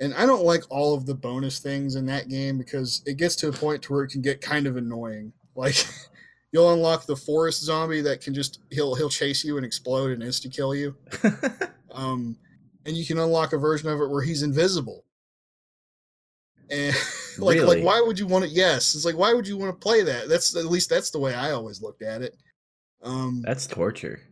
And 0.00 0.12
I 0.14 0.26
don't 0.26 0.44
like 0.44 0.64
all 0.70 0.94
of 0.94 1.06
the 1.06 1.14
bonus 1.14 1.60
things 1.60 1.94
in 1.94 2.06
that 2.06 2.28
game 2.28 2.58
because 2.58 3.02
it 3.06 3.16
gets 3.16 3.36
to 3.36 3.48
a 3.48 3.52
point 3.52 3.82
to 3.82 3.92
where 3.92 4.02
it 4.02 4.08
can 4.08 4.22
get 4.22 4.40
kind 4.40 4.66
of 4.66 4.76
annoying. 4.76 5.32
Like, 5.56 5.86
you'll 6.50 6.72
unlock 6.72 7.06
the 7.06 7.14
forest 7.14 7.62
zombie 7.62 8.00
that 8.00 8.20
can 8.20 8.34
just 8.34 8.58
he'll 8.72 8.96
he'll 8.96 9.08
chase 9.08 9.44
you 9.44 9.56
and 9.56 9.64
explode 9.64 10.10
and 10.10 10.20
insta 10.20 10.52
kill 10.52 10.74
you. 10.74 10.96
Um, 11.94 12.36
and 12.84 12.96
you 12.96 13.06
can 13.06 13.18
unlock 13.18 13.52
a 13.52 13.56
version 13.56 13.88
of 13.88 14.00
it 14.00 14.10
where 14.10 14.22
he's 14.22 14.42
invisible. 14.42 15.04
And 16.70 16.94
like 17.38 17.58
Really? 17.58 17.76
like 17.76 17.84
why 17.84 18.00
would 18.00 18.18
you 18.18 18.26
want 18.26 18.44
to? 18.44 18.50
Yes, 18.50 18.94
it's 18.94 19.04
like 19.04 19.16
why 19.16 19.32
would 19.32 19.46
you 19.46 19.56
want 19.56 19.72
to 19.72 19.78
play 19.78 20.02
that? 20.02 20.28
That's 20.28 20.56
at 20.56 20.66
least 20.66 20.90
that's 20.90 21.10
the 21.10 21.20
way 21.20 21.34
I 21.34 21.52
always 21.52 21.80
looked 21.80 22.02
at 22.02 22.20
it. 22.20 22.36
Um, 23.02 23.42
That's 23.44 23.66
torture. 23.66 24.22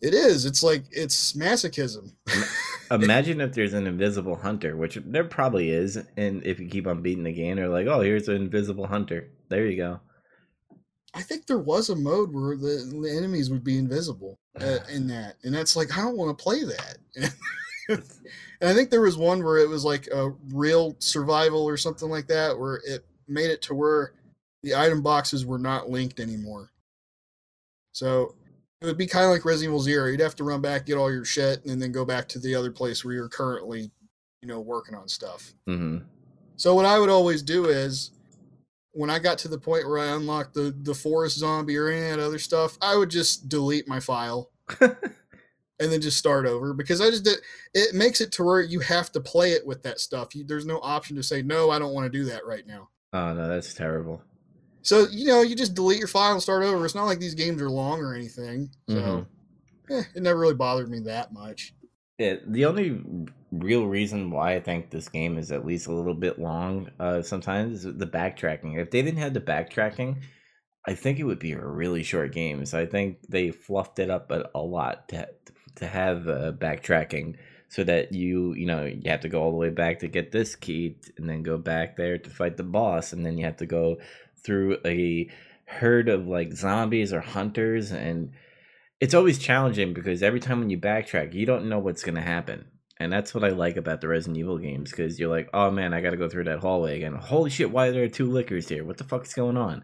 It 0.00 0.14
is. 0.14 0.46
It's 0.46 0.62
like 0.62 0.84
it's 0.90 1.34
masochism. 1.34 2.12
Imagine 2.90 3.40
if 3.40 3.52
there's 3.52 3.74
an 3.74 3.86
invisible 3.86 4.36
hunter, 4.36 4.76
which 4.76 4.98
there 5.04 5.24
probably 5.24 5.70
is, 5.70 5.96
and 6.16 6.44
if 6.44 6.58
you 6.58 6.68
keep 6.68 6.86
on 6.86 7.02
beating 7.02 7.24
the 7.24 7.32
game, 7.32 7.56
they're 7.56 7.68
like, 7.68 7.86
"Oh, 7.86 8.00
here's 8.00 8.28
an 8.28 8.36
invisible 8.36 8.86
hunter." 8.86 9.28
There 9.48 9.66
you 9.66 9.76
go. 9.76 10.00
I 11.12 11.22
think 11.22 11.46
there 11.46 11.58
was 11.58 11.90
a 11.90 11.96
mode 11.96 12.32
where 12.32 12.56
the, 12.56 13.00
the 13.02 13.14
enemies 13.16 13.50
would 13.50 13.64
be 13.64 13.78
invisible 13.78 14.38
uh, 14.60 14.78
in 14.90 15.06
that, 15.08 15.36
and 15.44 15.54
that's 15.54 15.76
like 15.76 15.96
I 15.96 16.02
don't 16.02 16.16
want 16.16 16.36
to 16.36 16.42
play 16.42 16.64
that. 16.64 16.98
and 17.88 18.70
I 18.70 18.74
think 18.74 18.90
there 18.90 19.00
was 19.02 19.16
one 19.16 19.44
where 19.44 19.58
it 19.58 19.68
was 19.68 19.84
like 19.84 20.06
a 20.08 20.30
real 20.52 20.96
survival 20.98 21.64
or 21.64 21.76
something 21.76 22.08
like 22.08 22.26
that, 22.28 22.58
where 22.58 22.80
it 22.86 23.04
made 23.28 23.50
it 23.50 23.62
to 23.62 23.74
where 23.74 24.14
the 24.62 24.74
item 24.74 25.02
boxes 25.02 25.46
were 25.46 25.58
not 25.58 25.90
linked 25.90 26.20
anymore. 26.20 26.70
So 27.92 28.34
it 28.80 28.86
would 28.86 28.98
be 28.98 29.06
kind 29.06 29.26
of 29.26 29.30
like 29.30 29.44
Resident 29.44 29.70
Evil 29.70 29.80
Zero. 29.80 30.08
You'd 30.08 30.20
have 30.20 30.36
to 30.36 30.44
run 30.44 30.60
back, 30.60 30.86
get 30.86 30.96
all 30.96 31.12
your 31.12 31.24
shit, 31.24 31.64
and 31.66 31.80
then 31.80 31.92
go 31.92 32.04
back 32.04 32.28
to 32.28 32.38
the 32.38 32.54
other 32.54 32.70
place 32.70 33.04
where 33.04 33.14
you're 33.14 33.28
currently, 33.28 33.90
you 34.40 34.48
know, 34.48 34.60
working 34.60 34.94
on 34.94 35.06
stuff. 35.08 35.52
hmm 35.66 35.98
So 36.56 36.74
what 36.74 36.86
I 36.86 36.98
would 36.98 37.10
always 37.10 37.42
do 37.42 37.66
is 37.66 38.12
when 38.92 39.10
I 39.10 39.18
got 39.18 39.38
to 39.38 39.48
the 39.48 39.58
point 39.58 39.86
where 39.86 39.98
I 39.98 40.16
unlocked 40.16 40.54
the 40.54 40.74
the 40.82 40.94
forest 40.94 41.38
zombie 41.38 41.76
or 41.76 41.88
any 41.88 42.10
of 42.10 42.16
that 42.16 42.24
other 42.24 42.38
stuff, 42.38 42.78
I 42.80 42.96
would 42.96 43.10
just 43.10 43.48
delete 43.48 43.86
my 43.86 44.00
file 44.00 44.50
and 44.80 44.98
then 45.78 46.00
just 46.00 46.16
start 46.16 46.46
over 46.46 46.72
because 46.72 47.00
I 47.00 47.10
just 47.10 47.24
did 47.24 47.38
it 47.74 47.94
makes 47.94 48.20
it 48.20 48.32
to 48.32 48.44
where 48.44 48.62
you 48.62 48.80
have 48.80 49.12
to 49.12 49.20
play 49.20 49.52
it 49.52 49.66
with 49.66 49.82
that 49.82 50.00
stuff. 50.00 50.34
You, 50.34 50.44
there's 50.44 50.66
no 50.66 50.80
option 50.80 51.16
to 51.16 51.22
say 51.22 51.42
no, 51.42 51.70
I 51.70 51.78
don't 51.78 51.92
want 51.92 52.10
to 52.10 52.18
do 52.18 52.24
that 52.26 52.46
right 52.46 52.66
now. 52.66 52.88
Oh 53.12 53.34
no, 53.34 53.48
that's 53.48 53.74
terrible. 53.74 54.22
So 54.82 55.06
you 55.10 55.26
know, 55.26 55.42
you 55.42 55.54
just 55.54 55.74
delete 55.74 55.98
your 55.98 56.08
file 56.08 56.32
and 56.32 56.42
start 56.42 56.62
over. 56.62 56.84
It's 56.84 56.94
not 56.94 57.04
like 57.06 57.18
these 57.20 57.34
games 57.34 57.60
are 57.60 57.70
long 57.70 58.00
or 58.00 58.14
anything. 58.14 58.70
So 58.88 58.94
Mhm. 58.94 59.26
eh, 59.90 60.02
it 60.14 60.22
never 60.22 60.38
really 60.38 60.54
bothered 60.54 60.90
me 60.90 61.00
that 61.00 61.32
much. 61.32 61.74
Yeah, 62.18 62.36
the 62.46 62.66
only 62.66 63.00
real 63.50 63.86
reason 63.86 64.30
why 64.30 64.54
I 64.54 64.60
think 64.60 64.90
this 64.90 65.08
game 65.08 65.38
is 65.38 65.50
at 65.50 65.64
least 65.64 65.86
a 65.86 65.92
little 65.92 66.14
bit 66.14 66.38
long 66.38 66.90
uh, 67.00 67.22
sometimes 67.22 67.84
is 67.84 67.96
the 67.96 68.06
backtracking. 68.06 68.78
If 68.78 68.90
they 68.90 69.02
didn't 69.02 69.20
have 69.20 69.34
the 69.34 69.40
backtracking, 69.40 70.22
I 70.86 70.94
think 70.94 71.18
it 71.18 71.24
would 71.24 71.38
be 71.38 71.52
a 71.52 71.64
really 71.64 72.02
short 72.02 72.32
game. 72.32 72.64
So 72.66 72.78
I 72.78 72.86
think 72.86 73.18
they 73.28 73.50
fluffed 73.50 73.98
it 73.98 74.10
up 74.10 74.30
a, 74.30 74.50
a 74.54 74.60
lot 74.60 75.08
to 75.10 75.28
to 75.76 75.86
have 75.86 76.28
uh, 76.28 76.52
backtracking 76.52 77.36
so 77.68 77.84
that 77.84 78.12
you 78.12 78.52
you 78.54 78.66
know 78.66 78.84
you 78.84 79.02
have 79.06 79.20
to 79.20 79.28
go 79.28 79.42
all 79.42 79.50
the 79.52 79.56
way 79.56 79.70
back 79.70 80.00
to 80.00 80.08
get 80.08 80.32
this 80.32 80.56
key 80.56 80.96
and 81.16 81.28
then 81.28 81.42
go 81.42 81.56
back 81.56 81.96
there 81.96 82.18
to 82.18 82.28
fight 82.30 82.56
the 82.56 82.64
boss 82.64 83.12
and 83.12 83.24
then 83.24 83.38
you 83.38 83.44
have 83.44 83.56
to 83.58 83.66
go 83.66 83.96
through 84.44 84.78
a 84.84 85.28
herd 85.66 86.08
of 86.08 86.26
like 86.26 86.52
zombies 86.52 87.12
or 87.12 87.20
hunters 87.20 87.92
and 87.92 88.32
it's 89.00 89.14
always 89.14 89.38
challenging 89.38 89.94
because 89.94 90.22
every 90.22 90.40
time 90.40 90.58
when 90.60 90.70
you 90.70 90.78
backtrack 90.78 91.32
you 91.32 91.46
don't 91.46 91.68
know 91.68 91.78
what's 91.78 92.02
going 92.02 92.14
to 92.16 92.20
happen 92.20 92.64
and 92.98 93.12
that's 93.12 93.32
what 93.34 93.44
i 93.44 93.48
like 93.48 93.76
about 93.76 94.00
the 94.00 94.08
resident 94.08 94.36
evil 94.38 94.58
games 94.58 94.90
because 94.90 95.18
you're 95.20 95.30
like 95.30 95.48
oh 95.54 95.70
man 95.70 95.94
i 95.94 96.00
gotta 96.00 96.16
go 96.16 96.28
through 96.28 96.44
that 96.44 96.58
hallway 96.58 96.96
again 96.96 97.14
holy 97.14 97.50
shit 97.50 97.70
why 97.70 97.86
are 97.86 97.92
there 97.92 98.08
two 98.08 98.28
lickers 98.30 98.68
here 98.68 98.84
what 98.84 98.98
the 98.98 99.04
fuck's 99.04 99.32
going 99.32 99.56
on 99.56 99.82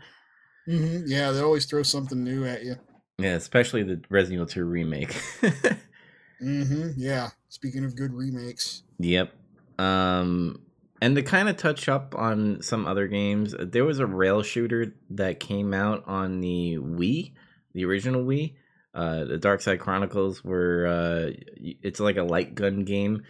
hmm 0.66 1.02
Yeah, 1.06 1.30
they 1.30 1.40
always 1.40 1.66
throw 1.66 1.84
something 1.84 2.24
new 2.24 2.44
at 2.44 2.64
you. 2.64 2.76
yeah 3.18 3.34
especially 3.36 3.84
the 3.84 4.00
resident 4.10 4.34
evil 4.34 4.46
2 4.46 4.64
remake 4.64 5.12
hmm 6.40 6.90
Yeah. 6.96 7.30
Speaking 7.48 7.84
of 7.84 7.96
good 7.96 8.12
remakes. 8.12 8.82
Yep. 8.98 9.32
Um 9.78 10.60
and 11.00 11.16
to 11.16 11.22
kind 11.22 11.48
of 11.48 11.56
touch 11.56 11.88
up 11.88 12.14
on 12.16 12.62
some 12.62 12.86
other 12.86 13.06
games, 13.06 13.54
there 13.58 13.84
was 13.84 13.98
a 13.98 14.06
rail 14.06 14.42
shooter 14.42 14.94
that 15.10 15.40
came 15.40 15.74
out 15.74 16.04
on 16.06 16.40
the 16.40 16.78
Wii, 16.78 17.34
the 17.74 17.84
original 17.84 18.24
Wii. 18.24 18.54
Uh 18.94 19.24
the 19.24 19.38
Dark 19.38 19.60
Side 19.60 19.80
Chronicles 19.80 20.42
were 20.42 20.86
uh 20.86 21.30
it's 21.56 22.00
like 22.00 22.16
a 22.16 22.22
light 22.22 22.54
gun 22.54 22.84
game. 22.84 23.24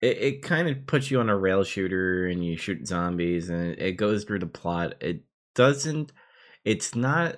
It, 0.00 0.18
it 0.18 0.42
kind 0.42 0.68
of 0.68 0.86
puts 0.86 1.10
you 1.10 1.18
on 1.20 1.28
a 1.28 1.36
rail 1.36 1.64
shooter 1.64 2.26
and 2.26 2.44
you 2.44 2.56
shoot 2.56 2.86
zombies 2.86 3.48
and 3.48 3.78
it 3.78 3.92
goes 3.92 4.24
through 4.24 4.40
the 4.40 4.46
plot. 4.46 4.94
It 5.00 5.24
doesn't 5.54 6.12
it's 6.64 6.94
not 6.94 7.36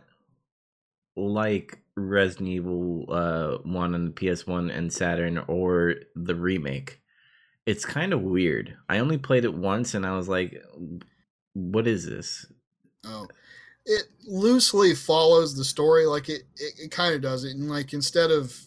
like 1.17 1.79
Resident 1.97 2.49
Evil 2.49 3.07
uh, 3.09 3.59
1 3.63 3.95
on 3.95 4.05
the 4.07 4.11
PS1 4.11 4.77
and 4.77 4.93
Saturn 4.93 5.39
or 5.47 5.95
the 6.15 6.35
remake. 6.35 7.01
It's 7.67 7.85
kind 7.85 8.13
of 8.13 8.23
weird. 8.23 8.77
I 8.89 8.99
only 8.99 9.19
played 9.19 9.45
it 9.45 9.55
once 9.55 9.95
and 9.95 10.05
I 10.05 10.17
was 10.17 10.29
like, 10.29 10.63
what 11.55 11.87
is 11.87 12.07
this? 12.07 12.47
Oh, 13.07 13.27
it 13.87 14.05
loosely 14.27 14.95
follows 14.95 15.57
the 15.57 15.65
story, 15.65 16.07
like 16.07 16.29
it, 16.29 16.43
it, 16.57 16.75
it 16.85 16.91
kind 16.91 17.15
of 17.15 17.21
does 17.23 17.45
it. 17.45 17.57
And 17.57 17.69
like 17.69 17.93
instead 17.93 18.31
of, 18.31 18.59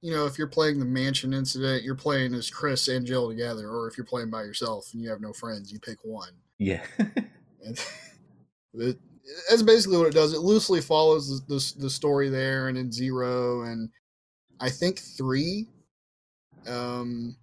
you 0.00 0.12
know, 0.12 0.26
if 0.26 0.36
you're 0.38 0.48
playing 0.48 0.78
the 0.78 0.84
mansion 0.84 1.32
incident, 1.32 1.82
you're 1.82 1.94
playing 1.94 2.34
as 2.34 2.50
Chris 2.50 2.88
and 2.88 3.06
Jill 3.06 3.28
together, 3.28 3.68
or 3.68 3.88
if 3.88 3.96
you're 3.96 4.04
playing 4.04 4.30
by 4.30 4.42
yourself 4.42 4.88
and 4.92 5.02
you 5.02 5.08
have 5.10 5.20
no 5.20 5.32
friends, 5.32 5.72
you 5.72 5.78
pick 5.78 5.98
one. 6.02 6.32
Yeah. 6.58 6.84
It, 8.74 8.98
that's 9.48 9.62
basically 9.62 9.98
what 9.98 10.06
it 10.06 10.14
does. 10.14 10.32
It 10.32 10.40
loosely 10.40 10.80
follows 10.80 11.28
the, 11.46 11.54
the 11.54 11.82
the 11.82 11.90
story 11.90 12.28
there, 12.28 12.68
and 12.68 12.76
in 12.76 12.90
zero, 12.90 13.62
and 13.62 13.88
I 14.60 14.70
think 14.70 14.98
three. 14.98 15.68
Um, 16.66 17.36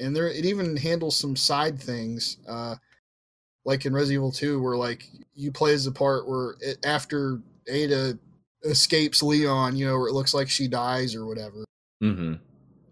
and 0.00 0.14
there 0.14 0.28
it 0.28 0.44
even 0.44 0.76
handles 0.76 1.16
some 1.16 1.36
side 1.36 1.80
things, 1.80 2.38
uh, 2.48 2.76
like 3.64 3.86
in 3.86 3.92
Resident 3.92 4.14
Evil 4.14 4.32
Two, 4.32 4.62
where 4.62 4.76
like 4.76 5.04
you 5.34 5.52
play 5.52 5.74
as 5.74 5.84
the 5.84 5.92
part 5.92 6.28
where 6.28 6.56
it, 6.60 6.84
after 6.84 7.40
Ada 7.66 8.18
escapes 8.64 9.22
Leon, 9.22 9.76
you 9.76 9.86
know, 9.86 9.98
where 9.98 10.08
it 10.08 10.14
looks 10.14 10.34
like 10.34 10.48
she 10.48 10.68
dies 10.68 11.14
or 11.14 11.26
whatever 11.26 11.64
hmm 12.00 12.34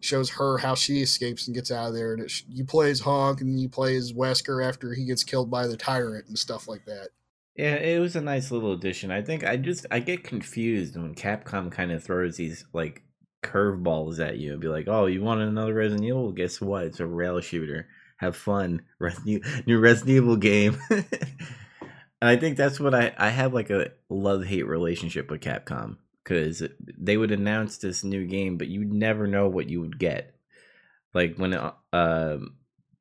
shows 0.00 0.30
her 0.30 0.58
how 0.58 0.74
she 0.74 1.00
escapes 1.00 1.46
and 1.46 1.54
gets 1.54 1.70
out 1.70 1.88
of 1.88 1.94
there. 1.94 2.14
And 2.14 2.22
it, 2.22 2.30
sh- 2.30 2.44
you 2.48 2.64
play 2.64 2.90
as 2.90 3.00
HUNK, 3.00 3.40
and 3.40 3.60
you 3.60 3.68
play 3.68 3.96
as 3.96 4.12
Wesker 4.12 4.64
after 4.64 4.94
he 4.94 5.04
gets 5.04 5.24
killed 5.24 5.50
by 5.50 5.66
the 5.66 5.76
tyrant 5.76 6.28
and 6.28 6.38
stuff 6.38 6.68
like 6.68 6.84
that. 6.86 7.08
Yeah, 7.56 7.74
it 7.74 7.98
was 8.00 8.16
a 8.16 8.20
nice 8.20 8.50
little 8.50 8.72
addition. 8.72 9.10
I 9.10 9.22
think 9.22 9.44
I 9.44 9.56
just 9.56 9.86
I 9.90 9.98
get 10.00 10.24
confused 10.24 10.96
when 10.96 11.14
Capcom 11.14 11.72
kind 11.72 11.90
of 11.90 12.04
throws 12.04 12.36
these 12.36 12.64
like 12.72 13.02
curveballs 13.50 14.18
at 14.20 14.38
you 14.38 14.52
and 14.52 14.60
be 14.60 14.68
like, 14.68 14.88
"Oh, 14.88 15.06
you 15.06 15.22
want 15.22 15.40
another 15.40 15.74
Resident 15.74 16.06
Evil? 16.06 16.32
Guess 16.32 16.60
what? 16.60 16.84
It's 16.84 17.00
a 17.00 17.06
rail 17.06 17.40
shooter. 17.40 17.88
Have 18.18 18.36
fun. 18.36 18.82
New 19.24 19.78
Resident 19.78 20.16
Evil 20.16 20.36
game." 20.36 20.78
and 20.90 21.04
I 22.20 22.36
think 22.36 22.56
that's 22.56 22.80
what 22.80 22.94
I 22.94 23.14
I 23.18 23.28
have 23.28 23.54
like 23.54 23.70
a 23.70 23.92
love 24.08 24.44
hate 24.44 24.66
relationship 24.66 25.30
with 25.30 25.40
Capcom 25.40 25.96
because 26.24 26.62
they 26.98 27.16
would 27.16 27.30
announce 27.30 27.78
this 27.78 28.02
new 28.02 28.26
game, 28.26 28.58
but 28.58 28.68
you'd 28.68 28.92
never 28.92 29.26
know 29.26 29.48
what 29.48 29.68
you 29.68 29.80
would 29.80 29.98
get. 29.98 30.34
Like 31.14 31.36
when 31.36 31.54
uh, 31.54 31.72
um 31.92 32.56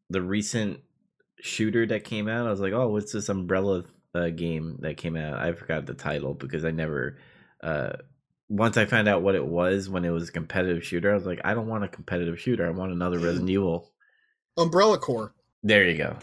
the 0.09 0.21
recent 0.21 0.81
shooter 1.41 1.85
that 1.87 2.03
came 2.03 2.27
out, 2.27 2.47
I 2.47 2.51
was 2.51 2.61
like, 2.61 2.73
"Oh, 2.73 2.89
what's 2.89 3.13
this 3.13 3.29
Umbrella 3.29 3.83
uh, 4.13 4.29
game 4.29 4.77
that 4.81 4.97
came 4.97 5.15
out?" 5.15 5.39
I 5.39 5.53
forgot 5.53 5.85
the 5.85 5.93
title 5.93 6.33
because 6.33 6.65
I 6.65 6.71
never. 6.71 7.17
Uh, 7.63 7.93
once 8.49 8.77
I 8.77 8.85
found 8.85 9.07
out 9.07 9.21
what 9.21 9.35
it 9.35 9.45
was 9.45 9.89
when 9.89 10.05
it 10.05 10.11
was 10.11 10.29
a 10.29 10.31
competitive 10.31 10.83
shooter, 10.85 11.11
I 11.11 11.15
was 11.15 11.25
like, 11.25 11.41
"I 11.43 11.53
don't 11.53 11.67
want 11.67 11.83
a 11.83 11.87
competitive 11.87 12.39
shooter. 12.39 12.65
I 12.65 12.71
want 12.71 12.91
another 12.91 13.19
Resident 13.19 13.49
Evil." 13.49 13.91
Umbrella 14.57 14.97
Corps. 14.97 15.33
There 15.63 15.87
you 15.89 15.97
go. 15.97 16.17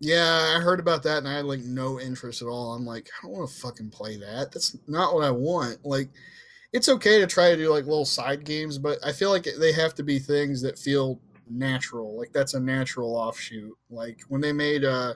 Yeah, 0.00 0.54
I 0.56 0.60
heard 0.60 0.78
about 0.78 1.02
that 1.02 1.18
and 1.18 1.28
I 1.28 1.34
had 1.34 1.44
like 1.44 1.60
no 1.60 1.98
interest 1.98 2.40
at 2.40 2.46
all. 2.46 2.74
I'm 2.74 2.86
like, 2.86 3.08
I 3.18 3.26
don't 3.26 3.36
want 3.36 3.50
to 3.50 3.56
fucking 3.56 3.90
play 3.90 4.16
that. 4.18 4.52
That's 4.52 4.76
not 4.86 5.12
what 5.12 5.24
I 5.24 5.32
want. 5.32 5.84
Like, 5.84 6.10
it's 6.72 6.88
okay 6.88 7.18
to 7.18 7.26
try 7.26 7.50
to 7.50 7.56
do 7.56 7.70
like 7.70 7.84
little 7.86 8.04
side 8.04 8.44
games, 8.44 8.78
but 8.78 8.98
I 9.04 9.10
feel 9.12 9.30
like 9.30 9.48
they 9.58 9.72
have 9.72 9.94
to 9.96 10.04
be 10.04 10.20
things 10.20 10.62
that 10.62 10.78
feel 10.78 11.20
natural. 11.50 12.16
Like 12.16 12.32
that's 12.32 12.54
a 12.54 12.60
natural 12.60 13.16
offshoot. 13.16 13.72
Like 13.90 14.20
when 14.28 14.40
they 14.40 14.52
made 14.52 14.84
uh 14.84 15.14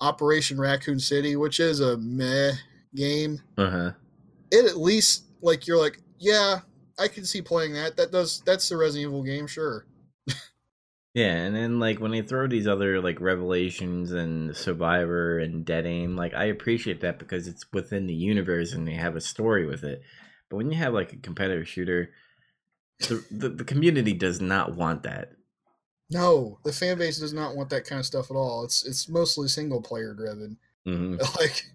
Operation 0.00 0.58
Raccoon 0.58 0.98
City, 0.98 1.36
which 1.36 1.60
is 1.60 1.80
a 1.80 1.98
meh 1.98 2.52
game, 2.94 3.42
Uh 3.58 3.70
huh. 3.70 3.90
it 4.50 4.64
at 4.64 4.78
least 4.78 5.24
like 5.42 5.66
you're 5.66 5.78
like, 5.80 6.00
yeah, 6.18 6.60
I 6.98 7.08
can 7.08 7.24
see 7.24 7.42
playing 7.42 7.74
that. 7.74 7.96
That 7.96 8.12
does 8.12 8.42
that's 8.44 8.68
the 8.68 8.76
Resident 8.76 9.08
Evil 9.10 9.22
game, 9.22 9.46
sure. 9.46 9.86
Yeah, 11.14 11.34
and 11.34 11.56
then 11.56 11.80
like 11.80 11.98
when 11.98 12.12
they 12.12 12.22
throw 12.22 12.46
these 12.46 12.68
other 12.68 13.00
like 13.00 13.20
revelations 13.20 14.12
and 14.12 14.56
Survivor 14.56 15.38
and 15.40 15.64
Dead 15.64 15.84
Aim, 15.84 16.16
like 16.16 16.34
I 16.34 16.44
appreciate 16.44 17.00
that 17.00 17.18
because 17.18 17.48
it's 17.48 17.64
within 17.72 18.06
the 18.06 18.14
universe 18.14 18.72
and 18.72 18.86
they 18.86 18.94
have 18.94 19.16
a 19.16 19.20
story 19.20 19.66
with 19.66 19.82
it. 19.82 20.02
But 20.48 20.58
when 20.58 20.70
you 20.70 20.78
have 20.78 20.94
like 20.94 21.12
a 21.12 21.16
competitive 21.16 21.66
shooter, 21.66 22.10
the 23.00 23.24
the, 23.30 23.48
the 23.50 23.64
community 23.64 24.12
does 24.14 24.40
not 24.40 24.76
want 24.76 25.02
that. 25.04 25.32
No, 26.10 26.58
the 26.64 26.72
fan 26.72 26.98
base 26.98 27.18
does 27.18 27.32
not 27.32 27.56
want 27.56 27.70
that 27.70 27.84
kind 27.84 28.00
of 28.00 28.06
stuff 28.06 28.30
at 28.30 28.36
all. 28.36 28.64
It's 28.64 28.84
it's 28.84 29.08
mostly 29.08 29.48
single 29.48 29.82
player 29.82 30.14
driven. 30.14 30.58
hmm 30.84 31.16
Like 31.40 31.66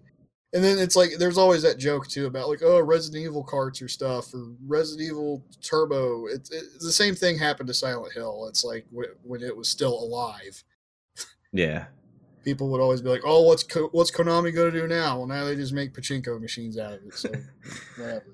And 0.56 0.64
then 0.64 0.78
it's 0.78 0.96
like 0.96 1.10
there's 1.18 1.36
always 1.36 1.60
that 1.62 1.76
joke 1.76 2.06
too 2.08 2.24
about 2.24 2.48
like 2.48 2.62
oh 2.64 2.80
Resident 2.80 3.22
Evil 3.24 3.44
carts 3.44 3.82
or 3.82 3.88
stuff 3.88 4.32
or 4.32 4.52
Resident 4.66 5.06
Evil 5.06 5.44
Turbo. 5.62 6.26
It's, 6.26 6.50
it's 6.50 6.82
the 6.82 6.92
same 6.92 7.14
thing 7.14 7.36
happened 7.38 7.66
to 7.66 7.74
Silent 7.74 8.14
Hill. 8.14 8.46
It's 8.48 8.64
like 8.64 8.86
w- 8.90 9.14
when 9.22 9.42
it 9.42 9.54
was 9.54 9.68
still 9.68 9.92
alive. 9.92 10.64
Yeah. 11.52 11.84
People 12.42 12.70
would 12.70 12.80
always 12.80 13.02
be 13.02 13.10
like, 13.10 13.20
"Oh, 13.24 13.42
what's 13.42 13.64
Ko- 13.64 13.90
what's 13.92 14.10
Konami 14.10 14.54
going 14.54 14.72
to 14.72 14.80
do 14.80 14.86
now?" 14.86 15.18
Well, 15.18 15.26
now 15.26 15.44
they 15.44 15.56
just 15.56 15.72
make 15.74 15.92
pachinko 15.92 16.40
machines 16.40 16.78
out 16.78 16.94
of 16.94 17.02
it. 17.04 17.14
So 17.14 17.28
whatever. 17.98 18.24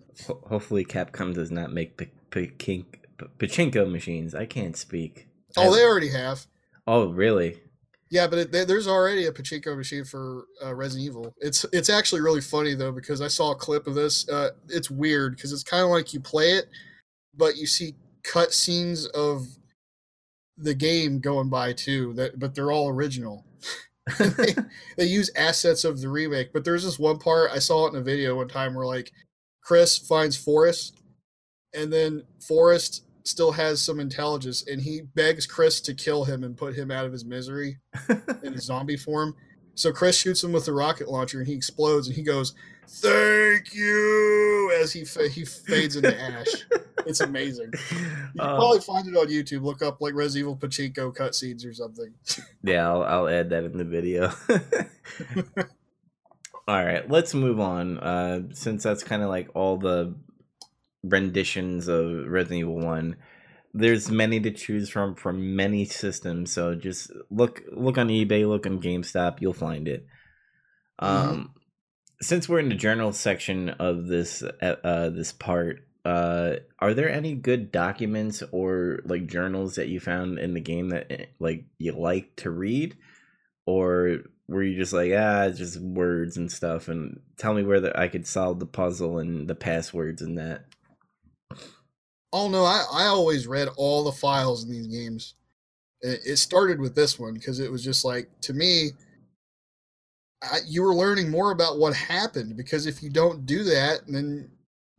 Hopefully, 0.48 0.84
Capcom 0.84 1.34
does 1.34 1.50
not 1.50 1.72
make 1.72 1.96
p- 1.96 2.10
p- 2.30 2.52
kink- 2.58 3.00
p- 3.18 3.26
pachinko 3.38 3.90
machines. 3.90 4.34
I 4.34 4.44
can't 4.46 4.76
speak. 4.76 5.26
Oh, 5.56 5.72
I- 5.72 5.76
they 5.76 5.84
already 5.84 6.10
have. 6.10 6.46
Oh, 6.86 7.08
really? 7.10 7.62
Yeah, 8.12 8.26
but 8.26 8.38
it, 8.40 8.68
there's 8.68 8.86
already 8.86 9.24
a 9.24 9.32
pachinko 9.32 9.74
machine 9.74 10.04
for 10.04 10.44
uh, 10.62 10.74
Resident 10.74 11.06
Evil. 11.06 11.34
It's 11.38 11.64
it's 11.72 11.88
actually 11.88 12.20
really 12.20 12.42
funny 12.42 12.74
though 12.74 12.92
because 12.92 13.22
I 13.22 13.28
saw 13.28 13.52
a 13.52 13.56
clip 13.56 13.86
of 13.86 13.94
this. 13.94 14.28
Uh, 14.28 14.50
it's 14.68 14.90
weird 14.90 15.34
because 15.34 15.50
it's 15.50 15.62
kind 15.62 15.82
of 15.82 15.88
like 15.88 16.12
you 16.12 16.20
play 16.20 16.50
it, 16.50 16.66
but 17.34 17.56
you 17.56 17.66
see 17.66 17.94
cut 18.22 18.52
scenes 18.52 19.06
of 19.06 19.46
the 20.58 20.74
game 20.74 21.20
going 21.20 21.48
by 21.48 21.72
too. 21.72 22.12
That 22.12 22.38
but 22.38 22.54
they're 22.54 22.70
all 22.70 22.90
original. 22.90 23.46
they, 24.18 24.54
they 24.98 25.06
use 25.06 25.30
assets 25.34 25.84
of 25.84 26.02
the 26.02 26.10
remake. 26.10 26.52
But 26.52 26.66
there's 26.66 26.84
this 26.84 26.98
one 26.98 27.18
part 27.18 27.50
I 27.50 27.60
saw 27.60 27.86
it 27.86 27.94
in 27.94 28.00
a 28.00 28.04
video 28.04 28.36
one 28.36 28.48
time 28.48 28.74
where 28.74 28.84
like 28.84 29.10
Chris 29.62 29.96
finds 29.96 30.36
Forest, 30.36 31.00
and 31.72 31.90
then 31.90 32.24
Forest 32.46 33.04
still 33.24 33.52
has 33.52 33.80
some 33.80 34.00
intelligence, 34.00 34.64
and 34.66 34.80
he 34.82 35.02
begs 35.14 35.46
Chris 35.46 35.80
to 35.82 35.94
kill 35.94 36.24
him 36.24 36.44
and 36.44 36.56
put 36.56 36.74
him 36.74 36.90
out 36.90 37.06
of 37.06 37.12
his 37.12 37.24
misery 37.24 37.78
in 38.42 38.52
his 38.54 38.64
zombie 38.64 38.96
form. 38.96 39.34
So 39.74 39.92
Chris 39.92 40.16
shoots 40.18 40.42
him 40.44 40.52
with 40.52 40.64
the 40.66 40.72
rocket 40.72 41.08
launcher, 41.08 41.38
and 41.38 41.46
he 41.48 41.54
explodes, 41.54 42.06
and 42.08 42.16
he 42.16 42.22
goes, 42.22 42.54
"Thank 42.88 43.72
you!" 43.74 44.72
as 44.82 44.92
he 44.92 45.04
fa- 45.04 45.28
he 45.28 45.44
fades 45.44 45.96
into 45.96 46.18
ash. 46.20 46.46
It's 47.04 47.18
amazing. 47.20 47.72
You 47.72 47.98
can 47.98 48.30
Uh, 48.38 48.54
probably 48.56 48.78
find 48.78 49.08
it 49.08 49.16
on 49.16 49.26
YouTube. 49.26 49.62
Look 49.64 49.82
up 49.82 50.00
like 50.00 50.14
Resident 50.14 50.42
Evil 50.42 50.56
Pachinko 50.56 51.12
cutscenes 51.12 51.66
or 51.66 51.74
something. 51.74 52.14
yeah, 52.62 52.88
I'll, 52.88 53.02
I'll 53.02 53.28
add 53.28 53.50
that 53.50 53.64
in 53.64 53.76
the 53.76 53.82
video. 53.84 54.30
all 56.68 56.84
right, 56.84 57.08
let's 57.10 57.34
move 57.34 57.58
on. 57.58 57.98
Uh, 57.98 58.42
since 58.52 58.84
that's 58.84 59.02
kind 59.02 59.20
of 59.22 59.28
like 59.28 59.48
all 59.54 59.76
the 59.78 60.14
renditions 61.02 61.88
of 61.88 62.26
Resident 62.26 62.60
Evil 62.60 62.78
One, 62.78 63.16
there's 63.74 64.10
many 64.10 64.40
to 64.40 64.50
choose 64.50 64.88
from 64.88 65.14
from 65.14 65.56
many 65.56 65.84
systems. 65.84 66.52
So 66.52 66.74
just 66.74 67.10
look 67.30 67.62
look 67.72 67.98
on 67.98 68.08
eBay, 68.08 68.48
look 68.48 68.66
on 68.66 68.80
GameStop, 68.80 69.40
you'll 69.40 69.52
find 69.52 69.88
it. 69.88 70.06
Um, 70.98 71.54
since 72.20 72.48
we're 72.48 72.60
in 72.60 72.68
the 72.68 72.74
journal 72.74 73.12
section 73.12 73.70
of 73.70 74.06
this 74.06 74.42
uh, 74.42 74.76
uh 74.84 75.10
this 75.10 75.32
part, 75.32 75.80
uh, 76.04 76.56
are 76.78 76.94
there 76.94 77.10
any 77.10 77.34
good 77.34 77.72
documents 77.72 78.42
or 78.52 79.00
like 79.04 79.26
journals 79.26 79.76
that 79.76 79.88
you 79.88 80.00
found 80.00 80.38
in 80.38 80.54
the 80.54 80.60
game 80.60 80.90
that 80.90 81.10
eh, 81.10 81.26
like 81.38 81.64
you 81.78 81.92
like 81.92 82.36
to 82.36 82.50
read, 82.50 82.96
or 83.66 84.18
were 84.48 84.62
you 84.62 84.76
just 84.76 84.92
like 84.92 85.12
ah 85.16 85.48
just 85.48 85.80
words 85.80 86.36
and 86.36 86.52
stuff 86.52 86.88
and 86.88 87.20
tell 87.38 87.54
me 87.54 87.62
where 87.62 87.80
the, 87.80 87.98
I 87.98 88.08
could 88.08 88.26
solve 88.26 88.58
the 88.58 88.66
puzzle 88.66 89.18
and 89.18 89.48
the 89.48 89.54
passwords 89.54 90.22
and 90.22 90.38
that. 90.38 90.66
Oh 92.32 92.48
no, 92.48 92.64
I, 92.64 92.84
I 92.92 93.04
always 93.06 93.46
read 93.46 93.68
all 93.76 94.04
the 94.04 94.12
files 94.12 94.64
in 94.64 94.70
these 94.70 94.86
games. 94.86 95.34
It, 96.00 96.20
it 96.24 96.36
started 96.36 96.80
with 96.80 96.94
this 96.94 97.18
one 97.18 97.34
because 97.34 97.60
it 97.60 97.70
was 97.70 97.84
just 97.84 98.04
like 98.04 98.28
to 98.42 98.54
me, 98.54 98.90
I, 100.42 100.58
you 100.66 100.82
were 100.82 100.94
learning 100.94 101.30
more 101.30 101.52
about 101.52 101.78
what 101.78 101.94
happened 101.94 102.56
because 102.56 102.86
if 102.86 103.02
you 103.02 103.10
don't 103.10 103.46
do 103.46 103.62
that, 103.64 104.00
then 104.08 104.50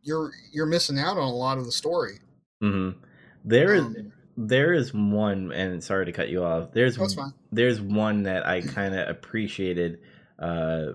you're 0.02 0.32
you're 0.52 0.66
missing 0.66 0.98
out 0.98 1.16
on 1.16 1.24
a 1.28 1.34
lot 1.34 1.58
of 1.58 1.64
the 1.66 1.72
story. 1.72 2.20
Mm-hmm. 2.62 3.00
There 3.44 3.74
is 3.74 3.84
Um, 3.84 4.12
there 4.36 4.72
is 4.72 4.92
one, 4.92 5.52
and 5.52 5.82
sorry 5.82 6.06
to 6.06 6.12
cut 6.12 6.28
you 6.28 6.42
off. 6.44 6.72
There's 6.72 6.96
That's 6.96 7.14
fine. 7.14 7.32
there's 7.52 7.80
one 7.80 8.22
that 8.24 8.46
I 8.46 8.62
kind 8.62 8.94
of 8.94 9.08
appreciated. 9.08 9.98
Uh, 10.38 10.92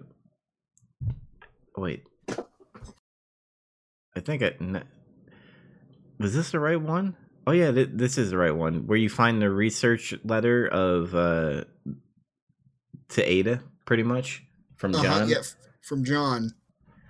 wait, 1.78 2.03
I 4.16 4.20
think 4.20 4.43
I 4.43 4.53
was 6.20 6.34
this 6.34 6.52
the 6.52 6.60
right 6.60 6.80
one? 6.82 7.16
Oh 7.48 7.52
yeah, 7.52 7.72
th- 7.72 7.90
this 7.94 8.18
is 8.18 8.30
the 8.32 8.38
right 8.38 8.56
one. 8.56 8.86
Where 8.86 8.98
you 8.98 9.10
find 9.10 9.42
the 9.42 9.50
research 9.50 10.14
letter 10.24 10.68
of 10.68 11.16
uh, 11.16 11.64
to 13.10 13.24
Ada, 13.24 13.62
pretty 13.86 14.04
much 14.04 14.44
from 14.76 14.94
Uh-huh, 14.94 15.04
John. 15.04 15.30
yeah, 15.30 15.38
f- 15.40 15.56
from 15.82 16.04
John. 16.04 16.52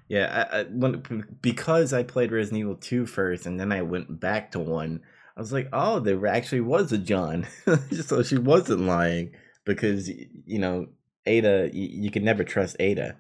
Yeah, 0.08 0.48
I, 0.52 0.60
I, 0.60 0.64
when, 0.64 1.04
because 1.42 1.94
I 1.94 2.02
played 2.04 2.32
Resident 2.32 2.62
Evil 2.62 2.76
2 2.76 3.06
first 3.06 3.46
and 3.46 3.60
then 3.60 3.72
I 3.72 3.84
went 3.84 4.20
back 4.20 4.52
to 4.54 4.60
1, 4.60 5.02
I 5.38 5.40
was 5.40 5.54
like, 5.54 5.70
oh, 5.72 6.00
there 6.00 6.26
actually 6.26 6.62
was 6.62 6.92
a 6.92 6.98
John. 6.98 7.46
so 8.06 8.24
she 8.24 8.38
wasn't 8.40 8.82
lying 8.82 9.34
because, 9.66 10.10
you 10.10 10.58
know, 10.58 10.88
Ada, 11.28 11.70
you, 11.74 12.04
you 12.06 12.12
can 12.12 12.24
never 12.24 12.44
trust 12.44 12.76
Ada. 12.80 13.18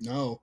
No. 0.00 0.40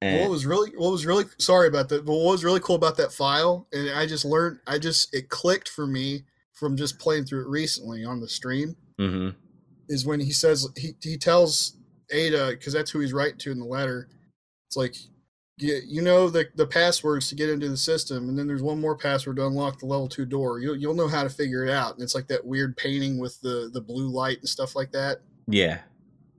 And, 0.00 0.20
what 0.20 0.30
was 0.30 0.46
really 0.46 0.70
what 0.76 0.92
was 0.92 1.04
really 1.04 1.24
sorry 1.38 1.66
about 1.66 1.88
that 1.88 2.06
but 2.06 2.12
what 2.12 2.32
was 2.32 2.44
really 2.44 2.60
cool 2.60 2.76
about 2.76 2.96
that 2.98 3.12
file 3.12 3.66
and 3.72 3.90
i 3.90 4.06
just 4.06 4.24
learned 4.24 4.60
i 4.66 4.78
just 4.78 5.12
it 5.12 5.28
clicked 5.28 5.68
for 5.68 5.88
me 5.88 6.22
from 6.52 6.76
just 6.76 7.00
playing 7.00 7.24
through 7.24 7.42
it 7.42 7.48
recently 7.48 8.04
on 8.04 8.20
the 8.20 8.28
stream 8.28 8.76
hmm 8.98 9.30
is 9.90 10.04
when 10.04 10.20
he 10.20 10.32
says 10.32 10.68
he, 10.76 10.94
he 11.02 11.16
tells 11.16 11.78
ada 12.12 12.50
because 12.50 12.72
that's 12.72 12.90
who 12.90 13.00
he's 13.00 13.12
writing 13.12 13.38
to 13.38 13.50
in 13.50 13.58
the 13.58 13.64
letter 13.64 14.08
it's 14.68 14.76
like 14.76 14.94
you, 15.60 15.80
you 15.86 16.02
know 16.02 16.28
the, 16.28 16.46
the 16.54 16.66
passwords 16.66 17.28
to 17.28 17.34
get 17.34 17.48
into 17.48 17.68
the 17.68 17.76
system 17.76 18.28
and 18.28 18.38
then 18.38 18.46
there's 18.46 18.62
one 18.62 18.80
more 18.80 18.96
password 18.96 19.36
to 19.36 19.46
unlock 19.46 19.78
the 19.78 19.86
level 19.86 20.08
two 20.08 20.24
door. 20.24 20.60
You'll, 20.60 20.76
you'll 20.76 20.94
know 20.94 21.08
how 21.08 21.22
to 21.22 21.30
figure 21.30 21.64
it 21.64 21.70
out. 21.70 21.94
And 21.94 22.02
it's 22.02 22.14
like 22.14 22.28
that 22.28 22.44
weird 22.44 22.76
painting 22.76 23.18
with 23.18 23.40
the 23.40 23.70
the 23.72 23.80
blue 23.80 24.08
light 24.08 24.38
and 24.38 24.48
stuff 24.48 24.76
like 24.76 24.92
that. 24.92 25.18
Yeah. 25.46 25.80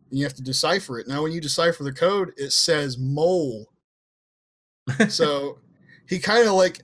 And 0.10 0.18
you 0.18 0.26
have 0.26 0.34
to 0.36 0.44
decipher 0.44 1.00
it. 1.00 1.08
Now, 1.08 1.24
when 1.24 1.32
you 1.32 1.42
decipher 1.42 1.84
the 1.84 1.94
code, 1.94 2.34
it 2.38 2.52
says 2.52 2.98
mole. 2.98 3.68
So 5.10 5.60
he 6.08 6.18
kind 6.18 6.48
of 6.48 6.56
like 6.56 6.80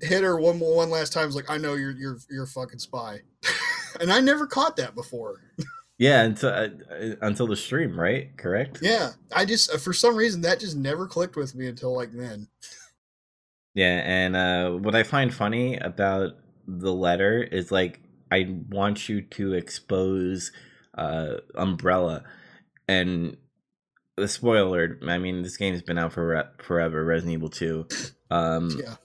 hit 0.00 0.22
her 0.22 0.38
one 0.38 0.60
one 0.60 0.90
last 0.90 1.12
time. 1.12 1.26
He's 1.26 1.34
like, 1.34 1.50
I 1.50 1.58
know 1.58 1.74
you're 1.74 1.90
you're 1.90 2.18
you're 2.30 2.44
a 2.44 2.46
fucking 2.46 2.78
spy, 2.78 3.20
and 4.00 4.12
I 4.12 4.20
never 4.20 4.46
caught 4.46 4.76
that 4.76 4.94
before. 4.94 5.40
yeah, 5.98 6.22
until, 6.22 6.50
uh, 6.50 6.68
uh, 6.88 7.14
until 7.22 7.48
the 7.48 7.56
stream, 7.56 7.98
right? 7.98 8.36
Correct? 8.36 8.78
Yeah, 8.80 9.10
I 9.34 9.44
just 9.44 9.74
uh, 9.74 9.78
for 9.78 9.92
some 9.92 10.14
reason 10.14 10.40
that 10.42 10.60
just 10.60 10.76
never 10.76 11.08
clicked 11.08 11.34
with 11.34 11.56
me 11.56 11.66
until 11.66 11.96
like 11.96 12.12
then. 12.12 12.46
Yeah, 13.74 14.02
and 14.04 14.36
uh, 14.36 14.70
what 14.72 14.94
I 14.94 15.02
find 15.02 15.34
funny 15.34 15.78
about 15.78 16.36
the 16.68 16.92
letter 16.92 17.42
is 17.42 17.72
like 17.72 18.00
I 18.30 18.54
want 18.70 19.08
you 19.08 19.22
to 19.22 19.54
expose 19.54 20.52
uh, 20.96 21.36
Umbrella, 21.54 22.24
and 22.88 23.36
the 24.16 24.28
spoiler. 24.28 24.98
I 25.06 25.18
mean, 25.18 25.42
this 25.42 25.56
game's 25.56 25.82
been 25.82 25.98
out 25.98 26.12
for 26.12 26.50
forever. 26.58 27.04
Resident 27.04 27.34
Evil 27.34 27.48
Two. 27.48 27.86
Um, 28.30 28.70
Yeah, 28.82 28.96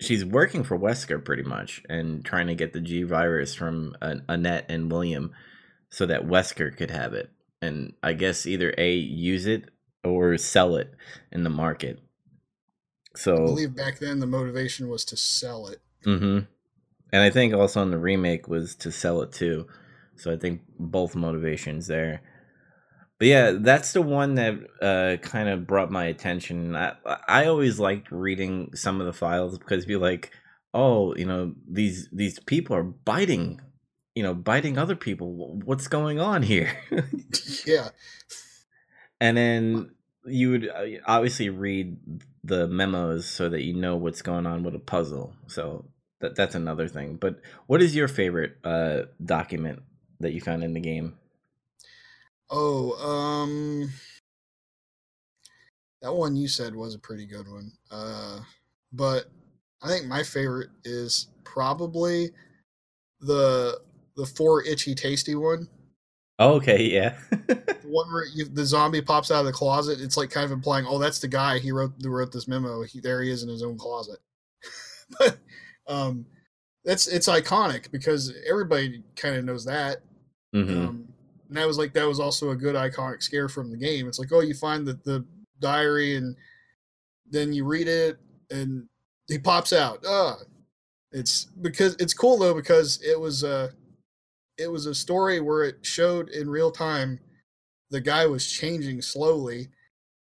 she's 0.00 0.24
working 0.24 0.64
for 0.64 0.78
Wesker 0.78 1.24
pretty 1.24 1.42
much, 1.42 1.82
and 1.88 2.24
trying 2.24 2.46
to 2.48 2.54
get 2.54 2.72
the 2.72 2.80
G 2.80 3.02
virus 3.02 3.54
from 3.54 3.96
uh, 4.02 4.16
Annette 4.28 4.66
and 4.68 4.90
William, 4.90 5.32
so 5.90 6.06
that 6.06 6.26
Wesker 6.26 6.76
could 6.76 6.90
have 6.90 7.14
it, 7.14 7.30
and 7.62 7.94
I 8.02 8.12
guess 8.12 8.46
either 8.46 8.74
a 8.76 8.92
use 8.92 9.46
it 9.46 9.70
or 10.02 10.36
sell 10.36 10.76
it 10.76 10.94
in 11.32 11.44
the 11.44 11.50
market. 11.50 12.00
So 13.16 13.34
I 13.34 13.46
believe 13.46 13.76
back 13.76 13.98
then 13.98 14.20
the 14.20 14.26
motivation 14.26 14.88
was 14.88 15.04
to 15.06 15.16
sell 15.16 15.68
it. 15.68 15.80
Mm-hmm. 16.04 16.40
And 17.12 17.22
I 17.22 17.30
think 17.30 17.54
also 17.54 17.80
in 17.82 17.90
the 17.90 17.98
remake 17.98 18.48
was 18.48 18.74
to 18.76 18.90
sell 18.90 19.22
it 19.22 19.32
too. 19.32 19.66
So 20.16 20.32
I 20.32 20.36
think 20.36 20.62
both 20.78 21.14
motivations 21.14 21.86
there. 21.86 22.22
But 23.24 23.28
yeah, 23.28 23.52
that's 23.58 23.94
the 23.94 24.02
one 24.02 24.34
that 24.34 24.54
uh, 24.82 25.16
kind 25.26 25.48
of 25.48 25.66
brought 25.66 25.90
my 25.90 26.04
attention. 26.04 26.76
I 26.76 26.92
I 27.26 27.46
always 27.46 27.80
liked 27.80 28.12
reading 28.12 28.72
some 28.74 29.00
of 29.00 29.06
the 29.06 29.14
files 29.14 29.56
because 29.56 29.86
be 29.86 29.96
like, 29.96 30.30
oh, 30.74 31.16
you 31.16 31.24
know, 31.24 31.54
these 31.66 32.06
these 32.12 32.38
people 32.40 32.76
are 32.76 32.82
biting, 32.82 33.62
you 34.14 34.22
know, 34.22 34.34
biting 34.34 34.76
other 34.76 34.94
people. 34.94 35.58
What's 35.64 35.88
going 35.88 36.20
on 36.20 36.42
here? 36.42 36.76
yeah, 37.66 37.88
and 39.22 39.38
then 39.38 39.92
you 40.26 40.50
would 40.50 40.68
uh, 40.68 40.84
obviously 41.06 41.48
read 41.48 41.96
the 42.42 42.68
memos 42.68 43.24
so 43.24 43.48
that 43.48 43.62
you 43.62 43.72
know 43.72 43.96
what's 43.96 44.20
going 44.20 44.44
on 44.46 44.64
with 44.64 44.74
a 44.74 44.78
puzzle. 44.78 45.34
So 45.46 45.86
that 46.20 46.36
that's 46.36 46.54
another 46.54 46.88
thing. 46.88 47.16
But 47.16 47.40
what 47.68 47.80
is 47.80 47.96
your 47.96 48.06
favorite 48.06 48.58
uh, 48.64 49.04
document 49.24 49.80
that 50.20 50.34
you 50.34 50.42
found 50.42 50.62
in 50.62 50.74
the 50.74 50.80
game? 50.80 51.16
Oh, 52.50 52.92
um, 53.02 53.90
that 56.02 56.12
one 56.12 56.36
you 56.36 56.48
said 56.48 56.74
was 56.74 56.94
a 56.94 56.98
pretty 56.98 57.26
good 57.26 57.48
one. 57.48 57.72
Uh, 57.90 58.40
but 58.92 59.24
I 59.82 59.88
think 59.88 60.06
my 60.06 60.22
favorite 60.22 60.70
is 60.84 61.28
probably 61.44 62.30
the 63.20 63.80
the 64.16 64.26
four 64.26 64.62
itchy 64.64 64.94
tasty 64.94 65.34
one. 65.34 65.68
Oh, 66.38 66.54
okay, 66.54 66.82
yeah. 66.82 67.16
the 67.30 67.78
one 67.84 68.12
where 68.12 68.26
you, 68.26 68.44
the 68.44 68.64
zombie 68.64 69.00
pops 69.00 69.30
out 69.30 69.40
of 69.40 69.46
the 69.46 69.52
closet, 69.52 70.00
it's 70.00 70.16
like 70.16 70.30
kind 70.30 70.44
of 70.44 70.50
implying, 70.50 70.84
oh, 70.86 70.98
that's 70.98 71.20
the 71.20 71.28
guy 71.28 71.58
he 71.58 71.70
wrote 71.70 71.92
who 72.02 72.10
wrote 72.10 72.32
this 72.32 72.48
memo. 72.48 72.82
He, 72.82 73.00
there 73.00 73.22
he 73.22 73.30
is 73.30 73.42
in 73.42 73.48
his 73.48 73.62
own 73.62 73.78
closet. 73.78 74.18
but 75.18 75.38
um, 75.86 76.26
that's 76.84 77.06
it's 77.06 77.28
iconic 77.28 77.90
because 77.90 78.34
everybody 78.48 79.02
kind 79.16 79.36
of 79.36 79.44
knows 79.44 79.64
that. 79.64 79.98
hmm 80.52 80.86
Um, 80.86 81.08
and 81.54 81.62
that 81.62 81.68
was 81.68 81.78
like 81.78 81.92
that 81.92 82.08
was 82.08 82.18
also 82.18 82.50
a 82.50 82.56
good 82.56 82.74
iconic 82.74 83.22
scare 83.22 83.48
from 83.48 83.70
the 83.70 83.76
game. 83.76 84.08
It's 84.08 84.18
like, 84.18 84.32
oh, 84.32 84.40
you 84.40 84.54
find 84.54 84.84
the, 84.84 84.94
the 85.04 85.24
diary 85.60 86.16
and 86.16 86.34
then 87.30 87.52
you 87.52 87.64
read 87.64 87.86
it 87.86 88.18
and 88.50 88.88
he 89.28 89.38
pops 89.38 89.72
out. 89.72 90.04
Uh 90.04 90.34
it's 91.12 91.44
because 91.44 91.94
it's 92.00 92.12
cool 92.12 92.36
though 92.40 92.54
because 92.54 93.00
it 93.02 93.18
was 93.18 93.44
a 93.44 93.70
it 94.58 94.66
was 94.66 94.86
a 94.86 94.94
story 94.96 95.38
where 95.38 95.62
it 95.62 95.86
showed 95.86 96.28
in 96.30 96.50
real 96.50 96.72
time 96.72 97.20
the 97.90 98.00
guy 98.00 98.26
was 98.26 98.50
changing 98.50 99.00
slowly 99.00 99.68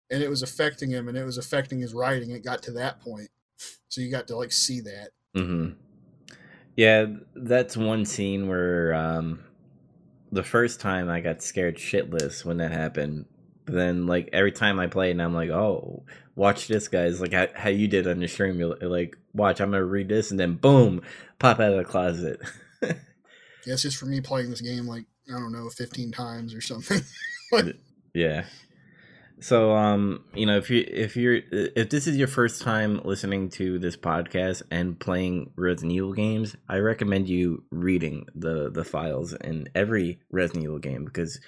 and 0.09 0.23
it 0.23 0.29
was 0.31 0.41
affecting 0.41 0.89
him 0.89 1.09
and 1.09 1.15
it 1.17 1.25
was 1.25 1.37
affecting 1.37 1.79
his 1.79 1.93
writing. 1.93 2.31
It 2.31 2.43
got 2.43 2.63
to 2.63 2.71
that 2.71 3.01
point. 3.01 3.29
So 3.89 4.01
you 4.01 4.09
got 4.09 4.27
to 4.29 4.35
like 4.35 4.51
see 4.51 4.79
that. 4.81 5.09
hmm 5.35 5.69
Yeah, 6.75 7.05
that's 7.35 7.77
one 7.77 8.03
scene 8.03 8.47
where 8.47 8.95
um, 8.95 9.43
the 10.31 10.43
first 10.43 10.79
time 10.79 11.09
I 11.09 11.21
got 11.21 11.41
scared 11.41 11.77
shitless 11.77 12.45
when 12.45 12.57
that 12.57 12.71
happened. 12.71 13.25
But 13.65 13.75
then, 13.75 14.07
like 14.07 14.29
every 14.33 14.51
time 14.51 14.79
I 14.79 14.87
play, 14.87 15.11
and 15.11 15.21
I'm 15.21 15.33
like, 15.33 15.49
"Oh, 15.49 16.03
watch 16.35 16.67
this, 16.67 16.87
guys!" 16.87 17.21
Like 17.21 17.33
how, 17.33 17.47
how 17.55 17.69
you 17.69 17.87
did 17.87 18.07
on 18.07 18.19
your 18.19 18.27
stream. 18.27 18.59
You're 18.59 18.75
like, 18.75 19.17
"Watch, 19.33 19.59
I'm 19.59 19.71
gonna 19.71 19.83
read 19.83 20.09
this," 20.09 20.31
and 20.31 20.39
then 20.39 20.55
boom, 20.55 21.01
pop 21.37 21.59
out 21.59 21.71
of 21.71 21.77
the 21.77 21.83
closet. 21.85 22.41
Yeah, 23.65 23.73
it's 23.73 23.83
just 23.83 23.97
for 23.97 24.05
me 24.05 24.21
playing 24.21 24.49
this 24.49 24.61
game 24.61 24.87
like 24.87 25.03
I 25.27 25.33
don't 25.33 25.51
know, 25.51 25.69
fifteen 25.69 26.11
times 26.11 26.55
or 26.55 26.61
something. 26.61 27.01
yeah. 28.13 28.45
So, 29.41 29.73
um, 29.73 30.25
you 30.33 30.45
know, 30.45 30.57
if 30.57 30.69
you 30.69 30.83
if 30.87 31.15
you're 31.15 31.39
if 31.51 31.89
this 31.89 32.07
is 32.07 32.17
your 32.17 32.27
first 32.27 32.61
time 32.61 33.01
listening 33.05 33.49
to 33.51 33.79
this 33.79 33.95
podcast 33.95 34.61
and 34.69 34.99
playing 34.99 35.51
Resident 35.55 35.93
Evil 35.93 36.13
games, 36.13 36.55
I 36.67 36.77
recommend 36.77 37.29
you 37.29 37.63
reading 37.71 38.25
the 38.35 38.69
the 38.69 38.83
files 38.83 39.33
in 39.33 39.69
every 39.73 40.19
Resident 40.29 40.65
Evil 40.65 40.79
game 40.79 41.05
because 41.05 41.39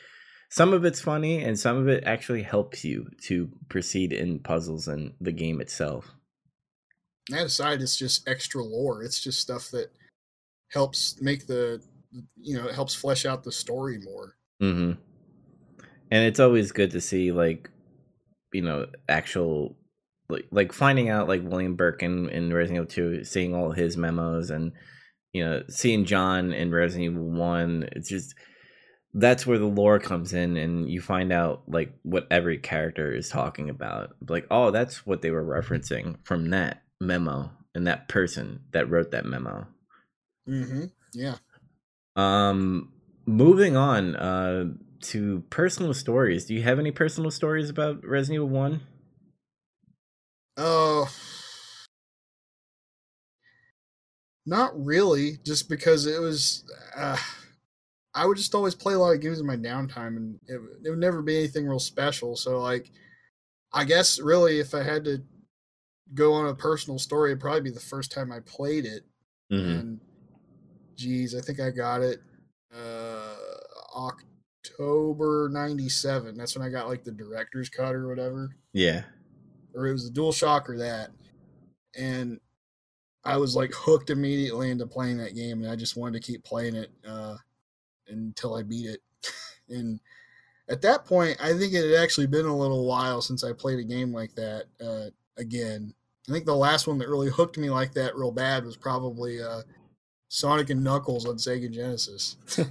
some 0.49 0.73
of 0.73 0.85
it's 0.85 1.01
funny 1.01 1.43
and 1.43 1.59
some 1.59 1.77
of 1.77 1.89
it 1.89 2.03
actually 2.05 2.43
helps 2.43 2.85
you 2.85 3.07
to 3.23 3.49
proceed 3.69 4.13
in 4.13 4.39
puzzles 4.39 4.87
and 4.87 5.13
the 5.19 5.31
game 5.33 5.59
itself. 5.59 6.13
that 7.29 7.45
aside, 7.45 7.81
it's 7.81 7.97
just 7.97 8.27
extra 8.27 8.63
lore. 8.63 9.03
It's 9.03 9.21
just 9.21 9.41
stuff 9.41 9.69
that 9.71 9.91
helps 10.71 11.21
make 11.21 11.45
the 11.45 11.81
you 12.41 12.57
know 12.57 12.67
it 12.67 12.75
helps 12.75 12.95
flesh 12.95 13.25
out 13.25 13.43
the 13.43 13.51
story 13.51 13.97
more. 13.97 14.35
Mm-hmm. 14.61 14.99
And 16.11 16.25
it's 16.25 16.39
always 16.41 16.71
good 16.71 16.91
to 16.91 17.01
see 17.01 17.31
like, 17.31 17.69
you 18.53 18.61
know, 18.61 18.87
actual 19.09 19.77
like 20.29 20.47
like 20.51 20.73
finding 20.73 21.09
out 21.09 21.27
like 21.27 21.43
William 21.43 21.75
Birkin 21.75 22.29
in 22.29 22.53
Resident 22.53 22.91
Evil 22.91 23.17
2, 23.19 23.23
seeing 23.23 23.55
all 23.55 23.71
his 23.71 23.97
memos 23.97 24.49
and 24.49 24.71
you 25.33 25.45
know, 25.45 25.63
seeing 25.69 26.05
John 26.05 26.51
in 26.51 26.71
Resident 26.71 27.13
Evil 27.13 27.29
1, 27.29 27.89
it's 27.93 28.09
just 28.09 28.35
that's 29.13 29.45
where 29.45 29.59
the 29.59 29.65
lore 29.65 29.99
comes 29.99 30.33
in 30.33 30.55
and 30.55 30.89
you 30.89 31.01
find 31.01 31.33
out 31.33 31.63
like 31.67 31.93
what 32.03 32.27
every 32.31 32.57
character 32.57 33.13
is 33.13 33.29
talking 33.29 33.69
about. 33.69 34.11
Like, 34.27 34.47
oh, 34.49 34.71
that's 34.71 35.05
what 35.05 35.21
they 35.21 35.31
were 35.31 35.43
referencing 35.43 36.17
from 36.23 36.49
that 36.51 36.83
memo 36.99 37.51
and 37.75 37.87
that 37.87 38.07
person 38.07 38.61
that 38.71 38.89
wrote 38.89 39.11
that 39.11 39.25
memo. 39.25 39.67
Mm-hmm. 40.47 40.85
Yeah. 41.13 41.35
Um, 42.15 42.91
moving 43.25 43.75
on 43.75 44.15
uh, 44.15 44.65
to 45.03 45.43
personal 45.49 45.93
stories. 45.93 46.45
Do 46.45 46.53
you 46.53 46.63
have 46.63 46.79
any 46.79 46.91
personal 46.91 47.31
stories 47.31 47.69
about 47.69 48.05
Resident 48.05 48.35
Evil 48.35 48.49
One? 48.49 48.81
Oh, 50.57 51.09
not 54.45 54.71
really. 54.85 55.37
Just 55.45 55.69
because 55.69 56.05
it 56.05 56.19
was, 56.19 56.63
uh, 56.95 57.17
I 58.13 58.25
would 58.25 58.37
just 58.37 58.55
always 58.55 58.75
play 58.75 58.93
a 58.93 58.99
lot 58.99 59.15
of 59.15 59.21
games 59.21 59.39
in 59.39 59.45
my 59.45 59.55
downtime, 59.55 60.17
and 60.17 60.39
it, 60.47 60.61
it 60.85 60.89
would 60.89 60.99
never 60.99 61.21
be 61.21 61.37
anything 61.37 61.67
real 61.67 61.79
special. 61.79 62.35
So, 62.35 62.59
like, 62.59 62.91
I 63.73 63.85
guess 63.85 64.19
really, 64.19 64.59
if 64.59 64.73
I 64.73 64.83
had 64.83 65.05
to 65.05 65.23
go 66.13 66.33
on 66.33 66.47
a 66.47 66.55
personal 66.55 66.99
story, 66.99 67.31
it'd 67.31 67.41
probably 67.41 67.61
be 67.61 67.71
the 67.71 67.79
first 67.79 68.11
time 68.11 68.31
I 68.31 68.39
played 68.41 68.85
it. 68.85 69.03
Mm-hmm. 69.51 69.79
And 69.79 69.99
geez, 70.95 71.35
I 71.35 71.41
think 71.41 71.59
I 71.59 71.69
got 71.69 72.01
it 72.01 72.19
uh 72.73 73.35
October 73.95 74.30
97. 75.49 76.37
That's 76.37 76.57
when 76.57 76.65
I 76.65 76.69
got 76.71 76.87
like 76.87 77.03
the 77.03 77.11
director's 77.11 77.69
cut 77.69 77.95
or 77.95 78.07
whatever. 78.07 78.55
Yeah. 78.73 79.03
Or 79.75 79.87
it 79.87 79.93
was 79.93 80.05
the 80.05 80.11
dual 80.11 80.31
shock 80.31 80.69
or 80.69 80.77
that. 80.77 81.11
And 81.97 82.39
I 83.23 83.37
was 83.37 83.55
like 83.55 83.71
hooked 83.73 84.09
immediately 84.09 84.71
into 84.71 84.87
playing 84.87 85.17
that 85.17 85.35
game 85.35 85.61
and 85.61 85.71
I 85.71 85.75
just 85.75 85.95
wanted 85.95 86.21
to 86.21 86.31
keep 86.31 86.43
playing 86.43 86.75
it 86.75 86.91
uh 87.07 87.35
until 88.07 88.55
I 88.55 88.63
beat 88.63 88.87
it. 88.87 89.01
and 89.69 89.99
at 90.69 90.81
that 90.81 91.05
point, 91.05 91.37
I 91.41 91.53
think 91.53 91.73
it 91.73 91.91
had 91.91 92.01
actually 92.01 92.27
been 92.27 92.45
a 92.45 92.55
little 92.55 92.85
while 92.85 93.21
since 93.21 93.43
I 93.43 93.53
played 93.53 93.79
a 93.79 93.83
game 93.83 94.13
like 94.13 94.33
that 94.35 94.65
uh 94.83 95.09
again. 95.37 95.93
I 96.29 96.31
think 96.31 96.45
the 96.45 96.55
last 96.55 96.87
one 96.87 96.97
that 96.99 97.09
really 97.09 97.29
hooked 97.29 97.57
me 97.57 97.69
like 97.69 97.93
that 97.93 98.15
real 98.15 98.31
bad 98.31 98.65
was 98.65 98.77
probably 98.77 99.41
uh 99.41 99.61
Sonic 100.29 100.69
and 100.69 100.81
Knuckles 100.81 101.25
on 101.25 101.35
Sega 101.35 101.69
Genesis. 101.69 102.37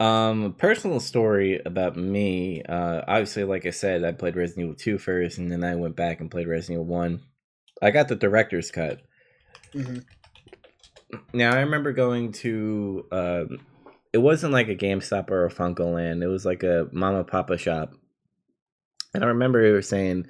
Um, 0.00 0.54
personal 0.54 0.98
story 0.98 1.60
about 1.66 1.94
me. 1.94 2.62
Uh, 2.62 3.02
obviously, 3.06 3.44
like 3.44 3.66
I 3.66 3.70
said, 3.70 4.02
I 4.02 4.12
played 4.12 4.34
Resident 4.34 4.64
Evil 4.64 4.74
2 4.74 4.98
first, 4.98 5.36
and 5.36 5.52
then 5.52 5.62
I 5.62 5.74
went 5.74 5.94
back 5.94 6.20
and 6.20 6.30
played 6.30 6.48
Resident 6.48 6.76
Evil 6.76 6.86
1. 6.86 7.20
I 7.82 7.90
got 7.90 8.08
the 8.08 8.16
director's 8.16 8.70
cut. 8.70 9.02
hmm 9.74 9.98
Now, 11.34 11.54
I 11.54 11.60
remember 11.60 11.92
going 11.92 12.32
to, 12.32 13.04
um, 13.12 13.58
it 14.14 14.18
wasn't 14.18 14.54
like 14.54 14.68
a 14.68 14.74
GameStop 14.74 15.30
or 15.30 15.44
a 15.44 15.50
FuncoLand. 15.50 16.22
It 16.22 16.28
was 16.28 16.46
like 16.46 16.62
a 16.62 16.88
Mama 16.92 17.22
Papa 17.22 17.58
shop. 17.58 17.92
And 19.12 19.22
I 19.22 19.28
remember 19.28 19.82
saying, 19.82 20.28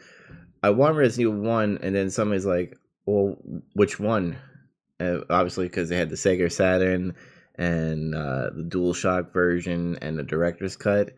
I 0.64 0.70
want 0.70 0.96
Resident 0.96 1.32
Evil 1.34 1.48
1, 1.48 1.78
and 1.82 1.94
then 1.94 2.10
somebody's 2.10 2.46
like, 2.46 2.76
well, 3.06 3.36
which 3.74 4.00
one? 4.00 4.36
Uh, 4.98 5.20
obviously, 5.30 5.66
because 5.66 5.88
they 5.88 5.96
had 5.96 6.10
the 6.10 6.16
Sega 6.16 6.50
Saturn 6.50 7.14
and 7.60 8.14
uh, 8.14 8.50
the 8.56 8.64
DualShock 8.64 9.32
version 9.32 9.98
and 10.02 10.18
the 10.18 10.24
director's 10.24 10.76
cut. 10.76 11.10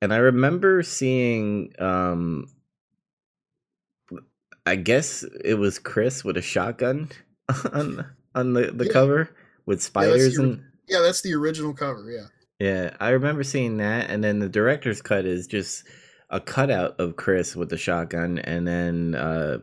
And 0.00 0.14
I 0.14 0.16
remember 0.18 0.82
seeing, 0.82 1.72
um, 1.78 2.46
I 4.64 4.76
guess 4.76 5.24
it 5.44 5.54
was 5.54 5.78
Chris 5.78 6.24
with 6.24 6.36
a 6.36 6.42
shotgun 6.42 7.10
on 7.72 8.06
on 8.34 8.54
the, 8.54 8.70
the 8.72 8.86
Yeah. 8.86 8.92
cover 8.92 9.30
with 9.66 9.82
spiders 9.82 10.36
the 10.36 10.42
and 10.42 10.62
Yeah, 10.88 11.00
that's 11.00 11.20
the 11.22 11.34
original 11.34 11.74
cover. 11.74 12.08
Yeah. 12.10 12.26
yeah, 12.66 12.96
I 13.00 13.10
remember 13.10 13.42
seeing 13.42 13.76
that. 13.78 14.08
And 14.08 14.22
then 14.22 14.38
the 14.38 14.48
director's 14.48 15.02
cut 15.02 15.26
is 15.26 15.46
just 15.46 15.84
a 16.30 16.40
cutout 16.40 16.98
of 16.98 17.16
Chris 17.16 17.54
with 17.56 17.68
the 17.68 17.76
shotgun, 17.76 18.38
and 18.38 18.66
then 18.66 19.14
uh, 19.14 19.58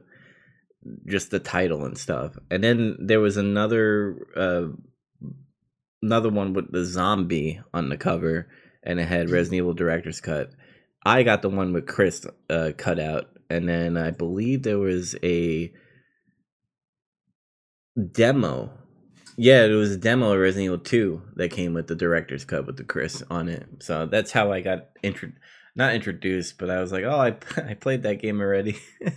just 1.07 1.31
the 1.31 1.39
title 1.39 1.83
and 1.85 1.97
stuff. 1.97 2.37
And 2.51 2.63
then 2.63 2.95
there 2.99 3.19
was 3.19 3.37
another 3.37 4.27
uh, 4.35 4.65
another 6.01 6.29
one 6.29 6.53
with 6.53 6.71
the 6.71 6.85
zombie 6.85 7.61
on 7.73 7.89
the 7.89 7.97
cover, 7.97 8.47
and 8.83 8.99
it 8.99 9.07
had 9.07 9.29
Resident 9.29 9.59
Evil 9.59 9.73
director's 9.73 10.21
cut. 10.21 10.51
I 11.05 11.23
got 11.23 11.41
the 11.41 11.49
one 11.49 11.73
with 11.73 11.87
Chris 11.87 12.25
uh, 12.49 12.71
cut 12.77 12.99
out, 12.99 13.29
and 13.49 13.67
then 13.67 13.97
I 13.97 14.11
believe 14.11 14.63
there 14.63 14.79
was 14.79 15.15
a 15.23 15.73
demo. 18.11 18.71
Yeah, 19.37 19.65
it 19.65 19.69
was 19.69 19.91
a 19.91 19.97
demo 19.97 20.33
of 20.33 20.39
Resident 20.39 20.65
Evil 20.65 20.79
2 20.79 21.21
that 21.35 21.51
came 21.51 21.73
with 21.73 21.87
the 21.87 21.95
director's 21.95 22.43
cut 22.43 22.65
with 22.65 22.77
the 22.77 22.83
Chris 22.83 23.23
on 23.29 23.47
it. 23.47 23.65
So 23.79 24.05
that's 24.05 24.31
how 24.31 24.51
I 24.51 24.61
got 24.61 24.89
intro 25.01 25.31
not 25.75 25.95
introduced, 25.95 26.57
but 26.57 26.69
I 26.69 26.81
was 26.81 26.91
like, 26.91 27.05
"Oh, 27.05 27.19
I 27.19 27.37
I 27.69 27.73
played 27.73 28.03
that 28.03 28.21
game 28.21 28.41
already." 28.41 28.77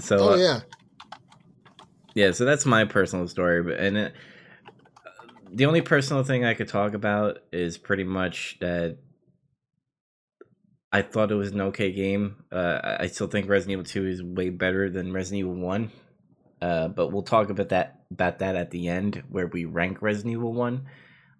so 0.00 0.18
Oh 0.18 0.34
uh, 0.34 0.36
yeah. 0.36 0.60
yeah, 2.14 2.32
so 2.32 2.44
that's 2.44 2.66
my 2.66 2.84
personal 2.84 3.26
story, 3.26 3.62
but 3.62 3.78
and 3.78 3.96
it, 3.96 4.12
the 5.50 5.66
only 5.66 5.80
personal 5.80 6.22
thing 6.22 6.44
I 6.44 6.54
could 6.54 6.68
talk 6.68 6.94
about 6.94 7.38
is 7.52 7.78
pretty 7.78 8.04
much 8.04 8.58
that 8.60 8.98
I 10.92 11.02
thought 11.02 11.30
it 11.30 11.36
was 11.36 11.50
an 11.50 11.60
okay 11.62 11.92
game. 11.92 12.44
Uh, 12.50 12.96
I- 13.00 13.06
still 13.08 13.26
think 13.26 13.48
Resident 13.48 13.72
Evil 13.72 13.84
Two 13.84 14.06
is 14.06 14.22
way 14.22 14.50
better 14.50 14.88
than 14.88 15.12
Resident 15.12 15.40
Evil 15.40 15.56
One, 15.56 15.90
uh, 16.62 16.88
but 16.88 17.08
we'll 17.12 17.22
talk 17.22 17.50
about 17.50 17.70
that 17.70 18.04
about 18.10 18.38
that 18.38 18.56
at 18.56 18.70
the 18.70 18.88
end 18.88 19.22
where 19.28 19.46
we 19.46 19.64
rank 19.64 20.00
Resident 20.00 20.32
Evil 20.32 20.52
One. 20.52 20.86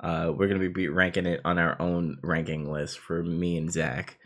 Uh, 0.00 0.32
we're 0.36 0.48
gonna 0.48 0.68
be 0.68 0.88
ranking 0.88 1.26
it 1.26 1.40
on 1.44 1.58
our 1.58 1.80
own 1.80 2.18
ranking 2.22 2.70
list 2.70 2.98
for 2.98 3.22
me 3.22 3.56
and 3.56 3.72
Zac, 3.72 4.18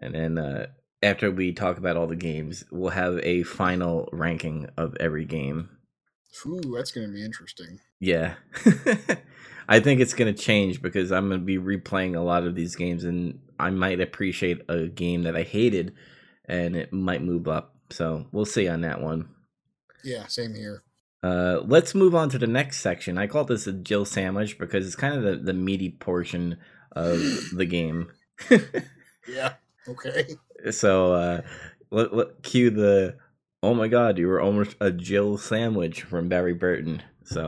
and 0.00 0.14
then 0.14 0.38
uh, 0.38 0.66
after 1.02 1.30
we 1.30 1.52
talk 1.52 1.78
about 1.78 1.96
all 1.96 2.06
the 2.06 2.16
games, 2.16 2.64
we'll 2.72 2.90
have 2.90 3.18
a 3.22 3.42
final 3.44 4.08
ranking 4.12 4.68
of 4.76 4.96
every 4.98 5.24
game. 5.24 5.75
Ooh, 6.44 6.74
that's 6.74 6.90
going 6.90 7.06
to 7.06 7.12
be 7.12 7.24
interesting. 7.24 7.80
Yeah. 8.00 8.34
I 9.68 9.80
think 9.80 10.00
it's 10.00 10.14
going 10.14 10.32
to 10.32 10.40
change 10.40 10.82
because 10.82 11.10
I'm 11.10 11.28
going 11.28 11.40
to 11.40 11.46
be 11.46 11.58
replaying 11.58 12.16
a 12.16 12.20
lot 12.20 12.44
of 12.44 12.54
these 12.54 12.76
games 12.76 13.04
and 13.04 13.40
I 13.58 13.70
might 13.70 14.00
appreciate 14.00 14.62
a 14.68 14.86
game 14.86 15.22
that 15.22 15.36
I 15.36 15.42
hated 15.42 15.94
and 16.44 16.76
it 16.76 16.92
might 16.92 17.22
move 17.22 17.48
up. 17.48 17.74
So 17.90 18.26
we'll 18.32 18.44
see 18.44 18.68
on 18.68 18.82
that 18.82 19.00
one. 19.00 19.28
Yeah, 20.04 20.26
same 20.26 20.54
here. 20.54 20.82
Uh, 21.22 21.60
let's 21.64 21.94
move 21.94 22.14
on 22.14 22.28
to 22.30 22.38
the 22.38 22.46
next 22.46 22.80
section. 22.80 23.18
I 23.18 23.26
call 23.26 23.44
this 23.44 23.66
a 23.66 23.72
Jill 23.72 24.04
sandwich 24.04 24.58
because 24.58 24.86
it's 24.86 24.96
kind 24.96 25.14
of 25.14 25.22
the, 25.22 25.36
the 25.36 25.52
meaty 25.52 25.90
portion 25.90 26.58
of 26.92 27.18
the 27.52 27.66
game. 27.66 28.10
yeah. 29.28 29.54
Okay. 29.88 30.36
So 30.70 31.12
uh, 31.12 31.40
let, 31.90 32.14
let 32.14 32.42
cue 32.42 32.70
the 32.70 33.16
oh 33.62 33.74
my 33.74 33.88
god, 33.88 34.18
you 34.18 34.28
were 34.28 34.40
almost 34.40 34.76
a 34.80 34.90
Jill 34.90 35.38
sandwich 35.38 36.02
from 36.02 36.28
Barry 36.28 36.54
Burton. 36.54 37.02
So 37.24 37.46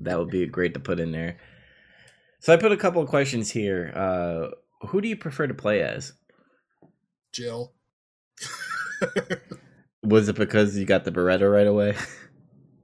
that 0.00 0.18
would 0.18 0.30
be 0.30 0.46
great 0.46 0.74
to 0.74 0.80
put 0.80 1.00
in 1.00 1.12
there. 1.12 1.38
So 2.40 2.52
I 2.52 2.56
put 2.56 2.72
a 2.72 2.76
couple 2.76 3.02
of 3.02 3.08
questions 3.08 3.50
here. 3.50 3.92
Uh, 3.94 4.48
who 4.88 5.00
do 5.00 5.08
you 5.08 5.16
prefer 5.16 5.46
to 5.46 5.54
play 5.54 5.82
as? 5.82 6.12
Jill. 7.32 7.72
Was 10.02 10.28
it 10.28 10.36
because 10.36 10.76
you 10.76 10.84
got 10.86 11.04
the 11.04 11.12
Beretta 11.12 11.50
right 11.50 11.66
away? 11.66 11.96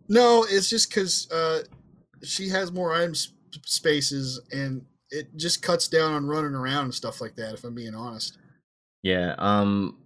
No, 0.09 0.45
it's 0.47 0.69
just 0.69 0.91
because 0.91 1.31
uh, 1.31 1.63
she 2.23 2.49
has 2.51 2.71
more 2.71 2.93
item 2.93 3.15
sp- 3.17 3.33
spaces 3.65 4.41
and 4.53 4.85
it 5.11 5.35
just 5.37 5.63
cuts 5.63 5.89
down 5.89 6.13
on 6.13 6.27
running 6.27 6.55
around 6.55 6.85
and 6.85 6.95
stuff 6.95 7.21
like 7.21 7.37
that. 7.37 7.55
If 7.55 7.65
I'm 7.65 7.75
being 7.75 7.95
honest. 7.95 8.37
Yeah. 9.03 9.35
Um. 9.39 9.97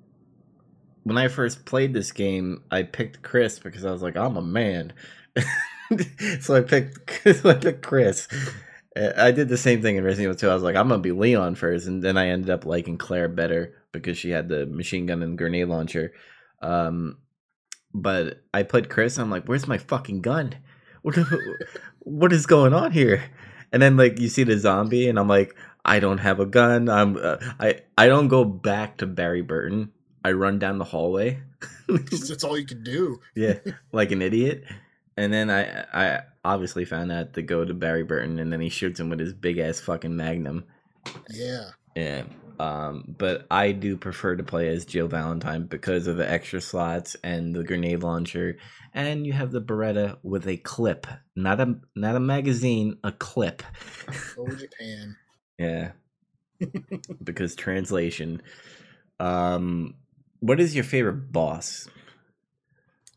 When 1.07 1.18
I 1.18 1.28
first 1.28 1.64
played 1.64 1.94
this 1.94 2.11
game, 2.11 2.64
I 2.68 2.82
picked 2.82 3.22
Chris 3.22 3.61
because 3.61 3.84
I 3.84 3.92
was 3.92 4.02
like, 4.02 4.16
I'm 4.16 4.36
a 4.36 4.42
man. 4.42 4.92
so 6.40 6.57
I 6.57 6.62
picked, 6.62 7.22
so 7.22 7.50
I 7.50 7.54
picked 7.54 7.86
Chris. 7.86 8.26
I 8.96 9.30
did 9.30 9.48
the 9.48 9.57
same 9.57 9.82
thing 9.82 9.94
in 9.94 10.02
Resident 10.02 10.24
Evil 10.24 10.36
2. 10.36 10.50
I 10.50 10.54
was 10.54 10.64
like, 10.64 10.74
I'm 10.74 10.88
gonna 10.88 11.00
be 11.00 11.12
Leon 11.12 11.54
first, 11.54 11.86
and 11.86 12.02
then 12.02 12.16
I 12.16 12.30
ended 12.30 12.50
up 12.50 12.66
liking 12.66 12.98
Claire 12.98 13.28
better 13.28 13.72
because 13.92 14.18
she 14.18 14.30
had 14.30 14.48
the 14.48 14.66
machine 14.66 15.07
gun 15.07 15.22
and 15.22 15.38
grenade 15.38 15.68
launcher. 15.68 16.12
Um, 16.61 17.18
but 17.94 18.42
I 18.52 18.64
put 18.64 18.90
Chris. 18.90 19.16
I'm 19.16 19.30
like, 19.30 19.44
where's 19.44 19.68
my 19.68 19.78
fucking 19.78 20.22
gun? 20.22 20.57
What 21.02 21.16
what 22.00 22.32
is 22.32 22.46
going 22.46 22.74
on 22.74 22.90
here? 22.90 23.30
And 23.72 23.80
then 23.80 23.96
like 23.96 24.18
you 24.18 24.28
see 24.28 24.42
the 24.42 24.59
zombie, 24.59 25.09
and 25.09 25.20
I'm 25.20 25.28
like, 25.28 25.54
I 25.84 26.00
don't 26.00 26.18
have 26.18 26.40
a 26.40 26.46
gun. 26.46 26.88
I'm 26.88 27.16
uh, 27.16 27.36
I 27.61 27.82
I 27.96 28.09
don't 28.09 28.26
go 28.26 28.44
back 28.44 28.96
to 28.96 29.07
Barry 29.07 29.42
Burton. 29.42 29.92
I 30.27 30.33
run 30.33 30.59
down 30.59 30.79
the 30.79 30.85
hallway. 30.85 31.41
That's 31.87 32.43
all 32.43 32.59
you 32.59 32.66
can 32.66 32.83
do. 32.83 33.20
yeah, 33.37 33.59
like 33.93 34.11
an 34.11 34.22
idiot. 34.22 34.64
And 35.16 35.33
then 35.33 35.51
I 35.51 35.85
I 35.95 36.22
obviously 36.45 36.85
found 36.85 37.12
out 37.12 37.35
to 37.35 37.43
go 37.43 37.64
to 37.64 37.72
Barry 37.72 38.03
Burton, 38.03 38.41
and 38.41 38.53
then 38.53 38.61
he 38.61 38.68
shoots 38.68 38.99
him 38.99 39.09
with 39.09 39.20
his 39.20 39.33
big 39.33 39.59
ass 39.59 39.79
fucking 39.79 40.16
magnum. 40.16 40.64
Yeah. 41.31 41.70
Yeah. 41.95 42.24
Um, 42.59 43.14
but 43.16 43.47
I 43.53 43.70
do 43.70 43.97
prefer 43.97 44.35
to 44.35 44.43
play 44.43 44.66
as 44.66 44.85
Jill 44.85 45.07
Valentine 45.07 45.66
because 45.66 46.09
of 46.09 46.16
the 46.16 46.29
extra 46.29 46.61
slots 46.61 47.14
and 47.22 47.55
the 47.55 47.62
grenade 47.62 48.03
launcher, 48.03 48.57
and 48.95 49.24
you 49.24 49.33
have 49.33 49.53
the 49.53 49.62
Beretta 49.62 50.18
with 50.24 50.49
a 50.49 50.57
clip, 50.57 51.07
not 51.37 51.61
a 51.61 51.77
not 51.95 52.16
a 52.16 52.20
magazine, 52.20 52.99
a 53.05 53.12
clip. 53.12 53.62
Oh, 54.37 54.49
Japan. 54.49 55.16
yeah, 55.59 55.93
because 57.22 57.55
translation. 57.55 58.43
Um, 59.20 59.95
what 60.41 60.61
is 60.61 60.74
your 60.74 60.84
favorite 60.84 61.32
boss? 61.32 61.89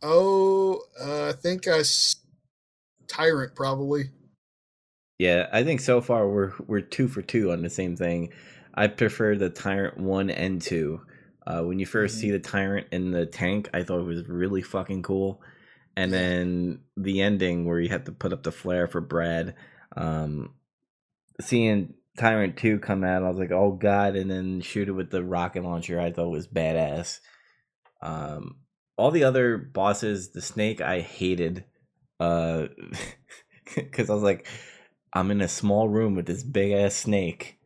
Oh, 0.01 0.81
uh, 0.99 1.29
I 1.29 1.33
think 1.33 1.67
I 1.67 1.79
s- 1.79 2.17
tyrant 3.07 3.55
probably. 3.55 4.11
Yeah, 5.17 5.49
I 5.51 5.63
think 5.63 5.81
so 5.81 5.99
far 5.99 6.29
we're 6.29 6.53
we're 6.67 6.81
two 6.81 7.07
for 7.09 7.21
two 7.21 7.51
on 7.51 7.61
the 7.61 7.69
same 7.69 7.95
thing. 7.95 8.31
I 8.73 8.87
prefer 8.87 9.35
the 9.35 9.49
Tyrant 9.49 9.97
one 9.97 10.29
and 10.29 10.61
two. 10.61 11.01
Uh, 11.45 11.63
when 11.63 11.79
you 11.79 11.85
1st 11.85 12.15
Mhm. 12.15 12.19
see 12.19 12.31
the 12.31 12.39
Tyrant 12.39 12.87
in 12.91 13.11
the 13.11 13.25
tank, 13.25 13.69
I 13.73 13.83
thought 13.83 13.99
it 13.99 14.05
was 14.05 14.27
really 14.29 14.61
fucking 14.61 15.01
cool. 15.03 15.41
And 15.97 16.13
then 16.13 16.79
the 16.95 17.21
ending 17.21 17.65
where 17.65 17.79
you 17.79 17.89
have 17.89 18.05
to 18.05 18.11
put 18.13 18.31
up 18.31 18.43
the 18.43 18.51
flare 18.53 18.87
for 18.87 19.01
Brad. 19.01 19.55
Um, 19.97 20.53
seeing 21.41 21.95
Tyrant 22.19 22.57
two 22.57 22.79
come 22.79 23.05
out, 23.05 23.23
I 23.23 23.29
was 23.29 23.39
like, 23.39 23.51
oh 23.51 23.71
god! 23.71 24.17
And 24.17 24.29
then 24.29 24.59
shoot 24.59 24.89
it 24.89 24.91
with 24.91 25.09
the 25.09 25.23
rocket 25.23 25.63
launcher, 25.63 25.99
I 25.99 26.11
thought 26.11 26.29
was 26.29 26.47
badass. 26.49 27.19
Um, 28.01 28.57
all 28.97 29.11
the 29.11 29.23
other 29.23 29.57
bosses, 29.57 30.31
the 30.31 30.41
snake, 30.41 30.81
I 30.81 30.99
hated. 30.99 31.63
Uh, 32.19 32.67
because 33.75 34.09
I 34.09 34.13
was 34.13 34.23
like, 34.23 34.47
I'm 35.13 35.31
in 35.31 35.39
a 35.39 35.47
small 35.47 35.87
room 35.87 36.15
with 36.15 36.25
this 36.25 36.43
big 36.43 36.73
ass 36.73 36.93
snake. 36.93 37.57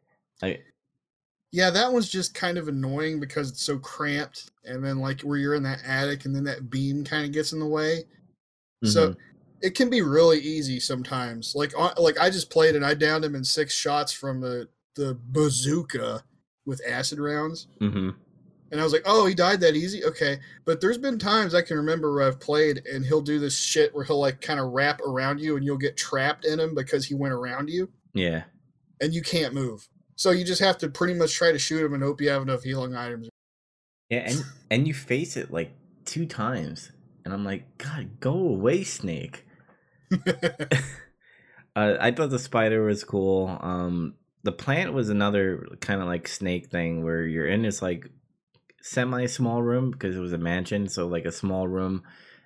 I 0.44 0.60
Yeah, 1.52 1.72
that 1.72 1.92
one's 1.92 2.10
just 2.10 2.36
kind 2.36 2.60
of 2.60 2.68
annoying 2.68 3.20
because 3.20 3.50
it's 3.50 3.64
so 3.64 3.80
cramped, 3.80 4.52
and 4.64 4.86
then 4.86 5.00
like 5.00 5.22
where 5.22 5.38
you're 5.40 5.56
in 5.56 5.64
that 5.64 5.82
attic, 5.84 6.26
and 6.26 6.36
then 6.36 6.44
that 6.44 6.70
beam 6.70 7.04
kind 7.04 7.26
of 7.26 7.32
gets 7.32 7.54
in 7.54 7.60
the 7.60 7.66
way. 7.66 8.04
So 8.86 9.10
Mhm. 9.10 9.18
It 9.64 9.74
can 9.76 9.90
be 9.90 10.02
really 10.02 10.40
easy 10.40 10.80
sometimes. 10.80 11.56
Like 11.56 11.74
on, 11.76 11.94
like 11.98 12.20
I 12.20 12.30
just 12.30 12.52
played 12.52 12.76
and 12.76 12.86
I 12.86 12.94
downed 12.94 13.26
him 13.26 13.34
in 13.34 13.44
six 13.44 13.74
shots 13.74 14.12
from 14.12 14.42
the 14.42 14.68
the 14.96 15.18
bazooka 15.30 16.24
with 16.66 16.82
acid 16.88 17.18
rounds. 17.18 17.68
Mhm. 17.82 18.14
And 18.72 18.82
I 18.82 18.84
was 18.84 18.92
like, 18.92 19.04
oh, 19.06 19.26
he 19.26 19.36
died 19.36 19.60
that 19.62 19.76
easy? 19.76 20.04
Okay. 20.04 20.40
But 20.66 20.82
there's 20.82 20.98
been 20.98 21.20
times 21.20 21.54
I 21.54 21.62
can 21.62 21.78
remember 21.78 22.14
where 22.14 22.28
I've 22.28 22.40
played 22.40 22.86
and 22.92 23.06
he'll 23.06 23.22
do 23.22 23.40
this 23.40 23.58
shit 23.58 23.94
where 23.94 24.04
he'll 24.04 24.20
like 24.20 24.42
kind 24.42 24.60
of 24.60 24.72
wrap 24.72 25.00
around 25.02 25.40
you 25.40 25.56
and 25.56 25.66
you'll 25.66 25.78
get 25.78 25.96
trapped 25.96 26.44
in 26.46 26.60
him 26.60 26.74
because 26.76 27.06
he 27.06 27.14
went 27.14 27.34
around 27.34 27.70
you 27.70 27.90
yeah, 28.14 28.44
and 29.02 29.14
you 29.14 29.22
can't 29.22 29.54
move. 29.54 29.88
So 30.16 30.32
you 30.32 30.44
just 30.44 30.62
have 30.62 30.78
to 30.80 30.90
pretty 30.90 31.14
much 31.14 31.34
try 31.34 31.52
to 31.52 31.60
shoot 31.60 31.84
him 31.86 31.94
and 31.94 32.04
hope 32.04 32.22
you 32.22 32.30
have 32.30 32.42
enough 32.42 32.64
healing 32.64 32.96
items. 32.96 33.30
yeah, 34.10 34.20
and 34.28 34.44
and 34.70 34.88
you 34.88 34.94
face 34.94 35.38
it 35.38 35.52
like 35.52 35.72
two 36.06 36.26
times, 36.26 36.92
and 37.26 37.34
I'm 37.34 37.44
like, 37.46 37.78
God, 37.78 38.20
go 38.20 38.34
away, 38.34 38.84
snake. 38.84 39.43
Uh, 41.76 41.98
I 42.00 42.12
thought 42.12 42.30
the 42.30 42.40
spider 42.40 42.84
was 42.84 43.04
cool. 43.04 43.58
Um, 43.62 44.16
the 44.44 44.52
plant 44.52 44.94
was 44.94 45.10
another 45.10 45.66
kind 45.80 46.02
of 46.02 46.08
like 46.08 46.28
snake 46.28 46.68
thing 46.68 47.04
where 47.04 47.24
you're 47.24 47.48
in 47.48 47.64
this 47.64 47.82
like 47.82 48.10
semi 48.82 49.26
small 49.26 49.62
room 49.62 49.92
because 49.92 50.16
it 50.16 50.20
was 50.20 50.34
a 50.34 50.38
mansion. 50.38 50.88
So 50.88 51.08
like 51.08 51.26
a 51.26 51.32
small 51.32 51.68
room 51.68 52.04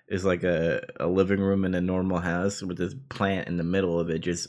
is 0.07 0.23
like 0.23 0.43
a, 0.43 0.81
a 0.99 1.07
living 1.07 1.41
room 1.41 1.65
in 1.65 1.73
a 1.73 1.81
normal 1.81 2.19
house 2.19 2.61
with 2.61 2.77
this 2.77 2.95
plant 3.09 3.47
in 3.47 3.57
the 3.57 3.63
middle 3.63 3.99
of 3.99 4.09
it 4.09 4.19
just 4.19 4.47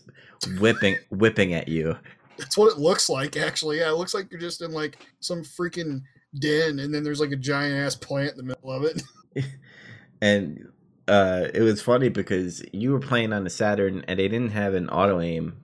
whipping 0.60 0.96
whipping 1.10 1.54
at 1.54 1.68
you. 1.68 1.96
That's 2.36 2.56
what 2.56 2.72
it 2.72 2.78
looks 2.78 3.10
like, 3.10 3.36
actually. 3.36 3.78
Yeah, 3.78 3.88
it 3.88 3.96
looks 3.96 4.14
like 4.14 4.30
you're 4.30 4.40
just 4.40 4.62
in 4.62 4.70
like 4.70 4.98
some 5.18 5.42
freaking 5.42 6.02
den 6.38 6.78
and 6.78 6.94
then 6.94 7.02
there's 7.02 7.20
like 7.20 7.32
a 7.32 7.36
giant 7.36 7.74
ass 7.74 7.96
plant 7.96 8.32
in 8.32 8.36
the 8.36 8.42
middle 8.44 8.70
of 8.70 8.84
it. 8.84 9.02
and 10.20 10.68
uh, 11.08 11.48
it 11.52 11.62
was 11.62 11.82
funny 11.82 12.08
because 12.08 12.62
you 12.72 12.92
were 12.92 13.00
playing 13.00 13.32
on 13.32 13.44
the 13.44 13.50
Saturn 13.50 14.04
and 14.06 14.18
they 14.18 14.28
didn't 14.28 14.50
have 14.50 14.74
an 14.74 14.88
auto 14.88 15.20
aim. 15.20 15.56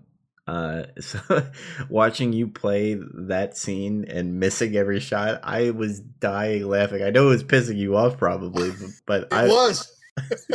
Uh, 0.47 0.85
so 1.01 1.19
watching 1.89 2.33
you 2.33 2.49
play 2.49 2.95
that 3.15 3.57
scene 3.57 4.05
and 4.09 4.41
missing 4.41 4.77
every 4.77 5.01
shot, 5.01 5.41
I 5.43 5.71
was 5.71 6.01
dying 6.01 6.67
laughing. 6.69 7.03
I 7.03 7.11
know 7.11 7.27
it 7.27 7.31
was 7.31 7.45
pissing 7.45 7.77
you 7.77 7.97
off 7.97 8.19
probably, 8.19 8.71
but, 8.71 8.91
but 9.07 9.23
It 9.33 9.33
I 9.33 9.47
was. 9.47 9.91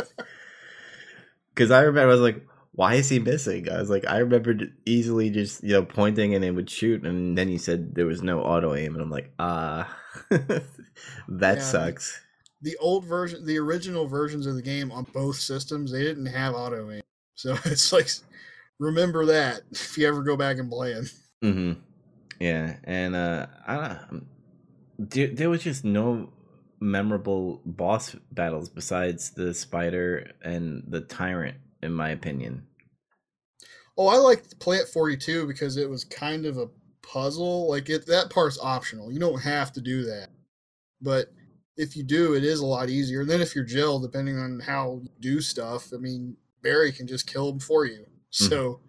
because 1.54 1.70
I 1.70 1.80
remember 1.82 2.08
I 2.10 2.12
was 2.12 2.20
like, 2.20 2.46
why 2.72 2.94
is 2.94 3.08
he 3.08 3.18
missing? 3.18 3.68
I 3.70 3.78
was 3.78 3.90
like, 3.90 4.06
I 4.06 4.18
remembered 4.18 4.72
easily 4.86 5.28
just 5.30 5.62
you 5.62 5.72
know 5.72 5.84
pointing 5.84 6.34
and 6.34 6.44
it 6.44 6.52
would 6.52 6.70
shoot, 6.70 7.04
and 7.04 7.36
then 7.36 7.48
you 7.48 7.58
said 7.58 7.94
there 7.94 8.06
was 8.06 8.22
no 8.22 8.40
auto 8.40 8.74
aim, 8.74 8.94
and 8.94 9.02
I'm 9.02 9.10
like, 9.10 9.32
ah, 9.38 9.94
that 10.30 11.56
Yeah. 11.56 11.58
sucks. 11.58 12.20
The 12.62 12.76
old 12.78 13.04
version, 13.04 13.46
the 13.46 13.58
original 13.58 14.06
versions 14.06 14.46
of 14.46 14.54
the 14.54 14.62
game 14.62 14.92
on 14.92 15.04
both 15.12 15.36
systems, 15.36 15.92
they 15.92 16.02
didn't 16.02 16.26
have 16.26 16.54
auto 16.54 16.90
aim. 16.90 17.02
So 17.34 17.56
it's 17.64 17.92
like, 17.92 18.08
remember 18.78 19.26
that 19.26 19.62
if 19.70 19.96
you 19.96 20.06
ever 20.06 20.22
go 20.22 20.36
back 20.36 20.58
and 20.58 20.70
play 20.70 20.92
it. 20.92 21.12
hmm 21.42 21.72
Yeah, 22.38 22.76
and 22.84 23.16
uh, 23.16 23.46
I 23.66 23.76
don't. 23.76 24.26
There, 24.98 25.28
there 25.28 25.50
was 25.50 25.62
just 25.62 25.84
no 25.84 26.32
memorable 26.80 27.60
boss 27.64 28.14
battles 28.32 28.68
besides 28.68 29.30
the 29.30 29.54
spider 29.54 30.32
and 30.42 30.84
the 30.88 31.00
tyrant, 31.00 31.58
in 31.82 31.92
my 31.92 32.10
opinion. 32.10 32.66
Oh, 33.96 34.08
I 34.08 34.16
liked 34.16 34.58
Plant 34.60 34.88
42 34.88 35.46
because 35.46 35.76
it 35.76 35.88
was 35.88 36.04
kind 36.04 36.46
of 36.46 36.56
a 36.56 36.68
puzzle. 37.02 37.68
Like 37.68 37.88
it, 37.90 38.06
that 38.06 38.30
part's 38.30 38.58
optional. 38.60 39.12
You 39.12 39.20
don't 39.20 39.40
have 39.40 39.72
to 39.72 39.80
do 39.80 40.04
that, 40.04 40.28
but 41.00 41.32
if 41.80 41.96
you 41.96 42.02
do, 42.02 42.34
it 42.34 42.44
is 42.44 42.60
a 42.60 42.66
lot 42.66 42.90
easier. 42.90 43.22
And 43.22 43.30
then 43.30 43.40
if 43.40 43.54
you're 43.54 43.64
Jill, 43.64 43.98
depending 43.98 44.38
on 44.38 44.60
how 44.60 45.00
you 45.02 45.08
do 45.20 45.40
stuff, 45.40 45.92
I 45.94 45.96
mean, 45.96 46.36
Barry 46.62 46.92
can 46.92 47.06
just 47.06 47.26
kill 47.26 47.48
him 47.48 47.58
for 47.58 47.86
you. 47.86 48.04
So, 48.28 48.80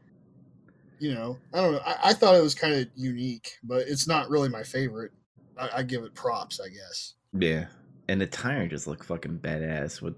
you 0.99 1.13
know, 1.13 1.37
I 1.53 1.61
don't 1.61 1.71
know. 1.71 1.81
I, 1.85 2.09
I 2.09 2.13
thought 2.13 2.35
it 2.35 2.43
was 2.43 2.53
kind 2.53 2.73
of 2.73 2.87
unique, 2.95 3.53
but 3.63 3.87
it's 3.87 4.07
not 4.07 4.29
really 4.29 4.49
my 4.49 4.63
favorite. 4.63 5.13
I, 5.57 5.69
I 5.77 5.83
give 5.83 6.03
it 6.03 6.13
props, 6.13 6.59
I 6.59 6.67
guess. 6.67 7.13
Yeah, 7.33 7.67
and 8.09 8.19
the 8.19 8.27
tyrant 8.27 8.71
just 8.71 8.87
looked 8.87 9.05
fucking 9.05 9.39
badass. 9.39 10.01
With, 10.01 10.15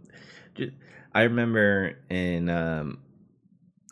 just, 0.55 0.71
I 1.13 1.21
remember 1.21 1.99
in 2.09 2.49
um, 2.49 2.99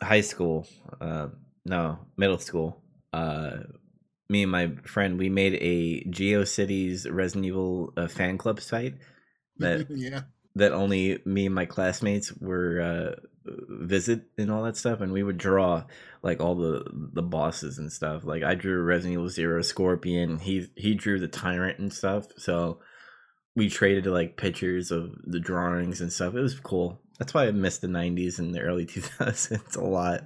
high 0.02 0.20
school, 0.22 0.66
uh, 1.00 1.28
no, 1.64 2.00
middle 2.16 2.38
school, 2.38 2.82
uh, 3.12 3.58
me 4.32 4.42
and 4.42 4.50
my 4.50 4.72
friend 4.84 5.18
we 5.18 5.28
made 5.28 5.54
a 5.60 6.02
GeoCities 6.04 7.06
Resident 7.10 7.44
Evil 7.44 7.92
uh, 7.96 8.08
fan 8.08 8.38
club 8.38 8.60
site 8.60 8.94
that 9.58 9.86
yeah. 9.90 10.22
that 10.56 10.72
only 10.72 11.20
me 11.24 11.46
and 11.46 11.54
my 11.54 11.66
classmates 11.66 12.32
were 12.40 12.80
uh, 12.80 13.20
visit 13.68 14.22
and 14.38 14.50
all 14.50 14.62
that 14.64 14.76
stuff, 14.76 15.00
and 15.00 15.12
we 15.12 15.22
would 15.22 15.38
draw 15.38 15.84
like 16.22 16.40
all 16.40 16.54
the 16.54 16.84
the 17.12 17.22
bosses 17.22 17.78
and 17.78 17.92
stuff. 17.92 18.24
Like 18.24 18.42
I 18.42 18.54
drew 18.54 18.82
Resident 18.82 19.14
Evil 19.14 19.28
Zero 19.28 19.62
Scorpion. 19.62 20.38
He 20.38 20.68
he 20.76 20.94
drew 20.94 21.18
the 21.20 21.28
Tyrant 21.28 21.78
and 21.78 21.92
stuff. 21.92 22.26
So 22.36 22.80
we 23.54 23.68
traded 23.68 24.06
like 24.06 24.36
pictures 24.36 24.90
of 24.90 25.14
the 25.24 25.40
drawings 25.40 26.00
and 26.00 26.12
stuff. 26.12 26.34
It 26.34 26.40
was 26.40 26.58
cool. 26.58 27.00
That's 27.18 27.34
why 27.34 27.46
I 27.46 27.52
missed 27.52 27.82
the 27.82 27.88
'90s 27.88 28.38
and 28.38 28.54
the 28.54 28.60
early 28.60 28.86
2000s 28.86 29.76
a 29.76 29.84
lot. 29.84 30.22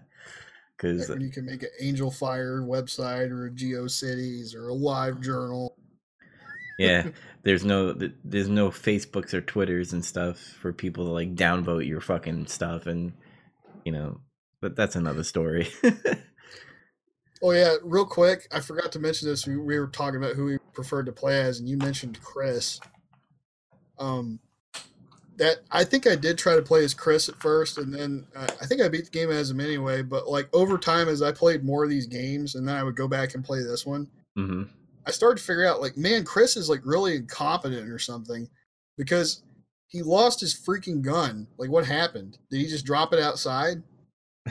Because 0.77 1.09
you 1.09 1.31
can 1.31 1.47
make 1.47 1.63
an 1.63 1.71
Angelfire 1.83 2.61
website 2.67 3.31
or 3.31 3.47
a 3.47 3.51
GeoCities 3.51 4.55
or 4.55 4.69
a 4.69 4.75
live 4.75 5.21
journal. 5.21 5.77
yeah, 6.79 7.09
there's 7.43 7.65
no 7.65 7.95
there's 8.25 8.49
no 8.49 8.71
Facebooks 8.71 9.33
or 9.33 9.41
Twitters 9.41 9.93
and 9.93 10.05
stuff 10.05 10.39
for 10.39 10.73
people 10.73 11.07
to 11.07 11.11
like 11.11 11.35
downvote 11.35 11.87
your 11.87 12.01
fucking 12.01 12.47
stuff 12.47 12.87
and 12.87 13.13
you 13.85 13.93
know, 13.93 14.21
but 14.61 14.77
that's 14.77 14.97
another 14.97 15.23
story. 15.23 15.69
oh 17.43 17.53
yeah, 17.53 17.77
real 17.83 18.05
quick, 18.05 18.49
I 18.53 18.61
forgot 18.61 18.93
to 18.93 18.99
mention 18.99 19.29
this. 19.29 19.47
We, 19.47 19.57
we 19.57 19.79
were 19.79 19.87
talking 19.87 20.17
about 20.17 20.35
who 20.35 20.45
we 20.47 20.59
preferred 20.75 21.07
to 21.07 21.13
play 21.13 21.41
as, 21.41 21.61
and 21.61 21.69
you 21.69 21.79
mentioned 21.79 22.21
Chris. 22.21 22.81
Um, 23.99 24.41
that 25.37 25.59
I 25.71 25.85
think 25.85 26.07
I 26.07 26.17
did 26.17 26.39
try 26.39 26.57
to 26.57 26.63
play 26.63 26.85
as 26.85 26.95
Chris 26.95 27.29
at 27.29 27.41
first, 27.41 27.79
and 27.79 27.93
then 27.93 28.27
uh, 28.35 28.47
I 28.61 28.67
think 28.67 28.81
I 28.81 28.89
beat 28.89 29.05
the 29.05 29.11
game 29.11 29.31
as 29.31 29.51
him 29.51 29.61
anyway. 29.61 30.03
But 30.03 30.29
like 30.29 30.49
over 30.55 30.79
time, 30.79 31.09
as 31.09 31.23
I 31.23 31.33
played 31.33 31.65
more 31.65 31.85
of 31.85 31.91
these 31.91 32.07
games, 32.07 32.55
and 32.55 32.67
then 32.67 32.77
I 32.77 32.83
would 32.83 32.97
go 32.97 33.09
back 33.09 33.35
and 33.35 33.45
play 33.45 33.63
this 33.63 33.85
one, 33.85 34.09
mm-hmm. 34.39 34.63
I 35.07 35.11
started 35.11 35.39
to 35.39 35.47
figure 35.47 35.67
out 35.67 35.81
like, 35.81 35.97
man, 35.97 36.25
Chris 36.25 36.57
is 36.57 36.71
like 36.71 36.81
really 36.85 37.17
incompetent 37.17 37.91
or 37.91 37.99
something 37.99 38.49
because 38.97 39.43
he 39.89 40.03
lost 40.03 40.41
his 40.41 40.55
freaking 40.55 41.03
gun. 41.03 41.47
Like, 41.59 41.71
what 41.71 41.87
happened? 41.87 42.39
Did 42.51 42.61
he 42.61 42.67
just 42.67 42.87
drop 42.87 43.13
it 43.13 43.21
outside? 43.21 43.83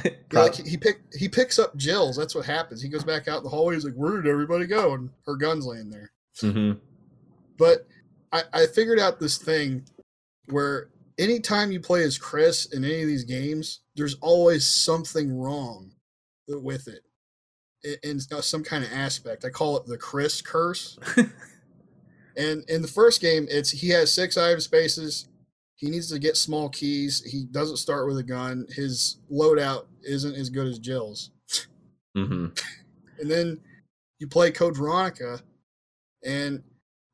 like 0.33 0.55
he, 0.55 0.71
he 0.71 0.77
pick 0.77 1.01
he 1.17 1.27
picks 1.27 1.57
up 1.57 1.75
Jill's. 1.77 2.17
That's 2.17 2.35
what 2.35 2.45
happens. 2.45 2.81
He 2.81 2.89
goes 2.89 3.03
back 3.03 3.27
out 3.27 3.39
in 3.39 3.43
the 3.43 3.49
hallway. 3.49 3.75
He's 3.75 3.85
like, 3.85 3.93
"Where 3.93 4.21
did 4.21 4.29
everybody 4.29 4.65
go?" 4.65 4.93
And 4.93 5.09
her 5.25 5.35
gun's 5.35 5.65
laying 5.65 5.89
there. 5.89 6.11
Mm-hmm. 6.41 6.79
But 7.57 7.87
I, 8.33 8.43
I 8.53 8.65
figured 8.65 8.99
out 8.99 9.19
this 9.19 9.37
thing 9.37 9.85
where 10.49 10.89
anytime 11.17 11.71
you 11.71 11.79
play 11.79 12.03
as 12.03 12.17
Chris 12.17 12.65
in 12.67 12.83
any 12.83 13.01
of 13.01 13.07
these 13.07 13.23
games, 13.23 13.81
there's 13.95 14.15
always 14.15 14.65
something 14.65 15.37
wrong 15.37 15.91
with 16.47 16.87
it 16.87 17.03
in, 17.83 18.11
in 18.11 18.19
some 18.19 18.63
kind 18.63 18.83
of 18.83 18.91
aspect. 18.91 19.45
I 19.45 19.49
call 19.49 19.77
it 19.77 19.85
the 19.85 19.97
Chris 19.97 20.41
curse. 20.41 20.97
and 22.37 22.63
in 22.69 22.81
the 22.81 22.87
first 22.87 23.21
game, 23.21 23.47
it's 23.49 23.71
he 23.71 23.89
has 23.89 24.11
six 24.11 24.37
item 24.37 24.59
spaces. 24.59 25.27
He 25.75 25.89
needs 25.89 26.09
to 26.09 26.19
get 26.19 26.37
small 26.37 26.69
keys. 26.69 27.21
He 27.23 27.45
doesn't 27.45 27.77
start 27.77 28.07
with 28.07 28.17
a 28.17 28.23
gun. 28.23 28.65
His 28.69 29.17
loadout 29.31 29.85
isn't 30.03 30.35
as 30.35 30.49
good 30.49 30.67
as 30.67 30.79
Jill's. 30.79 31.31
Mm-hmm. 32.17 32.47
and 33.19 33.31
then 33.31 33.59
you 34.19 34.27
play 34.27 34.51
Code 34.51 34.77
Veronica, 34.77 35.41
and 36.23 36.63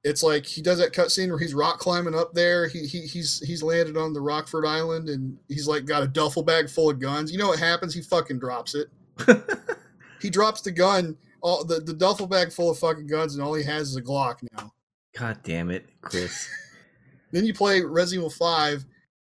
it's 0.04 0.24
like 0.24 0.46
he 0.46 0.62
does 0.62 0.80
that 0.80 0.94
cutscene 0.94 1.30
where 1.30 1.38
he's 1.38 1.54
rock 1.54 1.80
climbing 1.80 2.16
up 2.16 2.34
there. 2.34 2.68
He, 2.68 2.88
he 2.88 3.02
he's 3.02 3.40
he's 3.40 3.62
landed 3.62 3.98
on 3.98 4.14
the 4.14 4.20
Rockfort 4.20 4.68
Island 4.68 5.10
and 5.10 5.38
he's 5.48 5.68
like 5.68 5.86
got 5.86 6.04
a 6.04 6.08
duffel 6.08 6.44
bag 6.44 6.70
full 6.70 6.90
of 6.90 7.00
guns. 7.00 7.32
You 7.32 7.38
know 7.38 7.50
what 7.50 7.60
happens? 7.60 7.94
He 7.94 8.02
fucking 8.02 8.40
drops 8.40 8.76
it. 8.76 8.88
he 10.22 10.30
drops 10.30 10.62
the 10.62 10.72
gun, 10.72 11.18
all 11.42 11.64
the, 11.64 11.80
the 11.80 11.94
duffel 11.94 12.28
bag 12.28 12.52
full 12.52 12.72
of 12.72 12.80
fucking 12.80 13.08
guns, 13.08 13.36
and 13.36 13.44
all 13.44 13.54
he 13.54 13.64
has 13.64 13.90
is 13.90 13.96
a 13.96 14.02
Glock 14.02 14.40
now. 14.58 14.74
God 15.18 15.40
damn 15.44 15.70
it, 15.70 15.86
Chris. 16.02 16.50
then 17.32 17.46
you 17.46 17.54
play 17.54 17.82
Resident 17.82 18.22
Evil 18.22 18.30
Five, 18.30 18.86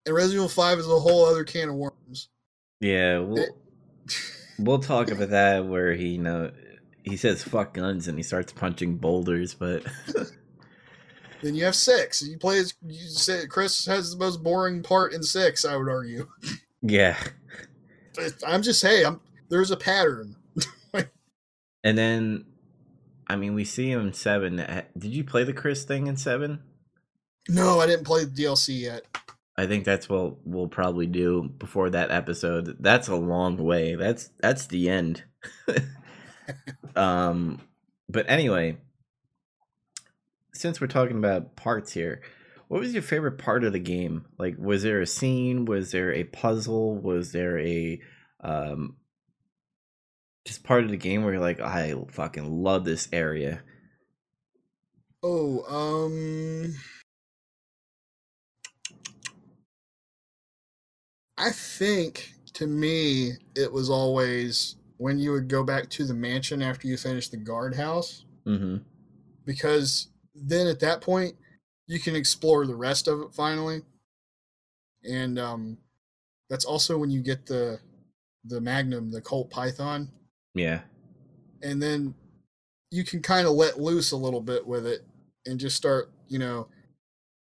and 0.05 0.15
Resident 0.15 0.37
Evil 0.37 0.49
Five 0.49 0.79
is 0.79 0.87
a 0.87 0.99
whole 0.99 1.25
other 1.27 1.45
can 1.45 1.69
of 1.69 1.77
worms. 1.77 2.29
Yeah, 2.81 3.21
we'll, 3.21 3.43
it, 3.43 3.51
we'll 4.59 4.79
talk 4.79 5.11
about 5.13 5.31
that 5.31 5.67
where 5.67 5.93
he 5.93 6.09
you 6.09 6.23
know 6.23 6.51
he 7.05 7.17
says 7.17 7.43
fuck 7.43 7.75
guns 7.75 8.09
and 8.09 8.19
he 8.19 8.23
starts 8.25 8.53
punching 8.53 8.97
boulders, 8.97 9.55
but 9.55 9.85
Then 11.43 11.55
you 11.55 11.65
have 11.65 11.75
six. 11.75 12.23
You 12.23 12.39
play 12.39 12.59
as 12.59 12.75
you 12.87 13.09
say 13.09 13.47
Chris 13.47 13.87
has 13.87 14.13
the 14.13 14.19
most 14.19 14.43
boring 14.43 14.83
part 14.83 15.13
in 15.13 15.23
six, 15.23 15.65
I 15.65 15.77
would 15.77 15.89
argue. 15.89 16.29
Yeah. 16.83 17.17
I'm 18.47 18.63
just 18.63 18.81
hey, 18.83 19.05
I'm 19.05 19.21
there's 19.49 19.73
a 19.73 19.77
pattern. 19.77 20.37
and 21.85 21.99
then 21.99 22.45
I 23.27 23.35
mean 23.35 23.55
we 23.55 23.65
see 23.65 23.91
him 23.91 24.01
in 24.03 24.13
seven. 24.13 24.57
Did 24.97 25.13
you 25.13 25.25
play 25.25 25.43
the 25.43 25.53
Chris 25.53 25.85
thing 25.85 26.07
in 26.07 26.17
seven? 26.17 26.61
No, 27.49 27.81
I 27.81 27.87
didn't 27.87 28.05
play 28.05 28.25
the 28.25 28.31
DLC 28.31 28.81
yet. 28.81 29.03
I 29.57 29.67
think 29.67 29.85
that's 29.85 30.09
what 30.09 30.47
we'll 30.47 30.69
probably 30.69 31.07
do 31.07 31.51
before 31.59 31.91
that 31.91 32.11
episode. 32.11 32.77
That's 32.79 33.09
a 33.09 33.17
long 33.17 33.57
way. 33.57 33.97
That's 33.97 34.31
that's 34.39 34.67
the 34.67 34.89
end. 34.89 35.25
um 36.97 37.61
but 38.09 38.27
anyway, 38.29 38.77
since 40.57 40.81
we're 40.81 40.87
talking 40.87 41.19
about 41.19 41.57
parts 41.57 41.93
here, 41.93 42.23
what 42.69 42.81
was 42.81 42.93
your 42.93 43.03
favorite 43.03 43.39
part 43.39 43.65
of 43.65 43.73
the 43.73 43.79
game? 43.79 44.27
Like, 44.39 44.57
was 44.59 44.83
there 44.83 45.01
a 45.01 45.07
scene? 45.07 45.65
Was 45.65 45.93
there 45.93 46.13
a 46.13 46.25
puzzle? 46.25 46.97
Was 46.97 47.33
there 47.33 47.59
a 47.59 48.01
um, 48.41 48.97
just 50.45 50.65
part 50.65 50.85
of 50.85 50.91
the 50.91 50.97
game 50.97 51.23
where 51.23 51.35
you're 51.35 51.43
like, 51.43 51.61
I 51.61 51.95
fucking 52.11 52.63
love 52.63 52.85
this 52.85 53.09
area? 53.13 53.63
Oh, 55.23 55.63
um, 55.69 56.75
I 61.39 61.51
think 61.51 62.33
to 62.55 62.67
me 62.67 63.33
it 63.55 63.73
was 63.73 63.91
always 63.91 64.77
when 64.99 65.19
you 65.19 65.33
would 65.33 65.49
go 65.49 65.63
back 65.63 65.91
to 65.91 66.05
the 66.05 66.15
mansion 66.15 66.63
after 66.63 66.87
you 66.87 66.97
finish 66.97 67.29
the 67.29 67.37
guardhouse. 67.37 68.25
Mm-hmm. 68.47 68.77
Because 69.45 70.09
then 70.45 70.67
at 70.67 70.81
that 70.81 71.01
point 71.01 71.35
you 71.87 72.01
can 72.01 72.17
explore 72.17 72.67
the 72.67 72.75
rest 72.75 73.09
of 73.09 73.21
it 73.21 73.35
finally. 73.35 73.83
And 75.05 75.39
um 75.39 75.79
that's 76.49 76.65
also 76.65 76.99
when 76.99 77.11
you 77.11 77.23
get 77.23 77.47
the 77.47 77.81
the 78.45 78.61
magnum 78.61 79.11
the 79.11 79.21
colt 79.21 79.51
python. 79.51 80.11
Yeah. 80.55 80.81
And 81.63 81.83
then 81.83 82.15
you 82.91 83.05
can 83.05 83.21
kind 83.21 83.47
of 83.47 83.55
let 83.55 83.81
loose 83.81 84.13
a 84.13 84.17
little 84.17 84.41
bit 84.41 84.67
with 84.67 84.87
it 84.87 85.05
and 85.47 85.61
just 85.61 85.77
start 85.77 86.11
you 86.29 86.39
know 86.39 86.69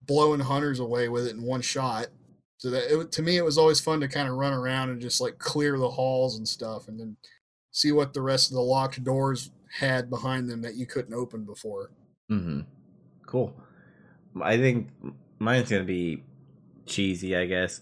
blowing 0.05 0.41
hunters 0.41 0.81
away 0.81 1.09
with 1.09 1.27
it 1.27 1.35
in 1.35 1.43
one 1.43 1.63
shot. 1.63 2.09
So 2.59 2.71
that 2.71 2.93
it, 2.93 3.13
to 3.13 3.23
me 3.23 3.37
it 3.37 3.45
was 3.45 3.59
always 3.59 3.81
fun 3.81 4.01
to 4.01 4.09
kind 4.09 4.29
of 4.29 4.37
run 4.37 4.53
around 4.53 4.91
and 4.91 5.01
just 5.01 5.21
like 5.21 5.39
clear 5.39 5.79
the 5.79 5.91
halls 5.91 6.37
and 6.37 6.47
stuff 6.47 6.89
and 6.89 6.99
then 6.99 7.17
see 7.73 7.93
what 7.93 8.15
the 8.15 8.23
rest 8.23 8.51
of 8.51 8.55
the 8.55 8.63
locked 8.63 9.03
doors 9.03 9.51
had 9.79 10.11
behind 10.11 10.49
them 10.49 10.63
that 10.63 10.77
you 10.77 10.87
couldn't 10.87 11.15
open 11.15 11.45
before 11.45 11.91
mm-hmm 12.31 12.61
Cool. 13.33 13.55
I 14.43 14.59
think 14.59 14.91
mine's 15.39 15.71
gonna 15.71 15.85
be 15.85 16.23
cheesy. 16.85 17.35
I 17.35 17.47
guess 17.47 17.81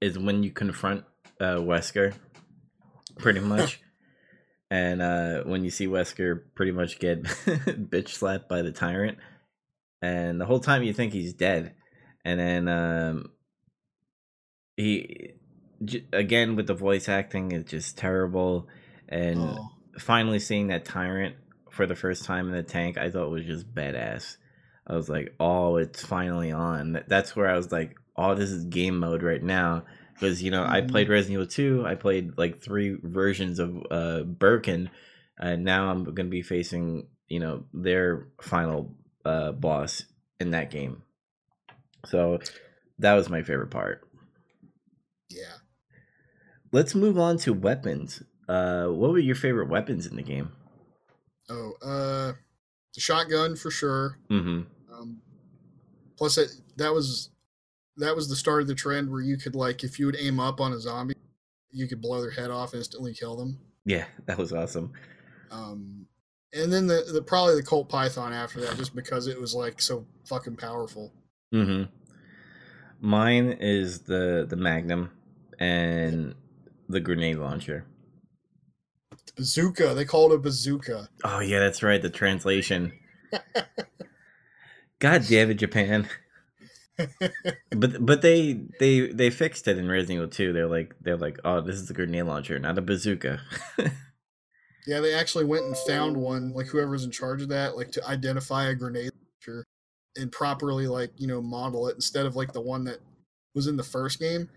is 0.00 0.16
when 0.16 0.44
you 0.44 0.52
confront 0.52 1.04
uh, 1.40 1.56
Wesker, 1.56 2.14
pretty 3.18 3.40
much, 3.54 3.80
and 4.70 5.02
uh, 5.02 5.42
when 5.42 5.64
you 5.64 5.70
see 5.70 5.88
Wesker 5.88 6.42
pretty 6.54 6.70
much 6.70 7.00
get 7.00 7.22
bitch 7.24 8.10
slapped 8.10 8.48
by 8.48 8.62
the 8.62 8.70
tyrant, 8.70 9.18
and 10.00 10.40
the 10.40 10.46
whole 10.46 10.60
time 10.60 10.84
you 10.84 10.92
think 10.92 11.12
he's 11.12 11.34
dead, 11.34 11.74
and 12.24 12.38
then 12.38 12.68
um, 12.68 13.32
he 14.76 15.32
again 16.12 16.54
with 16.54 16.68
the 16.68 16.74
voice 16.74 17.08
acting 17.08 17.50
is 17.50 17.64
just 17.64 17.98
terrible, 17.98 18.68
and 19.08 19.40
oh. 19.40 19.70
finally 19.98 20.38
seeing 20.38 20.68
that 20.68 20.84
tyrant 20.84 21.34
for 21.74 21.86
the 21.86 21.96
first 21.96 22.24
time 22.24 22.48
in 22.48 22.54
the 22.54 22.62
tank, 22.62 22.96
I 22.96 23.10
thought 23.10 23.26
it 23.26 23.30
was 23.30 23.44
just 23.44 23.74
badass. 23.74 24.36
I 24.86 24.94
was 24.94 25.08
like, 25.08 25.34
oh, 25.40 25.76
it's 25.76 26.04
finally 26.04 26.52
on. 26.52 27.02
That's 27.08 27.34
where 27.34 27.48
I 27.48 27.56
was 27.56 27.72
like, 27.72 27.96
oh, 28.16 28.34
this 28.34 28.50
is 28.50 28.64
game 28.64 28.98
mode 28.98 29.22
right 29.22 29.42
now. 29.42 29.84
Because, 30.12 30.42
you 30.42 30.50
know, 30.50 30.62
mm-hmm. 30.62 30.72
I 30.72 30.80
played 30.82 31.08
Resident 31.08 31.34
Evil 31.34 31.46
2, 31.46 31.86
I 31.86 31.94
played 31.96 32.38
like 32.38 32.60
three 32.60 32.96
versions 33.02 33.58
of 33.58 33.84
uh, 33.90 34.20
Birkin, 34.22 34.90
and 35.38 35.64
now 35.64 35.90
I'm 35.90 36.04
going 36.04 36.26
to 36.26 36.30
be 36.30 36.42
facing, 36.42 37.08
you 37.28 37.40
know, 37.40 37.64
their 37.72 38.28
final 38.40 38.94
uh, 39.24 39.52
boss 39.52 40.04
in 40.38 40.52
that 40.52 40.70
game. 40.70 41.02
So 42.06 42.38
that 43.00 43.14
was 43.14 43.28
my 43.28 43.42
favorite 43.42 43.70
part. 43.70 44.06
Yeah. 45.28 45.56
Let's 46.70 46.94
move 46.94 47.18
on 47.18 47.38
to 47.38 47.52
weapons. 47.52 48.22
Uh, 48.48 48.86
what 48.86 49.10
were 49.10 49.18
your 49.18 49.34
favorite 49.34 49.68
weapons 49.68 50.06
in 50.06 50.16
the 50.16 50.22
game? 50.22 50.52
Oh, 51.48 51.72
uh, 51.82 52.32
the 52.94 53.00
shotgun 53.00 53.56
for 53.56 53.70
sure. 53.70 54.18
Mm-hmm. 54.30 54.62
Um, 54.92 55.18
plus, 56.16 56.38
it, 56.38 56.50
that 56.76 56.92
was 56.92 57.30
that 57.96 58.14
was 58.14 58.28
the 58.28 58.36
start 58.36 58.62
of 58.62 58.68
the 58.68 58.74
trend 58.74 59.10
where 59.10 59.20
you 59.20 59.36
could 59.36 59.54
like 59.54 59.84
if 59.84 59.98
you 59.98 60.06
would 60.06 60.16
aim 60.18 60.40
up 60.40 60.60
on 60.60 60.72
a 60.72 60.80
zombie, 60.80 61.14
you 61.70 61.86
could 61.86 62.00
blow 62.00 62.20
their 62.20 62.30
head 62.30 62.50
off 62.50 62.74
instantly 62.74 63.14
kill 63.14 63.36
them. 63.36 63.58
Yeah, 63.84 64.06
that 64.26 64.38
was 64.38 64.52
awesome. 64.52 64.92
Um, 65.50 66.06
and 66.52 66.72
then 66.72 66.86
the, 66.86 67.04
the 67.12 67.22
probably 67.22 67.56
the 67.56 67.62
Colt 67.62 67.88
Python 67.88 68.32
after 68.32 68.60
that, 68.60 68.76
just 68.76 68.94
because 68.94 69.26
it 69.26 69.40
was 69.40 69.54
like 69.54 69.80
so 69.80 70.06
fucking 70.24 70.56
powerful. 70.56 71.12
Mm-hmm. 71.52 71.84
Mine 73.00 73.56
is 73.60 74.00
the 74.00 74.46
the 74.48 74.56
Magnum 74.56 75.10
and 75.58 76.34
the 76.88 77.00
grenade 77.00 77.36
launcher. 77.36 77.84
Bazooka. 79.36 79.94
They 79.94 80.04
called 80.04 80.32
it 80.32 80.36
a 80.36 80.38
bazooka. 80.38 81.08
Oh 81.24 81.40
yeah, 81.40 81.60
that's 81.60 81.82
right. 81.82 82.00
The 82.00 82.10
translation. 82.10 82.92
God 84.98 85.24
damn 85.28 85.50
it, 85.50 85.54
Japan. 85.54 86.08
but 87.70 88.06
but 88.06 88.22
they 88.22 88.60
they 88.78 89.08
they 89.08 89.30
fixed 89.30 89.66
it 89.66 89.78
in 89.78 89.88
Resident 89.88 90.16
Evil 90.18 90.28
2. 90.28 90.52
They're 90.52 90.66
like 90.68 90.94
they're 91.00 91.16
like, 91.16 91.38
oh, 91.44 91.60
this 91.60 91.76
is 91.76 91.90
a 91.90 91.94
grenade 91.94 92.24
launcher, 92.24 92.58
not 92.58 92.78
a 92.78 92.82
bazooka. 92.82 93.40
yeah, 94.86 95.00
they 95.00 95.14
actually 95.14 95.44
went 95.44 95.64
and 95.64 95.76
found 95.76 96.16
one, 96.16 96.52
like 96.52 96.66
whoever's 96.66 97.04
in 97.04 97.10
charge 97.10 97.42
of 97.42 97.48
that, 97.48 97.76
like 97.76 97.90
to 97.92 98.06
identify 98.06 98.66
a 98.66 98.74
grenade 98.74 99.10
launcher 99.20 99.64
and 100.16 100.30
properly 100.30 100.86
like 100.86 101.10
you 101.16 101.26
know 101.26 101.42
model 101.42 101.88
it 101.88 101.96
instead 101.96 102.26
of 102.26 102.36
like 102.36 102.52
the 102.52 102.60
one 102.60 102.84
that 102.84 103.00
was 103.54 103.66
in 103.66 103.76
the 103.76 103.82
first 103.82 104.20
game. 104.20 104.48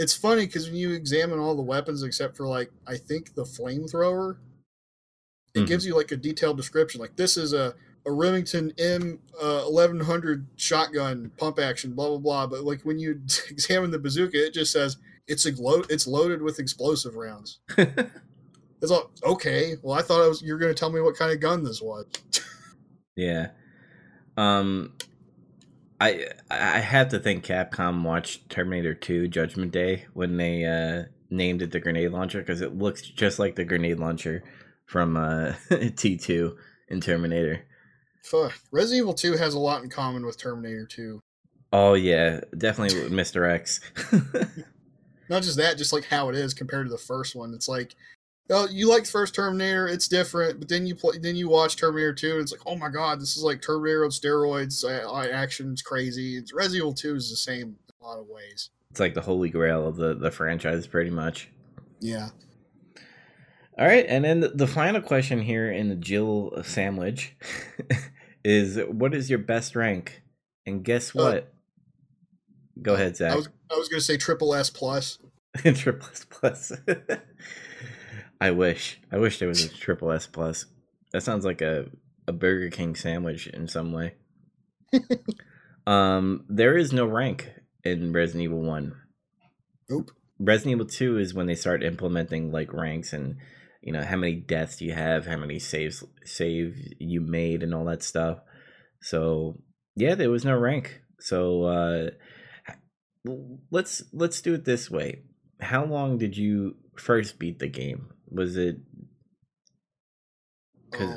It's 0.00 0.14
funny 0.14 0.46
because 0.46 0.66
when 0.66 0.76
you 0.76 0.92
examine 0.92 1.38
all 1.38 1.54
the 1.54 1.60
weapons 1.62 2.02
except 2.02 2.34
for 2.34 2.46
like 2.46 2.70
I 2.86 2.96
think 2.96 3.34
the 3.34 3.44
flamethrower, 3.44 4.38
it 5.54 5.60
Mhm. 5.60 5.66
gives 5.66 5.84
you 5.84 5.94
like 5.94 6.10
a 6.10 6.16
detailed 6.16 6.56
description. 6.56 7.02
Like 7.02 7.16
this 7.16 7.36
is 7.36 7.52
a 7.52 7.74
a 8.06 8.10
Remington 8.10 8.72
M 8.78 9.18
uh, 9.42 9.62
eleven 9.66 10.00
hundred 10.00 10.46
shotgun 10.56 11.30
pump 11.36 11.58
action, 11.58 11.92
blah 11.92 12.08
blah 12.08 12.16
blah. 12.18 12.46
But 12.46 12.64
like 12.64 12.80
when 12.82 12.98
you 12.98 13.20
examine 13.50 13.90
the 13.90 13.98
bazooka, 13.98 14.46
it 14.46 14.54
just 14.54 14.72
says 14.72 14.96
it's 15.26 15.44
a 15.44 15.50
lo- 15.60 15.84
it's 15.90 16.06
loaded 16.06 16.40
with 16.40 16.58
explosive 16.58 17.16
rounds. 17.16 17.58
It's 18.82 18.90
like 18.90 19.04
okay, 19.22 19.76
well 19.82 19.98
I 19.98 20.00
thought 20.00 20.24
I 20.24 20.28
was 20.28 20.40
you're 20.40 20.56
going 20.56 20.74
to 20.74 20.78
tell 20.80 20.90
me 20.90 21.02
what 21.02 21.14
kind 21.14 21.30
of 21.30 21.38
gun 21.40 21.62
this 21.62 21.82
was. 21.82 22.06
yeah. 23.16 23.48
Um 24.38 24.94
I 26.00 26.28
I 26.50 26.80
had 26.80 27.10
to 27.10 27.18
think 27.18 27.44
Capcom 27.44 28.02
watched 28.02 28.48
Terminator 28.48 28.94
2 28.94 29.28
Judgment 29.28 29.72
Day 29.72 30.06
when 30.14 30.36
they 30.36 30.64
uh 30.64 31.04
named 31.28 31.62
it 31.62 31.70
the 31.70 31.80
grenade 31.80 32.10
launcher 32.10 32.40
because 32.40 32.60
it 32.60 32.76
looks 32.76 33.02
just 33.02 33.38
like 33.38 33.54
the 33.54 33.64
grenade 33.64 34.00
launcher 34.00 34.42
from 34.86 35.16
uh 35.16 35.52
T2 35.70 36.56
in 36.88 37.00
Terminator. 37.00 37.64
Fuck. 38.24 38.58
Resident 38.70 39.02
Evil 39.02 39.14
2 39.14 39.36
has 39.36 39.54
a 39.54 39.58
lot 39.58 39.82
in 39.82 39.90
common 39.90 40.26
with 40.26 40.38
Terminator 40.38 40.86
2. 40.86 41.20
Oh 41.72 41.94
yeah, 41.94 42.40
definitely 42.56 43.10
Mr. 43.10 43.48
X. 43.48 43.80
Not 45.28 45.44
just 45.44 45.56
that, 45.58 45.78
just 45.78 45.92
like 45.92 46.04
how 46.04 46.28
it 46.28 46.34
is 46.34 46.52
compared 46.52 46.86
to 46.86 46.90
the 46.90 46.98
first 46.98 47.36
one. 47.36 47.54
It's 47.54 47.68
like, 47.68 47.94
oh, 48.50 48.68
you 48.70 48.88
like 48.88 49.06
first 49.06 49.34
Terminator, 49.34 49.86
it's 49.88 50.08
different, 50.08 50.58
but 50.58 50.68
then 50.68 50.86
you 50.86 50.94
play, 50.94 51.18
then 51.18 51.36
you 51.36 51.48
watch 51.48 51.76
Terminator 51.76 52.12
2, 52.12 52.32
and 52.32 52.40
it's 52.40 52.52
like, 52.52 52.62
oh 52.66 52.76
my 52.76 52.88
god, 52.88 53.20
this 53.20 53.36
is 53.36 53.42
like 53.42 53.62
Terminator 53.62 54.04
on 54.04 54.10
steroids. 54.10 54.84
Uh, 54.84 55.30
action's 55.30 55.82
crazy. 55.82 56.36
It's, 56.36 56.52
Resident 56.52 56.78
Evil 56.78 56.94
2 56.94 57.16
is 57.16 57.30
the 57.30 57.36
same 57.36 57.62
in 57.62 57.76
a 58.00 58.04
lot 58.04 58.18
of 58.18 58.26
ways. 58.28 58.70
it's 58.90 59.00
like 59.00 59.14
the 59.14 59.20
holy 59.20 59.50
grail 59.50 59.86
of 59.86 59.96
the 59.96 60.14
the 60.14 60.30
franchise 60.30 60.86
pretty 60.86 61.10
much. 61.10 61.48
Yeah. 62.00 62.30
All 63.78 63.86
right, 63.86 64.04
and 64.06 64.24
then 64.24 64.40
the, 64.40 64.66
final 64.66 65.00
question 65.00 65.40
here 65.40 65.70
in 65.70 65.88
the 65.88 65.94
Jill 65.94 66.52
sandwich 66.62 67.34
is 68.44 68.78
what 68.88 69.14
is 69.14 69.30
your 69.30 69.38
best 69.38 69.74
rank? 69.74 70.22
And 70.66 70.84
guess 70.84 71.14
Uh, 71.16 71.22
what? 71.22 71.54
Go 72.82 72.94
ahead, 72.94 73.16
Zac. 73.16 73.32
I 73.32 73.36
was 73.36 73.48
I 73.72 73.76
was 73.76 73.88
gonna 73.88 74.00
say 74.00 74.16
triple 74.16 74.54
S 74.54 74.70
plus. 74.70 75.18
triple 75.74 76.08
S 76.10 76.26
plus. 76.28 76.72
I 78.40 78.50
wish. 78.52 79.00
I 79.12 79.18
wish 79.18 79.38
there 79.38 79.48
was 79.48 79.64
a 79.64 79.68
triple 79.68 80.10
S 80.12 80.26
plus. 80.26 80.66
That 81.12 81.22
sounds 81.22 81.44
like 81.44 81.60
a, 81.60 81.86
a 82.26 82.32
Burger 82.32 82.70
King 82.70 82.94
sandwich 82.94 83.46
in 83.46 83.68
some 83.68 83.92
way. 83.92 84.14
um, 85.86 86.44
there 86.48 86.76
is 86.76 86.92
no 86.92 87.06
rank 87.06 87.50
in 87.84 88.12
Resident 88.12 88.44
Evil 88.44 88.62
One. 88.62 88.94
Nope. 89.88 90.10
Resident 90.38 90.72
Evil 90.72 90.86
Two 90.86 91.18
is 91.18 91.34
when 91.34 91.46
they 91.46 91.54
start 91.54 91.82
implementing 91.82 92.50
like 92.50 92.72
ranks 92.72 93.12
and 93.12 93.36
you 93.82 93.92
know 93.92 94.02
how 94.02 94.16
many 94.16 94.34
deaths 94.34 94.80
you 94.80 94.92
have, 94.92 95.26
how 95.26 95.36
many 95.36 95.58
saves 95.58 96.04
save 96.24 96.76
you 96.98 97.20
made, 97.20 97.62
and 97.62 97.74
all 97.74 97.84
that 97.86 98.02
stuff. 98.02 98.38
So 99.02 99.60
yeah, 99.96 100.14
there 100.14 100.30
was 100.30 100.44
no 100.44 100.56
rank. 100.56 101.02
So 101.18 101.64
uh, 101.64 102.10
let's 103.70 104.02
let's 104.12 104.40
do 104.40 104.54
it 104.54 104.64
this 104.64 104.90
way. 104.90 105.22
How 105.60 105.84
long 105.84 106.16
did 106.18 106.36
you 106.36 106.76
first 106.96 107.38
beat 107.38 107.58
the 107.58 107.68
game? 107.68 108.10
Was 108.30 108.56
it? 108.56 108.76
Because 110.90 111.10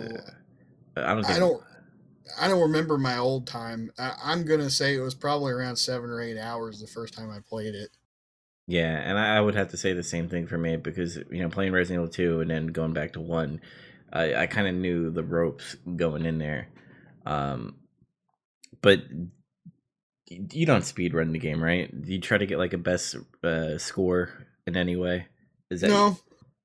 I 0.95 1.14
don't. 1.14 1.24
Think, 1.24 1.30
Oh, 1.30 1.34
I 1.36 1.39
don't 1.39 1.64
I 2.39 2.47
don't 2.47 2.61
remember 2.61 2.97
my 2.97 3.18
old 3.18 3.47
time. 3.47 3.91
I, 3.97 4.14
I'm 4.24 4.45
gonna 4.45 4.70
say 4.70 4.95
it 4.95 5.01
was 5.01 5.16
probably 5.16 5.51
around 5.51 5.76
seven 5.76 6.09
or 6.09 6.22
eight 6.22 6.38
hours 6.38 6.80
the 6.80 6.88
first 6.88 7.14
time 7.14 7.30
I 7.30 7.39
played 7.47 7.76
it. 7.76 7.89
Yeah, 8.68 8.95
and 8.97 9.18
I, 9.20 9.38
I 9.38 9.41
would 9.41 9.55
have 9.55 9.70
to 9.70 9.78
say 9.78 9.93
the 9.93 10.03
same 10.03 10.30
thing 10.30 10.47
for 10.47 10.57
me 10.57 10.78
because 10.78 11.18
you 11.32 11.41
know 11.41 11.49
playing 11.49 11.74
Resident 11.74 12.01
Evil 12.03 12.14
two 12.14 12.41
and 12.41 12.49
then 12.49 12.68
going 12.68 12.93
back 12.93 13.14
to 13.14 13.22
one, 13.22 13.61
I, 14.11 14.36
I 14.36 14.47
kind 14.47 14.68
of 14.68 14.76
knew 14.76 15.11
the 15.11 15.24
ropes 15.24 15.76
going 15.95 16.26
in 16.26 16.38
there, 16.38 16.70
um, 17.26 17.76
but 18.82 19.01
you 20.30 20.66
don't 20.66 20.86
speed 20.86 21.14
run 21.14 21.34
the 21.34 21.39
game, 21.39 21.64
right? 21.64 21.93
You 22.05 22.20
try 22.20 22.38
to 22.38 22.45
get 22.45 22.57
like 22.57 22.74
a 22.74 22.78
best 22.78 23.16
uh, 23.43 23.78
score 23.78 24.47
in 24.66 24.78
any 24.78 24.95
way. 24.95 25.28
Is 25.70 25.82
that 25.82 25.89
No, 25.89 26.18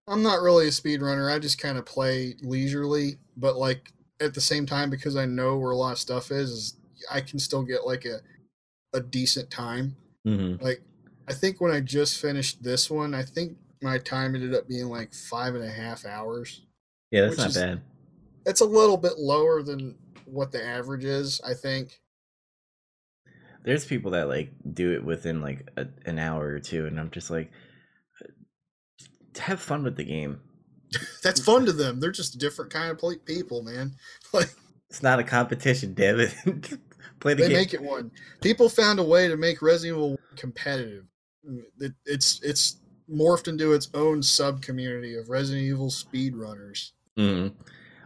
I'm 0.09 0.23
not 0.23 0.41
really 0.41 0.67
a 0.67 0.71
speedrunner. 0.71 1.33
I 1.33 1.39
just 1.39 1.61
kind 1.61 1.79
of 1.79 1.85
play 1.87 2.35
leisurely, 2.41 3.19
but 3.37 3.57
like 3.57 3.93
at 4.21 4.35
the 4.35 4.41
same 4.41 4.67
time, 4.67 4.91
because 4.91 5.17
I 5.17 5.27
know 5.27 5.57
where 5.57 5.71
a 5.73 5.77
lot 5.77 5.93
of 5.93 5.99
stuff 5.99 6.31
is, 6.31 6.51
is 6.51 6.77
I 7.11 7.21
can 7.21 7.39
still 7.39 7.63
get 7.63 7.87
like 7.87 8.05
a 8.05 8.21
a 8.95 9.01
decent 9.01 9.51
time. 9.51 9.97
Mhm. 10.27 10.61
Like 10.63 10.83
I 11.29 11.35
think 11.35 11.61
when 11.61 11.71
I 11.71 11.81
just 11.81 12.21
finished 12.21 12.63
this 12.63 12.91
one, 12.91 13.15
I 13.15 13.23
think 13.23 13.59
my 13.83 13.99
time 13.99 14.35
ended 14.35 14.55
up 14.55 14.67
being 14.67 14.87
like 14.87 15.13
five 15.13 15.55
and 15.55 15.63
a 15.65 15.71
half 15.71 16.05
hours. 16.07 16.63
Yeah, 17.11 17.23
that's 17.23 17.39
not 17.39 17.51
is- 17.51 17.57
bad. 17.57 17.83
It's 18.47 18.63
a 18.63 18.67
little 18.67 18.97
bit 18.97 19.19
lower 19.19 19.63
than 19.63 19.97
what 20.25 20.53
the 20.53 20.65
average 20.65 21.05
is, 21.05 21.41
I 21.43 21.53
think. 21.53 22.01
There's 23.65 23.85
people 23.85 24.13
that 24.13 24.29
like 24.29 24.53
do 24.73 24.93
it 24.93 25.05
within 25.05 25.43
like 25.43 25.69
a, 25.77 25.87
an 26.07 26.19
hour 26.19 26.47
or 26.49 26.61
two, 26.61 26.87
and 26.87 26.99
I'm 26.99 27.11
just 27.11 27.31
like, 27.31 27.51
have 29.39 29.61
fun 29.61 29.83
with 29.85 29.97
the 29.97 30.05
game. 30.05 30.41
That's 31.23 31.41
fun 31.41 31.67
to 31.67 31.73
them. 31.73 32.01
They're 32.01 32.11
just 32.11 32.35
a 32.35 32.39
different 32.39 32.73
kind 32.73 32.91
of 32.91 32.99
pl- 32.99 33.17
people, 33.25 33.63
man. 33.63 33.95
Like 34.33 34.51
It's 34.91 35.03
not 35.03 35.19
a 35.21 35.25
competition, 35.25 35.95
damn 35.95 36.21
it. 36.21 36.35
Play 37.21 37.35
the 37.35 37.43
game. 37.43 37.49
they 37.49 37.49
game. 37.49 37.53
make 37.55 37.75
it 37.75 37.83
one. 37.83 38.11
People 38.41 38.69
found 38.69 38.99
a 38.99 39.03
way 39.05 39.29
to 39.29 39.37
make 39.37 39.61
Resident 39.61 39.97
Evil 39.97 40.19
competitive. 40.37 41.05
It, 41.79 41.93
it's 42.07 42.41
it's 42.43 42.77
morphed 43.11 43.49
into 43.49 43.73
its 43.73 43.89
own 43.95 44.23
sub 44.23 44.61
community 44.63 45.17
of 45.17 45.29
Resident 45.29 45.65
Evil 45.65 45.89
speedrunners. 45.91 46.91
Mhm. 47.19 47.55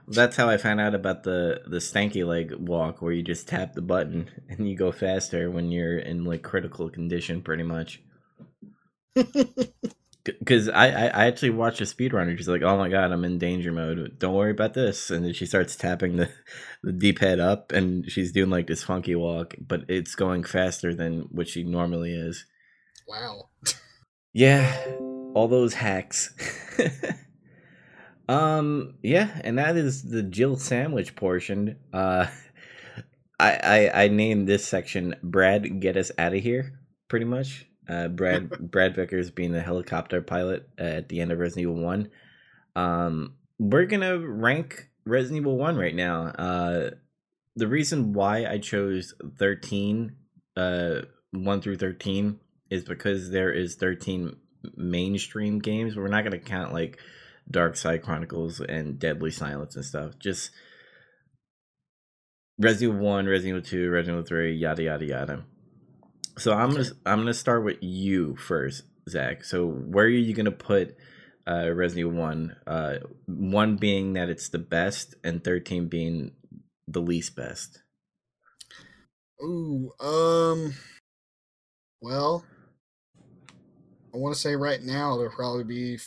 That's 0.09 0.37
how 0.37 0.49
I 0.49 0.57
found 0.57 0.80
out 0.80 0.95
about 0.95 1.22
the 1.24 1.62
the 1.66 1.78
stanky 1.78 2.26
leg 2.26 2.53
walk, 2.57 3.01
where 3.03 3.12
you 3.12 3.22
just 3.22 3.47
tap 3.49 3.74
the 3.74 3.83
button 3.83 4.28
and 4.49 4.68
you 4.68 4.76
go 4.76 4.91
faster 4.93 5.51
when 5.51 5.70
you're 5.70 5.99
in 5.99 6.24
like 6.24 6.43
critical 6.43 6.89
condition, 6.91 7.43
pretty 7.43 7.62
much. 7.64 8.03
Because 10.25 10.68
I, 10.68 10.89
I 10.89 11.07
I 11.07 11.27
actually 11.27 11.51
watched 11.51 11.81
a 11.81 11.85
speedrunner. 11.85 12.37
She's 12.37 12.49
like, 12.49 12.62
"Oh 12.62 12.79
my 12.79 12.89
god, 12.89 13.11
I'm 13.11 13.25
in 13.25 13.39
danger 13.39 13.73
mode. 13.73 14.18
Don't 14.18 14.35
worry 14.35 14.53
about 14.53 14.75
this." 14.75 15.11
And 15.11 15.25
then 15.25 15.33
she 15.33 15.47
starts 15.47 15.75
tapping 15.75 16.16
the 16.16 16.31
the 16.83 16.93
D 16.93 17.12
pad 17.12 17.41
up, 17.41 17.73
and 17.73 18.09
she's 18.11 18.31
doing 18.31 18.51
like 18.51 18.68
this 18.68 18.85
funky 18.85 19.16
walk, 19.16 19.55
but 19.59 19.85
it's 19.89 20.14
going 20.14 20.45
faster 20.45 20.95
than 20.95 21.29
what 21.33 21.49
she 21.49 21.64
normally 21.64 22.14
is. 22.14 22.47
Wow. 23.09 23.49
Yeah, 24.33 24.73
all 25.35 25.49
those 25.49 25.75
hacks. 25.75 26.33
um, 28.29 28.95
yeah, 29.03 29.41
and 29.45 29.59
that 29.59 29.77
is 29.77 30.05
the 30.05 30.23
Jill 30.23 30.57
sandwich 30.57 31.14
portion. 31.16 31.79
Uh, 31.93 32.27
I 33.39 33.91
I, 33.93 34.05
I 34.05 34.09
named 34.09 34.49
this 34.49 34.66
section 34.66 35.16
"Brad, 35.23 35.81
get 35.81 35.97
us 35.97 36.11
out 36.16 36.35
of 36.35 36.43
here." 36.43 36.79
Pretty 37.09 37.27
much, 37.27 37.66
uh, 37.89 38.09
Brad 38.09 38.51
Brad 38.70 38.95
Vickers 38.95 39.30
being 39.30 39.53
the 39.53 39.61
helicopter 39.61 40.22
pilot 40.22 40.68
at 40.78 41.09
the 41.09 41.20
end 41.20 41.33
of 41.33 41.39
Resident 41.39 41.62
Evil 41.62 41.83
One. 41.83 42.11
Um, 42.76 43.35
we're 43.59 43.87
gonna 43.87 44.18
rank 44.18 44.89
Resident 45.05 45.39
Evil 45.39 45.57
One 45.57 45.76
right 45.76 45.95
now. 45.95 46.26
Uh, 46.26 46.91
the 47.57 47.68
reason 47.68 48.12
why 48.12 48.47
I 48.47 48.59
chose 48.59 49.14
thirteen, 49.39 50.16
uh, 50.57 51.03
one 51.33 51.61
through 51.61 51.76
thirteen 51.76 52.41
is 52.72 52.85
because 52.85 53.28
there 53.28 53.53
is 53.53 53.74
13 53.74 54.35
mainstream 54.76 55.59
games. 55.59 55.95
We're 55.95 56.09
not 56.09 56.24
going 56.24 56.33
to 56.33 56.39
count 56.39 56.72
like 56.72 56.99
Dark 57.51 57.76
Side 57.76 58.03
Chronicles 58.03 58.61
and 58.61 58.99
Deadly 58.99 59.30
Silence 59.30 59.76
and 59.76 59.85
stuff. 59.85 60.18
Just 60.18 60.53
Resident 62.59 62.95
Evil 62.95 63.07
1, 63.07 63.26
Resident 63.26 63.66
Evil 63.66 63.68
2, 63.68 63.91
Resident 63.91 64.18
Evil 64.20 64.26
3, 64.26 64.55
yada 64.55 64.83
yada 64.85 65.05
yada. 65.05 65.45
So 66.39 66.53
I'm 66.53 66.70
gonna 66.70 66.85
I'm 67.05 67.18
gonna 67.20 67.35
start 67.35 67.64
with 67.64 67.78
you 67.83 68.37
first, 68.37 68.85
Zac. 69.09 69.45
So 69.45 69.66
where 69.66 70.07
are 70.07 70.09
you 70.09 70.35
gonna 70.35 70.51
put 70.51 70.97
uh, 71.47 71.70
Resident 71.72 72.07
Evil 72.07 72.20
One? 72.20 72.57
Uh, 72.66 72.95
one 73.26 73.76
being 73.76 74.14
that 74.14 74.28
it's 74.28 74.49
the 74.49 74.59
best, 74.59 75.14
and 75.22 75.45
thirteen 75.45 75.89
being 75.89 76.33
the 76.89 77.01
least 77.01 77.37
best. 77.37 77.83
Ooh, 79.43 79.91
um, 80.01 80.74
well, 82.01 82.45
I 84.14 84.16
want 84.16 84.35
to 84.35 84.41
say 84.41 84.57
right 84.57 84.83
now 84.83 85.16
there'll 85.16 85.33
probably 85.33 85.64
be 85.64 85.99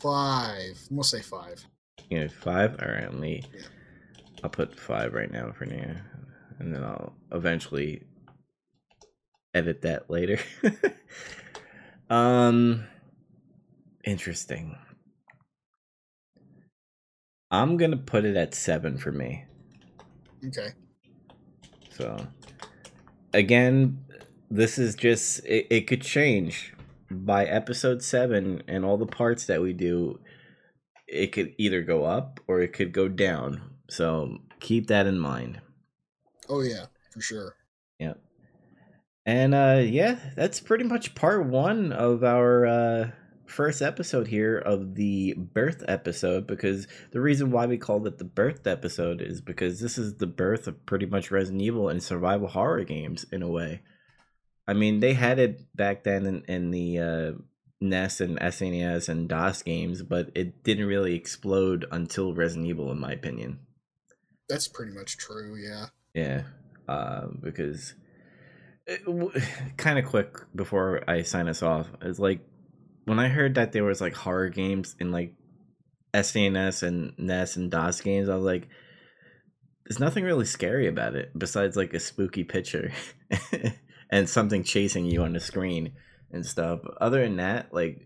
five. 0.00 0.76
I'm 0.90 0.96
gonna 0.96 1.04
say 1.04 1.22
five. 1.22 1.64
You 2.10 2.20
know, 2.20 2.28
five. 2.28 2.76
All 2.82 2.88
right, 2.88 3.04
let 3.04 3.14
me. 3.14 3.44
I'll 4.42 4.50
put 4.50 4.78
five 4.78 5.14
right 5.14 5.30
now 5.30 5.52
for 5.52 5.66
now, 5.66 5.96
and 6.58 6.74
then 6.74 6.82
I'll 6.82 7.14
eventually 7.32 8.02
edit 9.54 9.82
that 9.82 10.10
later. 10.10 10.38
um, 12.10 12.86
interesting. 14.04 14.76
I'm 17.50 17.76
gonna 17.76 17.96
put 17.96 18.24
it 18.24 18.36
at 18.36 18.54
seven 18.54 18.98
for 18.98 19.12
me. 19.12 19.44
Okay. 20.46 20.68
So, 21.90 22.26
again, 23.32 24.04
this 24.50 24.78
is 24.78 24.94
just 24.94 25.44
it, 25.44 25.66
it 25.70 25.86
could 25.86 26.02
change 26.02 26.74
by 27.10 27.44
episode 27.46 28.02
seven 28.02 28.62
and 28.68 28.84
all 28.84 28.96
the 28.98 29.06
parts 29.06 29.46
that 29.46 29.62
we 29.62 29.72
do. 29.72 30.20
It 31.06 31.28
could 31.28 31.54
either 31.56 31.82
go 31.82 32.04
up 32.04 32.40
or 32.46 32.60
it 32.60 32.74
could 32.74 32.92
go 32.92 33.08
down. 33.08 33.62
So 33.88 34.38
keep 34.60 34.88
that 34.88 35.06
in 35.06 35.18
mind. 35.18 35.60
Oh 36.48 36.62
yeah, 36.62 36.86
for 37.10 37.20
sure. 37.20 37.54
Yeah. 37.98 38.14
And 39.26 39.54
uh 39.54 39.82
yeah, 39.84 40.18
that's 40.36 40.60
pretty 40.60 40.84
much 40.84 41.14
part 41.14 41.46
one 41.46 41.92
of 41.92 42.24
our 42.24 42.66
uh 42.66 43.10
first 43.48 43.80
episode 43.82 44.28
here 44.28 44.58
of 44.58 44.94
the 44.94 45.34
birth 45.36 45.82
episode 45.88 46.46
because 46.46 46.86
the 47.12 47.20
reason 47.20 47.50
why 47.50 47.66
we 47.66 47.78
called 47.78 48.06
it 48.06 48.18
the 48.18 48.24
birth 48.24 48.66
episode 48.66 49.20
is 49.20 49.40
because 49.40 49.80
this 49.80 49.98
is 49.98 50.16
the 50.16 50.26
birth 50.26 50.66
of 50.66 50.84
pretty 50.86 51.06
much 51.06 51.30
Resident 51.30 51.62
Evil 51.62 51.88
and 51.88 52.02
survival 52.02 52.48
horror 52.48 52.84
games 52.84 53.24
in 53.32 53.42
a 53.42 53.48
way. 53.48 53.80
I 54.66 54.74
mean, 54.74 55.00
they 55.00 55.14
had 55.14 55.38
it 55.38 55.74
back 55.74 56.04
then 56.04 56.26
in, 56.26 56.42
in 56.44 56.70
the 56.70 56.98
uh, 56.98 57.32
NES 57.80 58.20
and 58.20 58.38
SNES 58.38 59.08
and 59.08 59.28
DOS 59.28 59.62
games, 59.62 60.02
but 60.02 60.30
it 60.34 60.62
didn't 60.62 60.86
really 60.86 61.14
explode 61.14 61.86
until 61.90 62.34
Resident 62.34 62.66
Evil, 62.66 62.92
in 62.92 63.00
my 63.00 63.12
opinion. 63.12 63.60
That's 64.48 64.68
pretty 64.68 64.92
much 64.92 65.16
true, 65.16 65.56
yeah. 65.56 65.86
Yeah, 66.18 66.42
uh, 66.88 67.28
because 67.40 67.94
kind 69.76 69.98
of 69.98 70.04
quick 70.04 70.36
before 70.54 71.04
I 71.08 71.22
sign 71.22 71.48
us 71.48 71.62
off, 71.62 71.86
it's 72.02 72.18
like 72.18 72.40
when 73.04 73.20
I 73.20 73.28
heard 73.28 73.54
that 73.54 73.72
there 73.72 73.84
was 73.84 74.00
like 74.00 74.14
horror 74.14 74.48
games 74.48 74.96
in 74.98 75.12
like 75.12 75.34
SNES 76.12 76.82
and 76.82 77.12
NES 77.18 77.56
and 77.56 77.70
DOS 77.70 78.00
games, 78.00 78.28
I 78.28 78.34
was 78.34 78.44
like, 78.44 78.68
there's 79.86 80.00
nothing 80.00 80.24
really 80.24 80.44
scary 80.44 80.88
about 80.88 81.14
it 81.14 81.38
besides 81.38 81.76
like 81.76 81.94
a 81.94 82.00
spooky 82.00 82.42
picture 82.42 82.92
and 84.10 84.28
something 84.28 84.64
chasing 84.64 85.06
you 85.06 85.22
on 85.22 85.34
the 85.34 85.40
screen 85.40 85.92
and 86.32 86.44
stuff. 86.44 86.80
Other 87.00 87.22
than 87.22 87.36
that, 87.36 87.72
like 87.72 88.00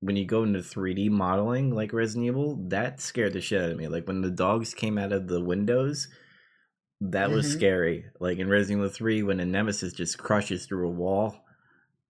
when 0.00 0.16
you 0.16 0.24
go 0.24 0.42
into 0.42 0.60
3D 0.60 1.10
modeling 1.10 1.74
like 1.74 1.92
Resident 1.92 2.26
Evil, 2.28 2.56
that 2.68 3.00
scared 3.00 3.34
the 3.34 3.42
shit 3.42 3.60
out 3.60 3.72
of 3.72 3.76
me. 3.76 3.88
Like 3.88 4.06
when 4.06 4.22
the 4.22 4.30
dogs 4.30 4.72
came 4.72 4.96
out 4.96 5.12
of 5.12 5.28
the 5.28 5.44
windows, 5.44 6.08
that 7.00 7.30
was 7.30 7.46
Mhm. 7.46 7.52
scary. 7.52 8.04
Like 8.20 8.38
in 8.38 8.48
Resident 8.48 8.78
Evil 8.80 8.88
3 8.90 9.22
when 9.22 9.40
a 9.40 9.44
nemesis 9.46 9.92
just 9.92 10.18
crushes 10.18 10.66
through 10.66 10.88
a 10.88 10.92
wall, 10.92 11.44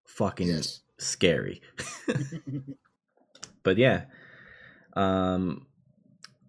fucking 0.04 0.48
Yes. 0.48 0.80
scary. 0.98 1.60
but 3.62 3.76
yeah. 3.78 4.04
Um 4.94 5.66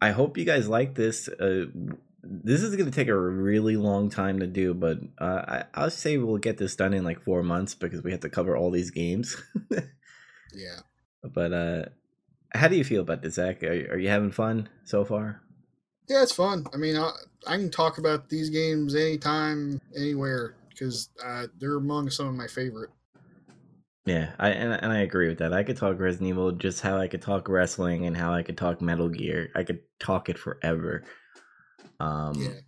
I 0.01 0.11
hope 0.11 0.37
you 0.37 0.45
guys 0.45 0.67
like 0.69 0.95
this. 0.95 1.27
Uh 1.27 1.65
this 2.21 2.61
is 2.63 2.75
going 2.75 2.85
to 2.89 2.95
take 2.95 3.07
a 3.07 3.17
really 3.17 3.77
long 3.77 4.09
time 4.09 4.39
to 4.39 4.45
do, 4.47 4.73
but 4.73 4.97
uh, 5.19 5.41
I, 5.47 5.63
I'll 5.73 5.89
say 5.89 6.17
we'll 6.17 6.37
get 6.37 6.57
this 6.57 6.75
done 6.75 6.93
in 6.93 7.05
like 7.05 7.21
four 7.21 7.43
months 7.43 7.75
because 7.75 8.03
we 8.03 8.11
have 8.11 8.19
to 8.19 8.29
cover 8.29 8.57
all 8.57 8.71
these 8.71 8.91
games. 8.91 9.41
yeah. 10.53 10.81
But 11.23 11.53
uh, 11.53 11.85
how 12.53 12.67
do 12.67 12.75
you 12.75 12.83
feel 12.83 13.01
about 13.01 13.21
this, 13.21 13.35
Zac? 13.35 13.63
Are, 13.63 13.71
are 13.93 13.97
you 13.97 14.09
having 14.09 14.31
fun 14.31 14.67
so 14.83 15.05
far? 15.05 15.41
Yeah, 16.09 16.23
it's 16.23 16.33
fun. 16.33 16.65
I 16.73 16.77
mean, 16.77 16.97
I, 16.97 17.11
I 17.45 17.55
can 17.57 17.69
talk 17.69 17.99
about 17.99 18.29
these 18.29 18.49
games 18.49 18.95
anytime, 18.95 19.79
anywhere, 19.95 20.55
because 20.69 21.09
uh, 21.23 21.47
they're 21.59 21.75
among 21.75 22.09
some 22.09 22.27
of 22.27 22.33
my 22.33 22.47
favorite. 22.47 22.89
Yeah, 24.05 24.31
I 24.39 24.49
and, 24.49 24.73
and 24.73 24.91
I 24.91 25.01
agree 25.01 25.27
with 25.29 25.37
that. 25.37 25.53
I 25.53 25.63
could 25.63 25.77
talk 25.77 25.99
Resident 25.99 26.29
Evil 26.29 26.51
just 26.53 26.81
how 26.81 26.97
I 26.97 27.07
could 27.07 27.21
talk 27.21 27.47
wrestling 27.47 28.07
and 28.07 28.17
how 28.17 28.33
I 28.33 28.41
could 28.41 28.57
talk 28.57 28.81
Metal 28.81 29.07
Gear. 29.07 29.51
I 29.55 29.63
could 29.63 29.81
talk 29.99 30.29
it 30.29 30.39
forever. 30.39 31.03
Um, 31.99 32.33
Yeah. 32.35 32.59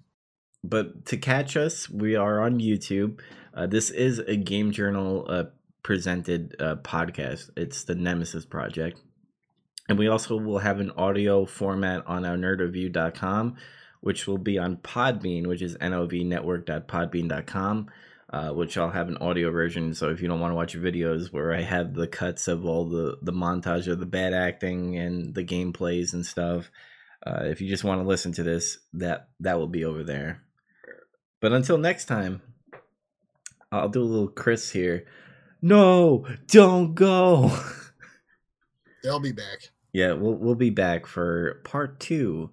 but 0.64 1.06
to 1.08 1.18
catch 1.18 1.58
us, 1.58 1.90
we 1.90 2.16
are 2.16 2.42
on 2.42 2.60
YouTube. 2.60 3.22
Uh, 3.56 3.66
this 3.66 3.90
is 3.90 4.20
a 4.20 4.36
Game 4.36 4.72
Journal 4.72 5.26
uh, 5.28 5.44
presented 5.82 6.56
uh, 6.60 6.76
podcast. 6.76 7.50
It's 7.58 7.86
the 7.86 7.96
Nemesis 7.96 8.46
Project. 8.46 9.00
And 9.92 10.00
we 10.00 10.08
also 10.08 10.38
will 10.38 10.60
have 10.60 10.80
an 10.80 10.92
audio 10.92 11.46
format 11.46 12.08
on 12.08 12.24
our 12.24 12.38
nerdreview.com, 12.38 13.58
which 14.00 14.26
will 14.26 14.38
be 14.38 14.58
on 14.58 14.78
Podbean, 14.78 15.48
which 15.48 15.62
is 15.62 15.76
novnetwork.podbean.com, 15.76 17.90
uh, 18.32 18.52
which 18.52 18.78
I'll 18.78 18.92
have 18.92 19.10
an 19.10 19.18
audio 19.18 19.52
version. 19.52 19.94
So 19.94 20.08
if 20.08 20.22
you 20.22 20.30
don't 20.30 20.40
want 20.40 20.52
to 20.52 20.56
watch 20.56 20.78
videos 20.78 21.34
where 21.34 21.54
I 21.54 21.64
have 21.64 21.94
the 21.94 22.08
cuts 22.08 22.48
of 22.48 22.64
all 22.64 22.86
the, 22.86 23.18
the 23.22 23.34
montage 23.34 23.92
of 23.92 24.00
the 24.00 24.06
bad 24.06 24.34
acting 24.34 24.96
and 24.96 25.36
the 25.36 25.44
gameplays 25.44 26.14
and 26.14 26.26
stuff, 26.26 26.72
uh, 27.28 27.42
if 27.44 27.60
you 27.60 27.68
just 27.68 27.84
want 27.84 28.02
to 28.02 28.08
listen 28.08 28.32
to 28.32 28.44
this, 28.44 28.78
that 28.94 29.28
that 29.42 29.60
will 29.60 29.68
be 29.68 29.84
over 29.84 30.06
there. 30.06 30.42
But 31.42 31.52
until 31.52 31.78
next 31.78 32.06
time, 32.06 32.42
I'll 33.74 33.90
do 33.90 34.04
a 34.04 34.06
little 34.06 34.30
Chris 34.30 34.72
here. 34.72 35.06
No, 35.62 36.26
don't 36.48 36.96
go. 36.96 37.52
They'll 39.04 39.20
be 39.20 39.34
back. 39.34 39.72
Yeah, 39.94 40.14
we'll 40.14 40.36
we'll 40.36 40.56
be 40.56 40.70
back 40.70 41.06
for 41.06 41.62
part 41.64 42.00
two 42.00 42.52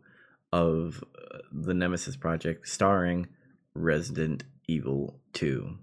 of 0.53 1.05
uh, 1.17 1.39
the 1.53 1.75
Nemesis 1.75 2.17
Project, 2.17 2.69
starring 2.69 3.29
Resident 3.75 4.45
Evil 4.67 5.21
Two. 5.33 5.79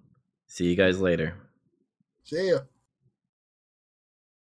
See 0.48 0.66
you 0.66 0.76
guys 0.76 1.00
later. 1.00 1.36
See 2.24 2.50
ya. 2.50 2.60